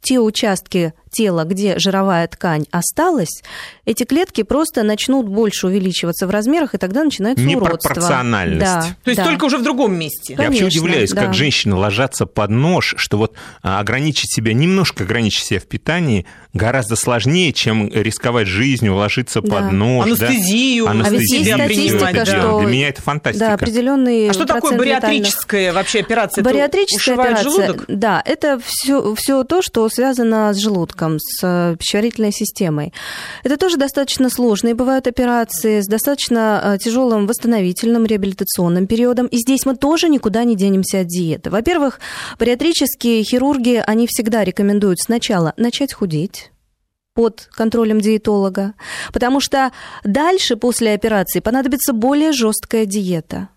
те 0.02 0.20
участки 0.20 0.96
тела, 1.14 1.46
где 1.46 1.80
жировая 1.80 2.28
ткань 2.28 2.66
осталась, 2.72 3.44
эти 3.86 4.04
клетки 4.04 4.44
просто 4.44 4.84
начнут 4.84 5.28
больше 5.28 5.68
увеличиваться 5.68 6.28
в 6.28 6.30
размерах, 6.30 6.74
и 6.76 6.78
тогда 6.78 7.04
начинается 7.04 7.44
уродство. 7.46 7.90
Непропорциональность. 7.90 8.60
Да, 8.60 8.82
То 9.04 9.10
есть 9.12 9.18
да. 9.18 9.26
только 9.26 9.46
уже 9.46 9.58
в 9.58 9.64
другом 9.64 9.96
месте. 9.96 10.36
Конечно, 10.36 10.42
Я 10.42 10.48
вообще 10.50 10.66
удивляюсь, 10.66 11.12
да. 11.12 11.26
как 11.26 11.34
женщины 11.34 11.76
ложатся 11.76 12.26
под 12.26 12.50
нож, 12.50 12.96
что 12.98 13.18
вот 13.18 13.36
а, 13.62 13.80
ограничить 13.80 14.34
себя, 14.34 14.54
немножко 14.54 15.04
ограничить 15.04 15.46
себя 15.46 15.60
в 15.60 15.66
питании 15.66 16.26
гораздо 16.54 16.96
сложнее, 16.96 17.52
чем 17.54 17.90
рисковать 17.90 18.48
жизнью, 18.48 18.96
ложиться 18.96 19.42
да. 19.42 19.50
под 19.50 19.72
нож. 19.72 20.06
Анестезию. 20.06 20.86
Да? 20.86 20.92
Анестезию. 20.92 21.56
А 21.56 21.68
ведь 21.68 21.78
есть 21.78 21.96
статистика, 21.98 22.26
что... 22.26 22.60
Для 22.60 22.70
меня 22.70 22.90
это 22.90 23.02
фантастика. 23.02 23.46
Да, 23.48 23.54
определенный 23.54 24.30
А 24.30 24.34
что 24.34 24.46
такое 24.46 24.78
бариатрическая 24.78 25.62
витальных... 25.62 25.76
вообще 25.76 26.00
операция? 26.00 26.44
Бариатрическая 26.44 27.16
операция, 27.16 27.44
желудок? 27.44 27.86
да, 27.88 28.22
это 28.26 28.60
все, 28.64 29.14
все 29.16 29.44
то, 29.44 29.62
что 29.62 29.88
связано 29.90 30.54
с 30.54 30.58
желудком, 30.58 31.03
с 31.20 31.40
э, 31.44 31.76
пищеварительной 31.78 32.32
системой. 32.32 32.94
Это 33.44 33.58
тоже 33.58 33.78
достаточно 33.78 34.30
сложные 34.30 34.74
бывают 34.74 35.08
операции 35.08 35.82
с 35.82 35.88
достаточно 35.88 36.62
э, 36.64 36.78
тяжелым 36.78 37.28
восстановительным 37.28 38.06
реабилитационным 38.06 38.88
периодом. 38.88 39.28
И 39.28 39.38
здесь 39.38 39.66
мы 39.66 39.76
тоже 39.76 40.10
никуда 40.10 40.44
не 40.44 40.56
денемся 40.56 41.02
от 41.02 41.08
диеты. 41.08 41.50
Во-первых, 41.50 42.00
бариатрические 42.40 43.24
хирурги, 43.24 43.84
они 43.86 44.08
всегда 44.08 44.44
рекомендуют 44.44 45.00
сначала 45.00 45.54
начать 45.58 45.94
худеть, 45.94 46.52
под 47.14 47.48
контролем 47.52 48.02
диетолога, 48.02 48.74
потому 49.12 49.40
что 49.40 49.72
дальше 50.04 50.56
после 50.56 50.94
операции 50.94 51.40
понадобится 51.40 51.94
более 51.94 52.32
жесткая 52.32 52.86
диета. 52.86 53.50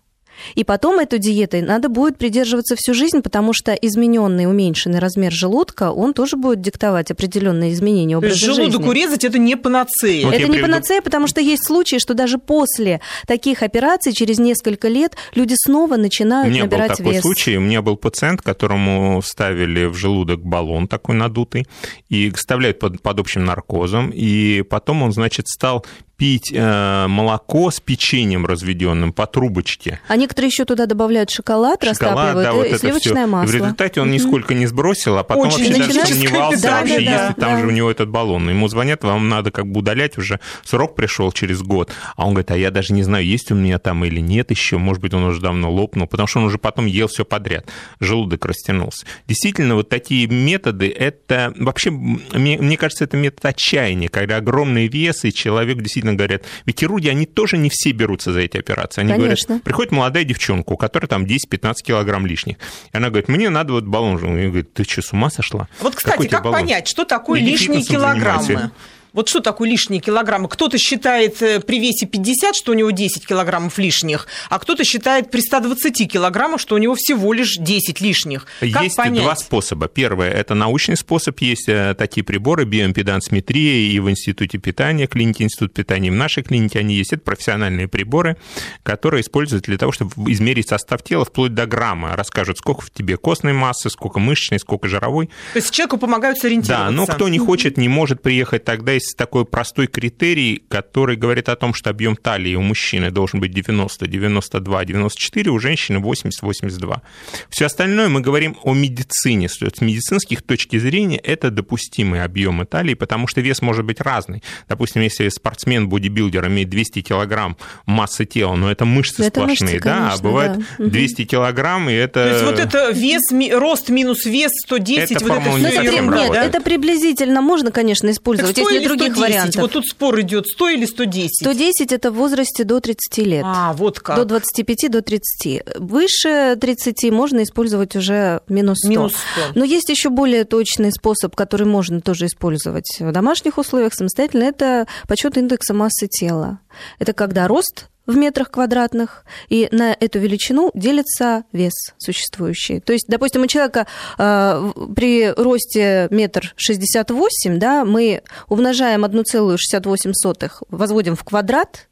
И 0.55 0.63
потом 0.63 0.99
этой 0.99 1.19
диетой 1.19 1.61
надо 1.61 1.89
будет 1.89 2.17
придерживаться 2.17 2.75
всю 2.77 2.93
жизнь, 2.93 3.21
потому 3.21 3.53
что 3.53 3.73
измененный, 3.73 4.45
уменьшенный 4.45 4.99
размер 4.99 5.31
желудка, 5.31 5.91
он 5.91 6.13
тоже 6.13 6.37
будет 6.37 6.61
диктовать 6.61 7.11
определенные 7.11 7.73
изменения 7.73 8.17
образа 8.17 8.33
есть 8.33 8.45
желудок 8.45 8.81
жизни. 8.81 8.89
урезать 8.89 9.23
это 9.23 9.37
не 9.37 9.55
панацея. 9.55 10.25
Вот 10.25 10.33
это 10.33 10.43
не 10.43 10.49
приведу... 10.49 10.67
панацея, 10.67 11.01
потому 11.01 11.27
что 11.27 11.41
есть 11.41 11.65
случаи, 11.65 11.97
что 11.97 12.13
даже 12.13 12.37
после 12.37 13.01
таких 13.27 13.63
операций, 13.63 14.13
через 14.13 14.39
несколько 14.39 14.87
лет, 14.87 15.15
люди 15.35 15.55
снова 15.57 15.97
начинают 15.97 16.47
у 16.47 16.51
меня 16.51 16.63
набирать 16.63 16.89
был 16.89 16.97
такой 16.97 17.13
вес. 17.13 17.21
случай. 17.21 17.57
У 17.57 17.61
меня 17.61 17.81
был 17.81 17.97
пациент, 17.97 18.41
которому 18.41 19.21
ставили 19.23 19.85
в 19.85 19.95
желудок 19.95 20.41
баллон 20.43 20.87
такой 20.87 21.15
надутый, 21.15 21.67
и 22.09 22.31
вставляют 22.31 22.79
под, 22.79 23.01
под 23.01 23.19
общим 23.19 23.45
наркозом, 23.45 24.11
и 24.13 24.61
потом 24.61 25.03
он, 25.03 25.11
значит, 25.11 25.47
стал 25.47 25.85
пить 26.17 26.51
э, 26.51 27.07
молоко 27.07 27.69
с 27.69 27.79
печеньем 27.79 28.45
разведенным 28.45 29.13
по 29.13 29.27
трубочке. 29.27 29.99
А 30.07 30.15
некоторые 30.17 30.47
еще 30.47 30.65
туда 30.65 30.87
добавляют 30.87 31.29
шоколад, 31.29 31.83
шоколад 31.83 31.83
растапливают, 31.83 32.43
да, 32.43 32.53
вот 32.53 32.65
и 32.65 32.77
сливочное 32.77 33.23
всё. 33.25 33.27
масло. 33.27 33.47
И 33.47 33.51
в 33.51 33.55
результате 33.55 34.01
он 34.01 34.11
нисколько 34.11 34.53
не 34.55 34.65
сбросил, 34.65 35.17
а 35.17 35.23
потом 35.23 35.47
Очень 35.47 35.73
вообще 35.73 35.93
даже 35.93 36.13
сомневался, 36.13 36.61
да, 36.63 36.79
вообще, 36.79 36.95
да, 36.95 36.99
если 36.99 37.27
да, 37.27 37.33
там 37.33 37.53
да. 37.53 37.59
же 37.59 37.67
у 37.67 37.71
него 37.71 37.91
этот 37.91 38.09
баллон. 38.09 38.49
Ему 38.49 38.67
звонят, 38.67 39.03
вам 39.03 39.29
надо 39.29 39.51
как 39.51 39.67
бы 39.67 39.79
удалять 39.79 40.17
уже, 40.17 40.39
срок 40.63 40.95
пришел 40.95 41.31
через 41.31 41.61
год. 41.61 41.91
А 42.15 42.25
он 42.25 42.33
говорит, 42.33 42.49
а 42.51 42.57
я 42.57 42.71
даже 42.71 42.93
не 42.93 43.03
знаю, 43.03 43.23
есть 43.23 43.51
у 43.51 43.55
меня 43.55 43.77
там 43.77 44.03
или 44.03 44.19
нет 44.19 44.49
еще, 44.49 44.79
может 44.79 45.01
быть, 45.01 45.13
он 45.13 45.23
уже 45.23 45.39
давно 45.39 45.71
лопнул, 45.71 46.07
потому 46.07 46.25
что 46.25 46.39
он 46.39 46.45
уже 46.45 46.57
потом 46.57 46.87
ел 46.87 47.07
все 47.07 47.25
подряд, 47.25 47.67
желудок 47.99 48.43
растянулся. 48.45 49.05
Действительно, 49.27 49.75
вот 49.75 49.89
такие 49.89 50.27
методы, 50.27 50.89
это 50.89 51.53
вообще, 51.57 51.91
мне, 51.91 52.57
мне 52.57 52.75
кажется, 52.75 53.03
это 53.03 53.17
метод 53.17 53.45
отчаяния, 53.45 54.09
когда 54.09 54.37
огромный 54.37 54.87
вес, 54.87 55.23
и 55.23 55.31
человек 55.31 55.77
действительно 55.77 56.06
говорят, 56.13 56.43
ведь 56.65 56.79
хирурги, 56.79 57.07
они 57.07 57.25
тоже 57.25 57.57
не 57.57 57.69
все 57.69 57.91
берутся 57.91 58.33
за 58.33 58.39
эти 58.41 58.57
операции. 58.57 59.01
Они 59.01 59.11
Конечно. 59.11 59.47
говорят, 59.47 59.63
приходит 59.63 59.91
молодая 59.91 60.23
девчонка, 60.23 60.71
у 60.73 60.77
которой 60.77 61.07
там 61.07 61.25
10-15 61.25 61.75
килограмм 61.83 62.25
лишних. 62.25 62.57
И 62.93 62.97
она 62.97 63.09
говорит, 63.09 63.27
мне 63.29 63.49
надо 63.49 63.73
вот 63.73 63.85
баллон. 63.85 64.17
И 64.37 64.47
говорит, 64.47 64.73
ты 64.73 64.83
что, 64.83 65.01
с 65.01 65.13
ума 65.13 65.29
сошла? 65.29 65.67
Вот, 65.81 65.95
кстати, 65.95 66.15
Какой 66.15 66.27
как 66.29 66.43
баллон? 66.43 66.59
понять, 66.61 66.87
что 66.87 67.05
такое 67.05 67.39
Иди 67.41 67.51
лишние 67.51 67.83
килограммы? 67.83 68.71
Вот 69.17 69.29
что 69.29 69.39
такое 69.39 69.67
лишние 69.67 69.99
килограммы? 69.99 70.47
Кто-то 70.47 70.77
считает 70.77 71.41
э, 71.41 71.59
при 71.59 71.79
весе 71.79 72.05
50, 72.05 72.55
что 72.55 72.71
у 72.71 72.75
него 72.75 72.91
10 72.91 73.25
килограммов 73.25 73.79
лишних, 73.79 74.27
а 74.47 74.59
кто-то 74.59 74.83
считает 74.83 75.31
при 75.31 75.41
120 75.41 76.07
килограммах, 76.07 76.59
что 76.59 76.75
у 76.75 76.77
него 76.77 76.93
всего 76.93 77.33
лишь 77.33 77.55
10 77.57 77.99
лишних. 77.99 78.45
Как 78.59 78.83
есть 78.83 78.95
понять? 78.95 79.23
два 79.23 79.35
способа. 79.35 79.87
Первое– 79.87 80.29
это 80.31 80.53
научный 80.53 80.95
способ. 80.95 81.39
Есть 81.39 81.67
э, 81.67 81.95
такие 81.97 82.23
приборы, 82.23 82.65
биоимпедансметрия 82.65 83.89
и 83.89 83.97
в 83.97 84.07
Институте 84.07 84.59
питания, 84.59 85.07
клинике 85.07 85.45
Институт 85.45 85.73
питания, 85.73 86.09
и 86.09 86.11
в 86.11 86.15
нашей 86.15 86.43
клинике 86.43 86.77
они 86.77 86.93
есть. 86.93 87.11
Это 87.11 87.23
профессиональные 87.23 87.87
приборы, 87.87 88.37
которые 88.83 89.21
используют 89.21 89.63
для 89.63 89.79
того, 89.79 89.91
чтобы 89.93 90.11
измерить 90.31 90.69
состав 90.69 91.01
тела 91.01 91.25
вплоть 91.25 91.55
до 91.55 91.65
грамма. 91.65 92.15
Расскажут, 92.15 92.59
сколько 92.59 92.81
в 92.81 92.91
тебе 92.91 93.17
костной 93.17 93.53
массы, 93.53 93.89
сколько 93.89 94.19
мышечной, 94.19 94.59
сколько 94.59 94.87
жировой. 94.87 95.31
То 95.53 95.57
есть 95.57 95.71
человеку 95.71 95.97
помогают 95.97 96.37
сориентироваться. 96.37 96.85
Да, 96.85 96.91
но 96.91 97.07
кто 97.07 97.29
не 97.29 97.39
хочет, 97.39 97.77
не 97.77 97.89
может 97.89 98.21
приехать, 98.21 98.63
тогда 98.63 98.95
есть 99.07 99.17
такой 99.17 99.45
простой 99.45 99.87
критерий, 99.87 100.63
который 100.69 101.15
говорит 101.15 101.49
о 101.49 101.55
том, 101.55 101.73
что 101.73 101.89
объем 101.89 102.15
талии 102.15 102.55
у 102.55 102.61
мужчины 102.61 103.11
должен 103.11 103.39
быть 103.39 103.51
90, 103.51 104.07
92, 104.07 104.85
94, 104.85 105.51
у 105.51 105.59
женщины 105.59 105.99
80, 105.99 106.41
82. 106.41 107.01
Все 107.49 107.65
остальное 107.65 108.09
мы 108.09 108.21
говорим 108.21 108.57
о 108.63 108.73
медицине. 108.73 109.49
С 109.49 109.61
медицинских 109.81 110.41
точки 110.41 110.77
зрения 110.77 111.17
это 111.17 111.49
допустимые 111.49 112.23
объемы 112.23 112.65
талии, 112.65 112.93
потому 112.93 113.27
что 113.27 113.41
вес 113.41 113.61
может 113.61 113.85
быть 113.85 114.01
разный. 114.01 114.43
Допустим, 114.67 115.01
если 115.01 115.29
спортсмен, 115.29 115.87
бодибилдер 115.89 116.47
имеет 116.47 116.69
200 116.69 117.01
килограмм 117.01 117.57
массы 117.85 118.25
тела, 118.25 118.55
но 118.55 118.69
это 118.69 118.85
мышцы 118.85 119.23
это 119.23 119.41
сплошные, 119.41 119.75
мышцы, 119.75 119.79
конечно, 119.79 120.07
да, 120.07 120.13
а 120.13 120.17
бывает 120.17 120.57
да. 120.77 120.85
200 120.85 121.25
килограмм, 121.25 121.89
и 121.89 121.93
это... 121.93 122.23
То 122.23 122.29
есть 122.29 122.43
вот 122.43 122.59
это 122.59 122.91
вес, 122.91 123.21
рост 123.53 123.89
минус 123.89 124.25
вес 124.25 124.51
110, 124.65 125.11
это 125.11 125.25
вот 125.25 125.37
это 125.39 125.51
все 125.51 126.01
Нет, 126.01 126.35
это 126.35 126.61
приблизительно 126.61 127.41
можно, 127.41 127.71
конечно, 127.71 128.09
использовать, 128.09 128.55
так 128.55 128.65
если 128.65 128.86
других 128.87 129.15
110? 129.15 129.21
вариантов. 129.21 129.61
Вот 129.61 129.71
тут 129.71 129.85
спор 129.85 130.19
идет, 130.21 130.47
100 130.47 130.69
или 130.69 130.85
110? 130.85 131.35
110 131.35 131.91
это 131.91 132.11
в 132.11 132.15
возрасте 132.15 132.63
до 132.63 132.79
30 132.79 133.17
лет. 133.19 133.43
А, 133.45 133.73
вот 133.73 133.99
как. 133.99 134.15
До 134.17 134.25
25, 134.25 134.89
до 134.89 135.01
30. 135.01 135.77
Выше 135.77 136.57
30 136.59 137.11
можно 137.11 137.43
использовать 137.43 137.95
уже 137.95 138.41
минус 138.47 138.79
100. 138.79 138.89
Минус 138.89 139.13
100. 139.13 139.59
Но 139.59 139.65
есть 139.65 139.89
еще 139.89 140.09
более 140.09 140.43
точный 140.43 140.91
способ, 140.91 141.35
который 141.35 141.67
можно 141.67 142.01
тоже 142.01 142.25
использовать 142.25 142.97
в 142.99 143.11
домашних 143.11 143.57
условиях 143.57 143.93
самостоятельно, 143.93 144.43
это 144.43 144.87
подсчет 145.07 145.37
индекса 145.37 145.73
массы 145.73 146.07
тела. 146.07 146.59
Это 146.99 147.13
когда 147.13 147.47
рост 147.47 147.89
в 148.07 148.15
метрах 148.15 148.49
квадратных, 148.49 149.25
и 149.49 149.67
на 149.71 149.95
эту 149.99 150.19
величину 150.19 150.71
делится 150.73 151.43
вес 151.51 151.73
существующий. 151.97 152.79
То 152.79 152.93
есть, 152.93 153.05
допустим, 153.07 153.43
у 153.43 153.47
человека 153.47 153.85
э, 154.17 154.71
при 154.95 155.31
росте 155.31 156.07
метр 156.09 156.53
шестьдесят 156.55 157.11
восемь, 157.11 157.59
да, 157.59 157.85
мы 157.85 158.23
умножаем 158.47 159.05
1,68, 159.05 160.51
возводим 160.69 161.15
в 161.15 161.23
квадрат, 161.23 161.89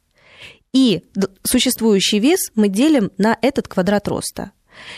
и 0.72 1.02
существующий 1.42 2.18
вес 2.18 2.50
мы 2.54 2.68
делим 2.68 3.10
на 3.18 3.38
этот 3.40 3.68
квадрат 3.68 4.08
роста. 4.08 4.52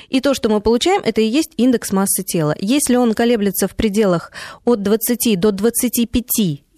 И 0.08 0.20
то, 0.20 0.34
что 0.34 0.48
мы 0.48 0.60
получаем, 0.60 1.02
это 1.04 1.20
и 1.20 1.26
есть 1.26 1.52
индекс 1.56 1.92
массы 1.92 2.22
тела. 2.22 2.54
Если 2.58 2.96
он 2.96 3.14
колеблется 3.14 3.68
в 3.68 3.76
пределах 3.76 4.32
от 4.64 4.82
20 4.82 5.38
до 5.38 5.52
25 5.52 6.24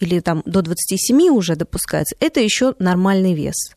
или 0.01 0.21
там 0.21 0.43
до 0.45 0.63
27 0.63 1.29
уже 1.29 1.57
допускается, 1.57 2.17
это 2.21 2.41
еще 2.41 2.75
нормальный 2.79 3.35
вес 3.35 3.75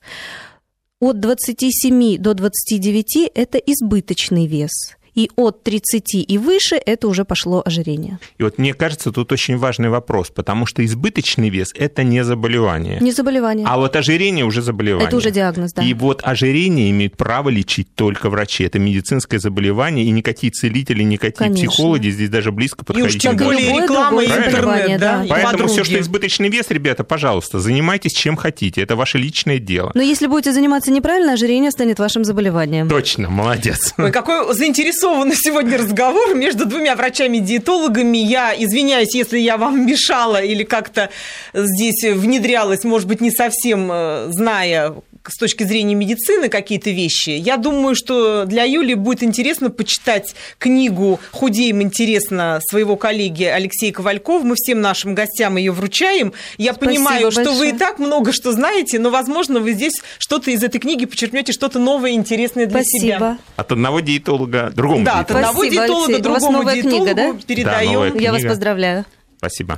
от 1.03 1.19
27 1.19 2.17
до 2.17 2.33
29 2.33 3.31
это 3.35 3.57
избыточный 3.57 4.47
вес 4.47 4.95
и 5.15 5.29
от 5.35 5.63
30 5.63 6.15
и 6.15 6.37
выше 6.37 6.75
это 6.75 7.07
уже 7.07 7.25
пошло 7.25 7.61
ожирение. 7.65 8.19
И 8.37 8.43
вот 8.43 8.57
мне 8.57 8.73
кажется, 8.73 9.11
тут 9.11 9.31
очень 9.31 9.57
важный 9.57 9.89
вопрос, 9.89 10.29
потому 10.29 10.65
что 10.65 10.83
избыточный 10.83 11.49
вес– 11.49 11.71
это 11.75 12.03
не 12.03 12.23
заболевание. 12.23 12.99
Не 12.99 13.11
заболевание. 13.11 13.65
А 13.69 13.77
вот 13.77 13.95
ожирение 13.95 14.45
уже 14.45 14.61
заболевание. 14.61 15.07
Это 15.07 15.17
уже 15.17 15.31
диагноз, 15.31 15.73
да. 15.73 15.83
И 15.83 15.93
вот 15.93 16.21
ожирение 16.23 16.89
имеют 16.91 17.17
право 17.17 17.49
лечить 17.49 17.93
только 17.95 18.29
врачи. 18.29 18.63
Это 18.63 18.79
медицинское 18.79 19.39
заболевание, 19.39 20.05
и 20.05 20.11
никакие 20.11 20.51
целители, 20.51 21.03
никакие 21.03 21.49
Конечно. 21.49 21.69
психологи 21.69 22.09
здесь 22.09 22.29
даже 22.29 22.51
близко 22.51 22.83
подходить 22.83 23.23
не 23.23 23.31
будут. 23.31 23.59
И 23.59 23.63
реклама, 23.63 24.23
и 24.23 24.27
интернет, 24.27 24.99
да. 24.99 25.25
Поэтому 25.29 25.67
все, 25.67 25.83
что 25.83 25.99
избыточный 25.99 26.49
вес, 26.49 26.67
ребята, 26.69 27.03
пожалуйста, 27.03 27.59
занимайтесь 27.59 28.13
чем 28.13 28.35
хотите. 28.35 28.81
Это 28.81 28.95
ваше 28.95 29.17
личное 29.17 29.59
дело. 29.59 29.91
Но 29.93 30.01
если 30.01 30.27
будете 30.27 30.51
заниматься 30.51 30.91
неправильно, 30.91 31.33
ожирение 31.33 31.71
станет 31.71 31.99
вашим 31.99 32.23
заболеванием. 32.23 32.89
Точно, 32.89 33.29
молодец. 33.29 33.93
Ой, 33.97 34.11
какой 34.11 34.53
заинтересованный 34.53 35.02
заинтересованный 35.03 35.35
сегодня 35.35 35.77
разговор 35.77 36.33
между 36.33 36.65
двумя 36.65 36.95
врачами-диетологами. 36.95 38.17
Я 38.17 38.53
извиняюсь, 38.57 39.13
если 39.13 39.37
я 39.37 39.57
вам 39.57 39.85
мешала 39.85 40.41
или 40.41 40.63
как-то 40.63 41.09
здесь 41.53 42.03
внедрялась, 42.03 42.83
может 42.83 43.07
быть, 43.07 43.19
не 43.19 43.31
совсем 43.31 43.89
э, 43.91 44.27
зная 44.31 44.93
с 45.27 45.37
точки 45.37 45.63
зрения 45.63 45.95
медицины 45.95 46.49
какие-то 46.49 46.89
вещи. 46.89 47.29
Я 47.29 47.57
думаю, 47.57 47.95
что 47.95 48.45
для 48.45 48.63
Юли 48.63 48.93
будет 48.93 49.23
интересно 49.23 49.69
почитать 49.69 50.35
книгу 50.59 51.19
«Худеем 51.31 51.81
интересно» 51.81 52.59
своего 52.69 52.95
коллеги 52.97 53.45
Алексея 53.45 53.93
Ковалькова. 53.93 54.43
Мы 54.43 54.55
всем 54.55 54.81
нашим 54.81 55.15
гостям 55.15 55.55
ее 55.55 55.71
вручаем. 55.71 56.33
Я 56.57 56.73
Спасибо 56.73 56.91
понимаю, 56.93 57.23
большое. 57.23 57.45
что 57.45 57.55
вы 57.55 57.69
и 57.69 57.71
так 57.71 57.99
много 57.99 58.33
что 58.33 58.51
знаете, 58.51 58.99
но, 58.99 59.09
возможно, 59.09 59.59
вы 59.59 59.73
здесь 59.73 59.93
что-то 60.17 60.51
из 60.51 60.63
этой 60.63 60.79
книги 60.79 61.05
почерпнете, 61.05 61.53
что-то 61.53 61.79
новое, 61.79 62.11
интересное 62.11 62.65
для 62.65 62.81
Спасибо. 62.81 63.15
себя. 63.15 63.37
От 63.55 63.71
одного 63.71 64.01
диетолога 64.01 64.71
другому 64.93 65.05
Да, 65.05 65.19
от 65.19 65.31
одного 65.31 65.65
диетолога 65.65 66.19
другому 66.19 66.63
диетологу 66.63 67.05
книга, 67.05 67.13
да? 67.13 67.33
передаем. 67.47 68.13
Да, 68.13 68.19
Я 68.19 68.31
вас 68.31 68.43
поздравляю. 68.43 69.05
Спасибо. 69.37 69.77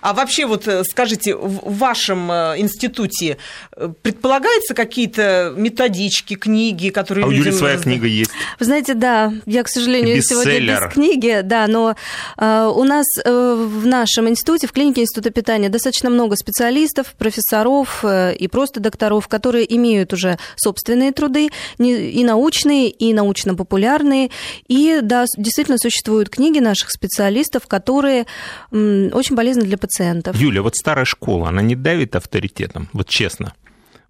А 0.00 0.12
вообще, 0.12 0.46
вот 0.46 0.68
э, 0.68 0.82
скажите, 0.84 1.34
в 1.34 1.76
вашем 1.76 2.30
э, 2.30 2.54
институте 2.58 3.38
э, 3.76 3.88
предполагаются 4.02 4.74
какие-то 4.74 5.52
методички, 5.56 6.34
книги, 6.34 6.90
которые 6.90 7.24
а 7.24 7.28
у 7.28 7.30
Юли 7.30 7.52
своя 7.52 7.78
книга 7.78 8.06
есть. 8.06 8.30
Вы 8.58 8.66
знаете, 8.66 8.94
да, 8.94 9.32
я, 9.46 9.62
к 9.62 9.68
сожалению, 9.68 10.22
сегодня 10.22 10.60
без 10.60 10.92
книги, 10.92 11.40
да, 11.42 11.66
но 11.66 11.96
э, 12.36 12.72
у 12.74 12.84
нас 12.84 13.06
э, 13.24 13.54
в 13.54 13.86
нашем 13.86 14.28
институте, 14.28 14.66
в 14.66 14.72
клинике 14.72 15.02
Института 15.02 15.30
питания 15.30 15.68
достаточно 15.68 16.10
много 16.10 16.36
специалистов, 16.36 17.14
профессоров 17.18 18.04
э, 18.04 18.34
и 18.34 18.48
просто 18.48 18.80
докторов, 18.80 19.28
которые 19.28 19.74
имеют 19.76 20.12
уже 20.12 20.38
собственные 20.56 21.12
труды, 21.12 21.48
и 21.78 22.24
научные, 22.24 22.90
и 22.90 23.12
научно-популярные, 23.12 24.30
и, 24.68 25.00
да, 25.02 25.24
действительно 25.36 25.78
существуют 25.78 26.28
книги 26.28 26.58
наших 26.58 26.90
специалистов, 26.90 27.66
которые 27.66 28.26
э, 28.70 29.10
очень 29.12 29.36
полезны 29.36 29.62
для 29.62 29.76
пациентов 29.76 29.85
пациентов. 29.86 30.36
Юля, 30.36 30.62
вот 30.62 30.76
старая 30.76 31.04
школа, 31.04 31.48
она 31.48 31.62
не 31.62 31.76
давит 31.76 32.16
авторитетом, 32.16 32.88
вот 32.92 33.08
честно? 33.08 33.54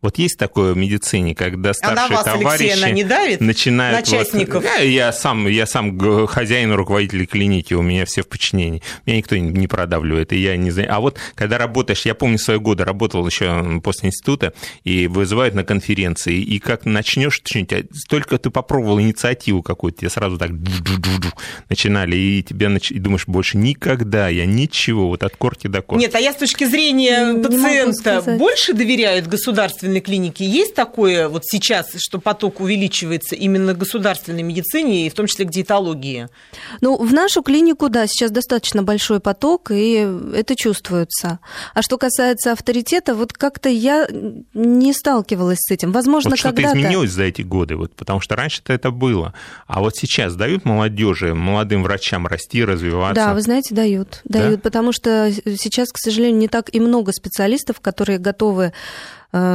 Вот 0.06 0.18
есть 0.18 0.38
такое 0.38 0.72
в 0.72 0.76
медицине, 0.76 1.34
когда 1.34 1.74
старшие 1.74 2.06
а 2.06 2.08
на 2.08 2.14
вас, 2.14 2.24
товарищи 2.24 2.70
Алексей, 2.70 2.92
не 2.92 3.02
давит 3.02 3.40
начинают... 3.40 3.98
Начальников? 3.98 4.62
Вот, 4.62 4.64
я, 4.78 4.82
я, 4.84 5.12
сам, 5.12 5.48
я 5.48 5.66
сам 5.66 5.98
хозяин, 6.28 6.72
руководитель 6.72 7.26
клиники, 7.26 7.74
у 7.74 7.82
меня 7.82 8.04
все 8.04 8.22
в 8.22 8.28
подчинении. 8.28 8.84
Меня 9.04 9.16
никто 9.16 9.36
не 9.36 9.66
продавливает, 9.66 10.32
и 10.32 10.36
я 10.36 10.56
не 10.56 10.70
знаю. 10.70 10.94
А 10.94 11.00
вот 11.00 11.18
когда 11.34 11.58
работаешь, 11.58 12.06
я 12.06 12.14
помню 12.14 12.38
свои 12.38 12.58
годы, 12.58 12.84
работал 12.84 13.26
еще 13.26 13.80
после 13.82 14.10
института, 14.10 14.52
и 14.84 15.08
вызывают 15.08 15.56
на 15.56 15.64
конференции, 15.64 16.36
и 16.36 16.60
как 16.60 16.84
начнешь 16.84 17.42
что-нибудь, 17.44 17.72
а 17.72 17.82
только 18.08 18.38
ты 18.38 18.50
попробовал 18.50 19.00
инициативу 19.00 19.64
какую-то, 19.64 19.98
тебе 20.02 20.10
сразу 20.10 20.38
так 20.38 20.52
начинали, 21.68 22.14
и 22.14 22.44
тебе 22.44 22.68
нач... 22.68 22.92
и 22.92 23.00
думаешь, 23.00 23.26
больше 23.26 23.56
никогда 23.56 24.28
я 24.28 24.46
ничего, 24.46 25.08
вот 25.08 25.24
от 25.24 25.34
корки 25.36 25.66
до 25.66 25.82
корки. 25.82 26.02
Нет, 26.02 26.14
а 26.14 26.20
я 26.20 26.32
с 26.32 26.36
точки 26.36 26.62
зрения 26.62 27.32
не 27.32 27.42
пациента 27.42 28.22
больше 28.38 28.72
доверяют 28.72 29.26
государственной 29.26 29.95
государственной 29.96 30.00
клинике 30.00 30.44
есть 30.44 30.74
такое 30.74 31.28
вот 31.28 31.42
сейчас, 31.44 31.88
что 31.96 32.18
поток 32.18 32.60
увеличивается 32.60 33.34
именно 33.34 33.74
к 33.74 33.78
государственной 33.78 34.42
медицине, 34.42 35.06
и 35.06 35.10
в 35.10 35.14
том 35.14 35.26
числе 35.26 35.44
к 35.44 35.50
диетологии? 35.50 36.28
Ну, 36.80 36.96
в 36.96 37.12
нашу 37.12 37.42
клинику, 37.42 37.88
да, 37.88 38.06
сейчас 38.06 38.30
достаточно 38.30 38.82
большой 38.82 39.20
поток, 39.20 39.70
и 39.70 40.06
это 40.34 40.54
чувствуется. 40.56 41.38
А 41.74 41.82
что 41.82 41.98
касается 41.98 42.52
авторитета, 42.52 43.14
вот 43.14 43.32
как-то 43.32 43.68
я 43.68 44.06
не 44.54 44.92
сталкивалась 44.92 45.58
с 45.60 45.70
этим. 45.70 45.92
Возможно, 45.92 46.30
вот 46.30 46.38
что-то 46.38 46.56
когда-то... 46.56 46.78
изменилось 46.78 47.10
за 47.10 47.24
эти 47.24 47.42
годы, 47.42 47.76
вот, 47.76 47.94
потому 47.94 48.20
что 48.20 48.36
раньше-то 48.36 48.72
это 48.72 48.90
было. 48.90 49.32
А 49.66 49.80
вот 49.80 49.96
сейчас 49.96 50.34
дают 50.34 50.64
молодежи, 50.64 51.34
молодым 51.34 51.82
врачам 51.82 52.26
расти, 52.26 52.64
развиваться? 52.64 53.14
Да, 53.14 53.34
вы 53.34 53.40
знаете, 53.40 53.74
дают. 53.74 54.20
Дают, 54.24 54.60
да? 54.60 54.62
потому 54.62 54.92
что 54.92 55.32
сейчас, 55.32 55.90
к 55.92 55.98
сожалению, 55.98 56.38
не 56.38 56.48
так 56.48 56.74
и 56.74 56.80
много 56.80 57.12
специалистов, 57.12 57.80
которые 57.80 58.18
готовы 58.18 58.72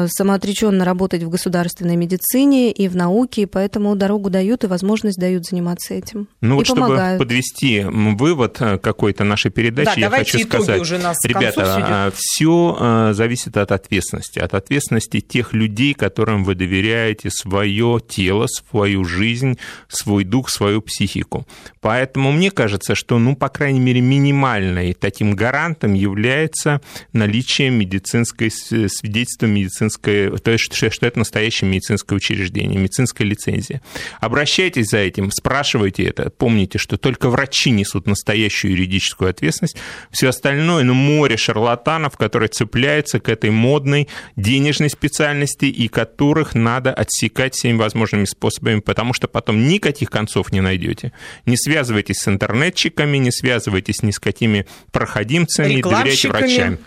самоотреченно 0.07 0.85
работать 0.85 1.23
в 1.23 1.29
государственной 1.29 1.95
медицине 1.95 2.71
и 2.71 2.87
в 2.87 2.95
науке, 2.95 3.43
и 3.43 3.45
поэтому 3.45 3.95
дорогу 3.95 4.29
дают 4.29 4.63
и 4.63 4.67
возможность 4.67 5.17
дают 5.17 5.45
заниматься 5.45 5.93
этим. 5.93 6.27
Ну 6.41 6.55
и 6.55 6.57
вот 6.57 6.65
чтобы 6.65 6.81
помогают. 6.81 7.19
подвести 7.19 7.83
вывод 7.83 8.57
э, 8.59 8.77
какой-то 8.77 9.23
нашей 9.23 9.51
передачи, 9.51 9.85
Да, 9.85 9.93
я 9.95 10.09
давайте 10.09 10.31
хочу 10.31 10.45
сказать, 10.45 10.81
уже 10.81 10.97
нас 10.97 11.17
ребята, 11.25 12.11
все 12.15 13.11
зависит 13.13 13.57
от 13.57 13.71
ответственности, 13.71 14.39
от 14.39 14.53
ответственности 14.53 15.19
тех 15.19 15.53
людей, 15.53 15.93
которым 15.93 16.43
вы 16.43 16.55
доверяете 16.55 17.29
свое 17.29 17.99
тело, 18.07 18.47
свою 18.47 19.03
жизнь, 19.03 19.57
свой 19.87 20.23
дух, 20.23 20.49
свою 20.49 20.81
психику. 20.81 21.47
Поэтому 21.79 22.31
мне 22.31 22.51
кажется, 22.51 22.95
что, 22.95 23.19
ну, 23.19 23.35
по 23.35 23.49
крайней 23.49 23.79
мере, 23.79 24.01
минимальной 24.01 24.93
таким 24.93 25.35
гарантом 25.35 25.93
является 25.93 26.81
наличие 27.13 27.69
медицинской 27.69 28.51
свидетельства 28.51 29.45
медицинской, 29.45 29.70
то 29.71 30.51
есть 30.51 30.73
что 30.73 31.05
это 31.05 31.19
настоящее 31.19 31.69
медицинское 31.69 32.15
учреждение, 32.15 32.79
медицинская 32.79 33.27
лицензия. 33.27 33.81
Обращайтесь 34.19 34.87
за 34.87 34.99
этим, 34.99 35.31
спрашивайте 35.31 36.03
это. 36.03 36.29
Помните, 36.29 36.77
что 36.77 36.97
только 36.97 37.29
врачи 37.29 37.71
несут 37.71 38.07
настоящую 38.07 38.71
юридическую 38.71 39.29
ответственность. 39.29 39.77
Все 40.11 40.29
остальное, 40.29 40.83
ну, 40.83 40.93
море 40.93 41.37
шарлатанов, 41.37 42.17
которые 42.17 42.49
цепляются 42.49 43.19
к 43.19 43.29
этой 43.29 43.49
модной 43.49 44.07
денежной 44.35 44.89
специальности 44.89 45.65
и 45.65 45.87
которых 45.87 46.55
надо 46.55 46.93
отсекать 46.93 47.55
всеми 47.55 47.77
возможными 47.77 48.25
способами, 48.25 48.79
потому 48.79 49.13
что 49.13 49.27
потом 49.27 49.67
никаких 49.67 50.09
концов 50.09 50.51
не 50.51 50.61
найдете. 50.61 51.11
Не 51.45 51.57
связывайтесь 51.57 52.17
с 52.17 52.27
интернетчиками, 52.27 53.17
не 53.17 53.31
связывайтесь 53.31 54.03
ни 54.03 54.11
с 54.11 54.19
какими 54.19 54.65
проходимцами, 54.91 55.81
доверяйте 55.81 56.27
врачам. 56.27 56.79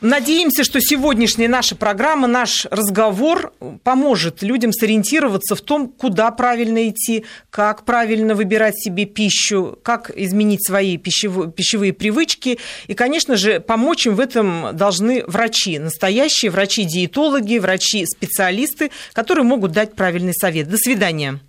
Надеемся, 0.00 0.62
что 0.62 0.80
сегодняшняя 0.80 1.48
наша 1.48 1.74
программа, 1.74 2.28
наш 2.28 2.66
разговор 2.70 3.52
поможет 3.82 4.42
людям 4.42 4.72
сориентироваться 4.72 5.56
в 5.56 5.60
том, 5.60 5.88
куда 5.88 6.30
правильно 6.30 6.88
идти, 6.88 7.24
как 7.50 7.84
правильно 7.84 8.36
выбирать 8.36 8.80
себе 8.80 9.06
пищу, 9.06 9.76
как 9.82 10.12
изменить 10.14 10.64
свои 10.64 10.98
пищевые, 10.98 11.50
пищевые 11.50 11.92
привычки. 11.92 12.60
И, 12.86 12.94
конечно 12.94 13.36
же, 13.36 13.58
помочь 13.58 14.06
им 14.06 14.14
в 14.14 14.20
этом 14.20 14.68
должны 14.72 15.24
врачи, 15.26 15.80
настоящие 15.80 16.52
врачи-диетологи, 16.52 17.58
врачи-специалисты, 17.58 18.92
которые 19.12 19.44
могут 19.44 19.72
дать 19.72 19.96
правильный 19.96 20.34
совет. 20.34 20.68
До 20.68 20.76
свидания. 20.76 21.40